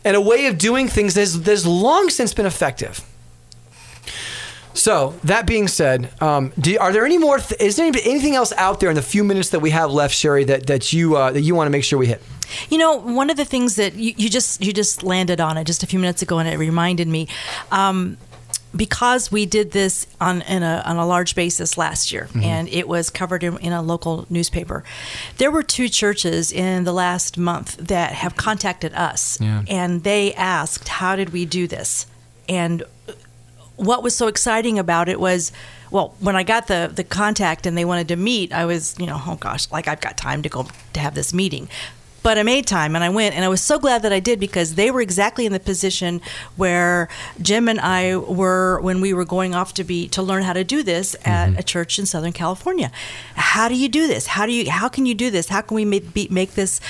and 0.03 0.15
a 0.15 0.21
way 0.21 0.47
of 0.47 0.57
doing 0.57 0.87
things 0.87 1.13
that 1.13 1.21
has, 1.21 1.41
that 1.41 1.51
has 1.51 1.67
long 1.67 2.09
since 2.09 2.33
been 2.33 2.47
effective? 2.47 3.05
So 4.77 5.15
that 5.23 5.47
being 5.47 5.67
said, 5.67 6.09
um, 6.21 6.53
do, 6.59 6.77
are 6.79 6.93
there 6.93 7.05
any 7.05 7.17
more? 7.17 7.39
Th- 7.39 7.59
is 7.59 7.75
there 7.77 7.85
anything 7.87 8.35
else 8.35 8.53
out 8.57 8.79
there 8.79 8.89
in 8.89 8.95
the 8.95 9.01
few 9.01 9.23
minutes 9.23 9.49
that 9.49 9.59
we 9.59 9.71
have 9.71 9.91
left, 9.91 10.13
Sherry, 10.13 10.43
that 10.45 10.67
that 10.67 10.93
you 10.93 11.15
uh, 11.17 11.31
that 11.31 11.41
you 11.41 11.55
want 11.55 11.65
to 11.67 11.71
make 11.71 11.83
sure 11.83 11.97
we 11.97 12.07
hit? 12.07 12.21
You 12.69 12.77
know, 12.77 12.95
one 12.95 13.29
of 13.29 13.37
the 13.37 13.43
things 13.45 13.75
that 13.75 13.95
you, 13.95 14.13
you 14.15 14.29
just 14.29 14.63
you 14.63 14.71
just 14.71 15.01
landed 15.03 15.41
on 15.41 15.57
it 15.57 15.65
just 15.65 15.83
a 15.83 15.87
few 15.87 15.99
minutes 15.99 16.21
ago, 16.21 16.37
and 16.39 16.47
it 16.47 16.57
reminded 16.57 17.07
me. 17.07 17.27
Um, 17.71 18.17
because 18.75 19.31
we 19.31 19.45
did 19.45 19.71
this 19.71 20.05
on 20.21 20.41
in 20.43 20.61
a, 20.61 20.83
on 20.85 20.97
a 20.97 21.05
large 21.07 21.33
basis 21.35 21.77
last 21.77 22.11
year 22.11 22.27
and 22.35 22.67
it 22.67 22.85
was 22.87 23.09
covered 23.09 23.41
in, 23.41 23.57
in 23.59 23.71
a 23.71 23.81
local 23.81 24.27
newspaper 24.29 24.83
there 25.37 25.49
were 25.49 25.63
two 25.63 25.87
churches 25.87 26.51
in 26.51 26.83
the 26.83 26.91
last 26.91 27.37
month 27.37 27.77
that 27.77 28.11
have 28.11 28.35
contacted 28.35 28.93
us 28.93 29.39
Yeah. 29.41 29.63
and 29.69 30.03
they 30.03 30.33
asked 30.33 30.89
how 30.89 31.15
did 31.15 31.29
we 31.29 31.45
do 31.45 31.65
this 31.65 32.07
and 32.49 32.83
what 33.77 34.03
was 34.03 34.15
so 34.15 34.27
exciting 34.27 34.77
about 34.77 35.07
it 35.07 35.19
was 35.19 35.51
well 35.91 36.15
when 36.19 36.35
i 36.35 36.43
got 36.43 36.67
the 36.67 36.91
the 36.93 37.03
contact 37.03 37.65
and 37.65 37.77
they 37.77 37.85
wanted 37.85 38.07
to 38.07 38.15
meet 38.15 38.51
i 38.51 38.65
was 38.65 38.95
you 38.99 39.05
know 39.05 39.21
oh 39.25 39.37
gosh 39.39 39.71
like 39.71 39.87
i've 39.87 40.01
got 40.01 40.17
time 40.17 40.41
to 40.41 40.49
go 40.49 40.67
to 40.93 40.99
have 40.99 41.15
this 41.15 41.33
meeting. 41.33 41.69
But 42.23 42.37
i 42.37 42.43
made 42.43 42.67
time 42.67 42.93
and 42.93 43.05
i 43.05 43.09
went 43.09 43.35
and 43.35 43.45
i 43.45 43.47
was 43.47 43.61
so 43.61 43.79
glad 43.79 44.01
that 44.01 44.11
i 44.11 44.19
did 44.19 44.37
because 44.37 44.75
they 44.75 44.91
were 44.91 44.99
exactly 44.99 45.45
in 45.45 45.53
the 45.53 45.61
position 45.61 46.19
where 46.57 47.07
jim 47.41 47.69
and 47.69 47.79
i 47.79 48.17
were 48.17 48.81
when 48.81 48.99
we 48.99 49.13
were 49.13 49.23
going 49.23 49.55
off 49.55 49.73
to 49.75 49.85
be 49.85 50.09
to 50.09 50.21
learn 50.21 50.43
how 50.43 50.51
to 50.51 50.65
do 50.65 50.83
this 50.83 51.15
at 51.23 51.49
mm-hmm. 51.49 51.59
a 51.59 51.63
church 51.63 51.97
in 51.97 52.05
southern 52.05 52.33
california. 52.33 52.91
How 53.35 53.69
do 53.69 53.75
you 53.75 53.87
do 53.87 54.07
this? 54.07 54.27
How 54.27 54.45
do 54.45 54.51
you 54.51 54.69
how 54.69 54.89
can 54.89 55.05
you 55.05 55.15
do 55.15 55.31
this? 55.31 55.47
How 55.47 55.61
can 55.61 55.75
we 55.75 55.85
make, 55.85 56.13
be, 56.13 56.27
make 56.29 56.55
this 56.55 56.81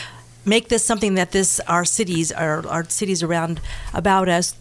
make 0.43 0.69
this 0.69 0.83
something 0.83 1.13
that 1.15 1.31
this 1.31 1.59
our 1.67 1.85
cities 1.85 2.31
our, 2.31 2.65
our 2.67 2.85
cities 2.85 3.21
around 3.21 3.59
about 3.93 4.29
us 4.29 4.55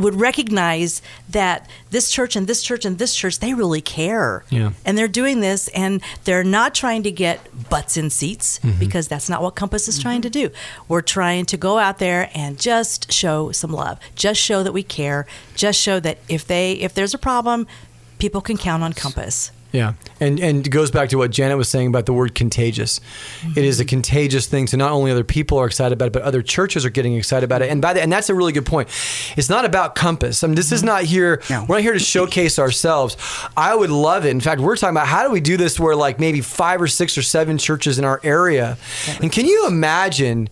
would 0.00 0.14
recognize 0.14 1.02
that 1.28 1.68
this 1.90 2.10
church 2.10 2.36
and 2.36 2.46
this 2.46 2.62
church 2.62 2.84
and 2.84 2.98
this 2.98 3.14
church 3.14 3.38
they 3.38 3.54
really 3.54 3.80
care. 3.80 4.44
Yeah. 4.50 4.72
and 4.84 4.96
they're 4.96 5.08
doing 5.08 5.40
this 5.40 5.68
and 5.68 6.02
they're 6.24 6.44
not 6.44 6.74
trying 6.74 7.02
to 7.04 7.10
get 7.10 7.40
butts 7.68 7.96
in 7.96 8.10
seats 8.10 8.58
mm-hmm. 8.58 8.78
because 8.78 9.08
that's 9.08 9.28
not 9.28 9.42
what 9.42 9.54
compass 9.54 9.88
is 9.88 9.98
trying 9.98 10.22
to 10.22 10.30
mm-hmm. 10.30 10.48
do. 10.48 10.56
We're 10.88 11.02
trying 11.02 11.46
to 11.46 11.56
go 11.56 11.78
out 11.78 11.98
there 11.98 12.30
and 12.34 12.58
just 12.58 13.12
show 13.12 13.52
some 13.52 13.72
love 13.72 13.98
just 14.14 14.40
show 14.40 14.62
that 14.62 14.72
we 14.72 14.82
care 14.82 15.26
just 15.54 15.80
show 15.80 16.00
that 16.00 16.18
if 16.28 16.46
they 16.46 16.72
if 16.72 16.94
there's 16.94 17.14
a 17.14 17.18
problem 17.18 17.66
people 18.18 18.40
can 18.40 18.56
count 18.56 18.82
on 18.82 18.92
compass 18.92 19.50
Yeah, 19.72 19.94
and 20.18 20.40
and 20.40 20.66
it 20.66 20.70
goes 20.70 20.90
back 20.90 21.10
to 21.10 21.18
what 21.18 21.30
Janet 21.30 21.56
was 21.56 21.68
saying 21.68 21.86
about 21.86 22.06
the 22.06 22.12
word 22.12 22.34
contagious. 22.34 23.00
It 23.56 23.64
is 23.64 23.78
a 23.78 23.84
mm-hmm. 23.84 23.88
contagious 23.88 24.46
thing 24.46 24.66
So 24.66 24.76
not 24.76 24.90
only 24.90 25.12
other 25.12 25.24
people 25.24 25.58
are 25.58 25.66
excited 25.66 25.92
about 25.92 26.06
it, 26.06 26.12
but 26.12 26.22
other 26.22 26.42
churches 26.42 26.84
are 26.84 26.90
getting 26.90 27.14
excited 27.14 27.44
about 27.44 27.62
it. 27.62 27.70
And 27.70 27.80
by 27.80 27.92
the, 27.92 28.02
and 28.02 28.10
that's 28.10 28.28
a 28.28 28.34
really 28.34 28.52
good 28.52 28.66
point. 28.66 28.88
It's 29.36 29.48
not 29.48 29.64
about 29.64 29.94
compass. 29.94 30.42
I 30.42 30.48
mean, 30.48 30.56
this 30.56 30.72
is 30.72 30.80
mm-hmm. 30.80 30.86
not 30.86 31.04
here. 31.04 31.42
No. 31.48 31.66
We're 31.68 31.76
not 31.76 31.82
here 31.82 31.92
to 31.92 32.00
showcase 32.00 32.58
ourselves. 32.58 33.16
I 33.56 33.74
would 33.74 33.90
love 33.90 34.26
it. 34.26 34.30
In 34.30 34.40
fact, 34.40 34.60
we're 34.60 34.76
talking 34.76 34.96
about 34.96 35.06
how 35.06 35.24
do 35.24 35.30
we 35.30 35.40
do 35.40 35.56
this 35.56 35.78
where 35.78 35.94
like 35.94 36.18
maybe 36.18 36.40
five 36.40 36.82
or 36.82 36.88
six 36.88 37.16
or 37.16 37.22
seven 37.22 37.56
churches 37.56 37.98
in 37.98 38.04
our 38.04 38.20
area, 38.24 38.76
and 39.20 39.30
can 39.30 39.46
you 39.46 39.66
imagine? 39.66 40.48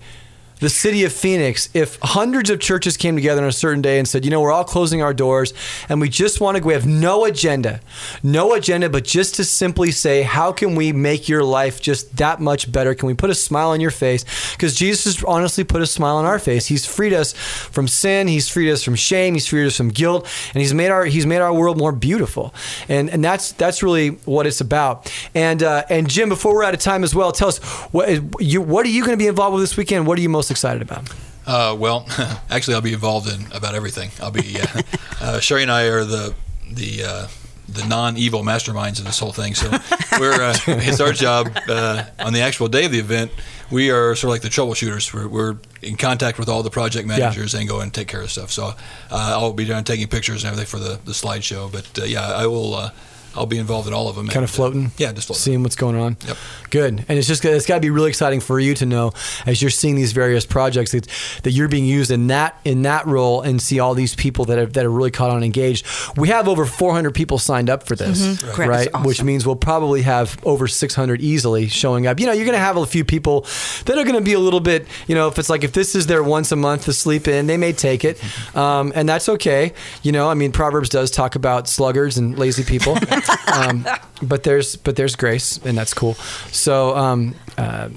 The 0.61 0.69
city 0.69 1.05
of 1.05 1.13
Phoenix, 1.13 1.69
if 1.75 1.99
hundreds 2.03 2.51
of 2.51 2.61
churches 2.61 2.97
came 2.97 3.15
together 3.15 3.43
on 3.43 3.49
a 3.49 3.53
certain 3.53 3.83
day 3.83 3.99
and 3.99 4.09
said, 4.09 4.25
you 4.25 4.31
know, 4.31 4.41
we're 4.41 4.53
all 4.53 4.65
closing 4.65 5.03
our 5.03 5.15
doors 5.15 5.55
and 5.89 6.01
we 6.01 6.09
just 6.09 6.41
want 6.41 6.57
to, 6.57 6.63
we 6.63 6.73
have 6.73 6.87
no 6.87 7.25
agenda, 7.25 7.81
no 8.23 8.55
agenda, 8.55 8.89
but 8.89 9.05
just 9.05 9.35
to 9.37 9.45
simply 9.45 9.91
say, 9.91 10.23
how 10.23 10.53
can 10.53 10.75
we 10.75 10.93
make 10.93 11.29
your 11.29 11.45
life 11.45 11.81
just 11.81 12.17
that 12.17 12.41
much 12.41 12.71
better? 12.71 12.95
Can 12.95 13.07
we 13.07 13.15
put 13.15 13.31
a 13.31 13.35
smile 13.35 13.71
on 13.71 13.81
your 13.81 13.91
face? 13.91 14.25
Because 14.53 14.75
Jesus 14.75 15.05
has 15.05 15.25
honestly 15.25 15.65
put 15.65 15.83
a 15.83 15.87
smile 15.87 16.17
on 16.17 16.25
our 16.25 16.39
face. 16.39 16.67
He's 16.67 16.87
freed 16.87 17.13
us 17.13 17.33
from 17.33 17.89
sin. 17.89 18.29
He's 18.29 18.49
freed 18.49 18.71
us 18.71 18.83
from 18.83 18.95
shame. 18.95 19.35
He's 19.35 19.47
freed 19.47 19.67
us 19.67 19.77
from 19.77 19.89
guilt, 19.89 20.29
and 20.55 20.61
he's 20.61 20.75
made 20.75 20.91
our 20.91 21.05
he's 21.05 21.27
made 21.27 21.41
our 21.41 21.53
world 21.53 21.79
more 21.79 21.93
beautiful. 21.93 22.55
And 22.89 23.11
and 23.11 23.25
that's 23.25 23.53
that's 23.53 23.83
really 23.83 24.11
what 24.25 24.47
it's 24.47 24.61
about. 24.61 25.13
And 25.35 25.63
uh, 25.63 25.85
and 25.89 26.09
Jim, 26.09 26.29
before 26.29 26.55
we're 26.55 26.65
out 26.65 26.75
of 26.75 26.81
time 26.81 27.05
as 27.05 27.15
well, 27.15 27.33
tell 27.33 27.49
us 27.49 27.59
what 27.93 28.09
you 28.41 28.61
what 28.61 28.85
are 28.87 28.91
you 28.91 29.05
going 29.05 29.17
to 29.17 29.23
be 29.23 29.29
involved 29.29 29.55
with 29.55 29.63
this 29.63 29.77
weekend? 29.77 30.07
What 30.07 30.19
are 30.19 30.23
you 30.23 30.29
most 30.29 30.48
excited 30.51 30.83
about? 30.83 31.09
Uh, 31.47 31.75
well, 31.79 32.07
actually, 32.51 32.75
I'll 32.75 32.83
be 32.83 32.93
involved 32.93 33.29
in 33.29 33.51
about 33.53 33.75
everything. 33.75 34.11
I'll 34.21 34.31
be 34.31 34.61
uh, 34.61 34.83
uh, 35.21 35.41
Sherry 35.41 35.63
and 35.63 35.71
I 35.71 35.85
are 35.87 36.05
the 36.05 36.35
the 36.71 37.05
uh, 37.05 37.29
the 37.69 37.87
non-evil 37.87 38.43
masterminds 38.43 38.99
of 38.99 39.05
this 39.05 39.19
whole 39.19 39.33
thing. 39.33 39.55
So 39.55 39.71
we're 40.21 40.41
uh, 40.41 40.57
it's 40.67 41.01
our 41.01 41.13
job 41.13 41.57
uh, 41.69 42.05
on 42.19 42.33
the 42.33 42.41
actual 42.41 42.69
day 42.69 42.87
of 42.87 42.93
the 42.93 42.99
event. 42.99 43.31
We 43.71 43.91
are 43.91 44.15
sort 44.15 44.25
of 44.25 44.31
like 44.31 44.43
the 44.43 44.49
troubleshooters. 44.49 45.13
We're, 45.13 45.29
we're 45.29 45.57
in 45.83 45.97
contact 45.97 46.39
with 46.39 46.49
all 46.49 46.63
the 46.63 46.71
project 46.71 47.07
managers 47.07 47.55
and 47.55 47.69
go 47.69 47.81
and 47.81 47.93
take 47.93 48.09
care 48.09 48.23
of 48.23 48.31
stuff. 48.31 48.51
So 48.51 48.69
uh, 48.69 48.75
I'll 49.11 49.53
be 49.53 49.67
down 49.67 49.85
taking 49.85 50.09
pictures 50.09 50.43
and 50.43 50.53
everything 50.53 50.71
for 50.71 50.83
the, 50.83 50.99
the 51.05 51.13
slideshow. 51.13 51.71
But 51.71 51.99
uh, 52.03 52.07
yeah, 52.07 52.27
I 52.27 52.47
will. 52.47 52.91
Uh, 53.35 53.41
I'll 53.41 53.47
be 53.47 53.59
involved 53.59 53.89
in 53.89 53.95
all 53.95 54.09
of 54.09 54.17
them. 54.17 54.27
Kind 54.29 54.45
of 54.45 54.51
and, 54.51 54.51
uh, 54.51 54.53
floating, 54.57 54.91
yeah, 54.99 55.13
just 55.13 55.27
floating. 55.29 55.41
seeing 55.41 55.63
what's 55.63 55.77
going 55.77 55.97
on. 55.97 56.17
Yep. 56.27 56.37
Good, 56.71 57.05
and 57.09 57.19
it's 57.19 57.27
just 57.29 57.45
it's 57.45 57.67
got 57.67 57.77
to 57.77 57.81
be 57.81 57.91
really 57.91 58.09
exciting 58.11 58.41
for 58.41 58.61
you 58.61 58.75
to 58.75 58.87
know 58.87 59.13
as 59.47 59.63
you're 59.63 59.71
seeing 59.71 59.95
these 59.97 60.13
various 60.13 60.45
projects 60.45 60.93
that, 60.93 61.07
that 61.45 61.51
you're 61.53 61.69
being 61.69 61.85
used 61.87 62.11
in 62.11 62.27
that 62.27 62.59
in 62.65 62.83
that 62.83 63.07
role 63.07 63.41
and 63.41 63.61
see 63.63 63.81
all 63.81 63.95
these 63.95 64.15
people 64.15 64.45
that 64.47 64.59
are 64.59 64.67
that 64.67 64.85
are 64.85 64.91
really 64.91 65.11
caught 65.11 65.31
on 65.31 65.43
engaged. 65.43 65.87
We 66.17 66.29
have 66.29 66.47
over 66.49 66.67
400 66.67 67.15
people 67.15 67.39
signed 67.39 67.71
up 67.71 67.85
for 67.85 67.97
this, 67.97 68.21
Mhm. 68.21 68.53
Correct. 68.53 68.69
right? 68.71 68.89
That's 68.93 69.05
Which 69.07 69.23
means 69.23 69.47
we'll 69.47 69.57
probably 69.57 70.03
have 70.03 70.37
over 70.45 70.69
600 70.69 71.21
easily 71.23 71.69
showing 71.69 72.07
up. 72.07 72.21
You 72.21 72.27
know, 72.27 72.33
you're 72.33 72.45
going 72.45 72.53
to 72.55 72.59
have 72.59 72.77
a 72.77 72.85
few 72.87 73.05
people 73.05 73.47
that 73.87 73.97
are 73.97 74.05
going 74.05 74.15
to 74.17 74.21
be 74.21 74.35
a 74.35 74.39
little 74.41 74.61
bit, 74.61 74.87
you 75.07 75.15
know, 75.15 75.29
if 75.29 75.39
it's 75.39 75.49
like 75.49 75.65
if 75.65 75.73
this 75.73 75.95
is 75.95 76.07
their 76.07 76.23
once 76.23 76.53
a 76.53 76.57
month 76.57 76.85
to 76.85 76.93
sleep 76.93 77.27
in, 77.29 77.47
they 77.47 77.57
may 77.57 77.73
take 77.73 78.05
it, 78.05 78.21
um, 78.57 78.93
and 78.95 79.09
that's 79.09 79.29
okay. 79.29 79.73
You 80.03 80.13
know, 80.13 80.29
I 80.29 80.35
mean, 80.35 80.53
Proverbs 80.53 80.89
does 80.91 81.11
talk 81.11 81.35
about 81.35 81.69
sluggards 81.69 82.19
and 82.19 82.39
lazy 82.39 82.63
people. 82.65 82.97
um, 83.53 83.87
but 84.23 84.43
there's 84.43 84.77
but 84.77 84.97
there's 84.97 85.17
grace, 85.17 85.59
and 85.65 85.77
that's 85.77 85.95
cool. 85.95 86.15
So, 86.53 86.97
um, 86.97 87.35
uh, 87.57 87.89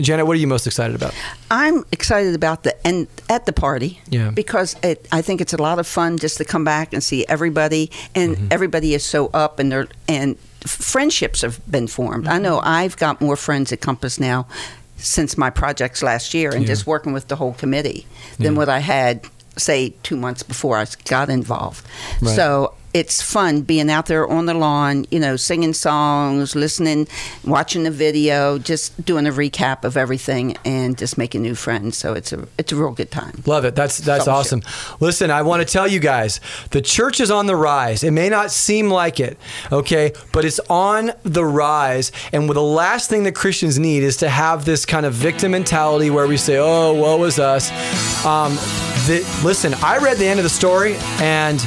Janet, 0.00 0.26
what 0.26 0.32
are 0.36 0.40
you 0.40 0.46
most 0.46 0.66
excited 0.66 0.96
about? 0.96 1.14
I'm 1.50 1.84
excited 1.92 2.34
about 2.34 2.62
the 2.62 2.74
and 2.86 3.06
at 3.28 3.44
the 3.46 3.52
party. 3.52 4.00
Yeah. 4.08 4.30
Because 4.30 4.76
it, 4.82 5.06
I 5.12 5.20
think 5.22 5.40
it's 5.40 5.52
a 5.52 5.60
lot 5.62 5.78
of 5.78 5.86
fun 5.86 6.16
just 6.18 6.38
to 6.38 6.44
come 6.44 6.64
back 6.64 6.92
and 6.94 7.02
see 7.02 7.26
everybody, 7.28 7.90
and 8.14 8.36
Mm-hmm. 8.36 8.46
everybody 8.50 8.94
is 8.94 9.04
so 9.04 9.26
up, 9.34 9.58
and 9.58 9.70
they're 9.70 9.88
and 10.08 10.38
friendships 10.66 11.42
have 11.42 11.58
been 11.70 11.86
formed. 11.86 12.26
I 12.28 12.38
know 12.38 12.60
I've 12.62 12.96
got 12.96 13.20
more 13.20 13.36
friends 13.36 13.72
at 13.72 13.80
Compass 13.80 14.18
now 14.20 14.46
since 14.96 15.36
my 15.38 15.50
projects 15.50 16.02
last 16.02 16.34
year, 16.34 16.50
and 16.50 16.62
Yeah. 16.62 16.68
just 16.68 16.86
working 16.86 17.12
with 17.14 17.28
the 17.28 17.36
whole 17.36 17.54
committee 17.54 18.06
than 18.38 18.52
Yeah. 18.52 18.58
what 18.58 18.68
I 18.68 18.78
had 18.80 19.26
say 19.56 19.94
two 20.02 20.16
months 20.16 20.42
before 20.42 20.78
I 20.78 20.86
got 21.04 21.28
involved. 21.28 21.84
Right. 22.22 22.36
So 22.36 22.72
it's 22.92 23.22
fun 23.22 23.62
being 23.62 23.90
out 23.90 24.06
there 24.06 24.26
on 24.26 24.46
the 24.46 24.54
lawn, 24.54 25.06
you 25.10 25.20
know, 25.20 25.36
singing 25.36 25.72
songs, 25.72 26.56
listening, 26.56 27.06
watching 27.44 27.84
the 27.84 27.90
video, 27.90 28.58
just 28.58 29.04
doing 29.04 29.26
a 29.26 29.30
recap 29.30 29.84
of 29.84 29.96
everything, 29.96 30.56
and 30.64 30.98
just 30.98 31.16
making 31.16 31.42
new 31.42 31.54
friends. 31.54 31.96
So 31.96 32.14
it's 32.14 32.32
a 32.32 32.46
it's 32.58 32.72
a 32.72 32.76
real 32.76 32.92
good 32.92 33.10
time. 33.10 33.42
Love 33.46 33.64
it. 33.64 33.74
That's 33.74 33.98
that's 33.98 34.26
awesome. 34.26 34.62
Listen, 34.98 35.30
I 35.30 35.42
want 35.42 35.66
to 35.66 35.72
tell 35.72 35.86
you 35.86 36.00
guys, 36.00 36.40
the 36.70 36.82
church 36.82 37.20
is 37.20 37.30
on 37.30 37.46
the 37.46 37.56
rise. 37.56 38.02
It 38.02 38.10
may 38.10 38.28
not 38.28 38.50
seem 38.50 38.90
like 38.90 39.20
it, 39.20 39.38
okay, 39.70 40.12
but 40.32 40.44
it's 40.44 40.60
on 40.68 41.12
the 41.22 41.44
rise. 41.44 42.10
And 42.32 42.48
the 42.48 42.60
last 42.60 43.08
thing 43.08 43.22
that 43.24 43.34
Christians 43.34 43.78
need 43.78 44.02
is 44.02 44.16
to 44.18 44.28
have 44.28 44.64
this 44.64 44.84
kind 44.84 45.06
of 45.06 45.14
victim 45.14 45.52
mentality 45.52 46.10
where 46.10 46.26
we 46.26 46.36
say, 46.36 46.56
"Oh, 46.58 46.94
woe 46.94 47.22
is 47.24 47.38
us." 47.38 47.70
Um, 48.24 48.54
the, 49.06 49.24
listen, 49.44 49.74
I 49.82 49.98
read 49.98 50.16
the 50.16 50.26
end 50.26 50.40
of 50.40 50.44
the 50.44 50.50
story, 50.50 50.96
and 51.20 51.60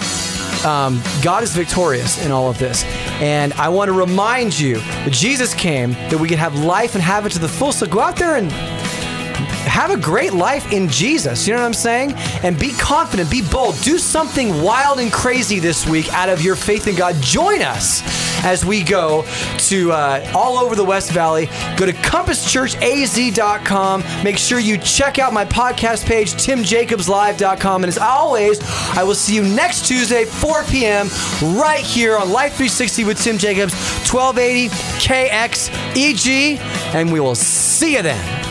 um, 0.65 1.01
God 1.21 1.43
is 1.43 1.53
victorious 1.53 2.23
in 2.25 2.31
all 2.31 2.49
of 2.49 2.57
this. 2.57 2.83
And 3.21 3.53
I 3.53 3.69
want 3.69 3.89
to 3.89 3.93
remind 3.93 4.57
you 4.57 4.75
that 4.75 5.11
Jesus 5.11 5.53
came 5.53 5.93
that 5.93 6.19
we 6.19 6.27
can 6.27 6.37
have 6.37 6.55
life 6.59 6.95
and 6.95 7.03
have 7.03 7.25
it 7.25 7.31
to 7.31 7.39
the 7.39 7.47
full. 7.47 7.71
So 7.71 7.85
go 7.85 7.99
out 7.99 8.15
there 8.15 8.35
and 8.35 8.51
have 9.65 9.91
a 9.91 9.97
great 9.97 10.33
life 10.33 10.71
in 10.71 10.87
Jesus. 10.89 11.47
You 11.47 11.53
know 11.53 11.61
what 11.61 11.67
I'm 11.67 11.73
saying? 11.73 12.13
And 12.43 12.59
be 12.59 12.71
confident, 12.73 13.31
be 13.31 13.41
bold, 13.41 13.79
do 13.81 13.97
something 13.97 14.61
wild 14.61 14.99
and 14.99 15.11
crazy 15.11 15.59
this 15.59 15.87
week 15.87 16.13
out 16.13 16.29
of 16.29 16.41
your 16.41 16.55
faith 16.55 16.87
in 16.87 16.95
God. 16.95 17.15
Join 17.21 17.61
us 17.61 18.01
as 18.43 18.65
we 18.65 18.83
go 18.83 19.25
to 19.57 19.91
uh, 19.91 20.31
all 20.35 20.57
over 20.57 20.75
the 20.75 20.83
West 20.83 21.11
Valley. 21.11 21.45
Go 21.77 21.85
to 21.85 21.93
compasschurchaz.com. 21.93 24.03
Make 24.23 24.37
sure 24.37 24.59
you 24.59 24.77
check 24.77 25.19
out 25.19 25.31
my 25.33 25.45
podcast 25.45 26.05
page, 26.05 26.33
timjacobslive.com. 26.33 27.83
And 27.83 27.89
as 27.89 27.97
always, 27.97 28.59
I 28.95 29.03
will 29.03 29.15
see 29.15 29.35
you 29.35 29.43
next 29.43 29.87
Tuesday, 29.87 30.25
4 30.25 30.63
p.m., 30.65 31.07
right 31.57 31.83
here 31.83 32.17
on 32.17 32.31
Life 32.31 32.53
360 32.53 33.05
with 33.05 33.21
Tim 33.21 33.37
Jacobs, 33.37 33.73
1280 34.11 34.69
KXEG. 34.99 36.59
And 36.93 37.11
we 37.11 37.19
will 37.19 37.35
see 37.35 37.95
you 37.95 38.01
then. 38.01 38.42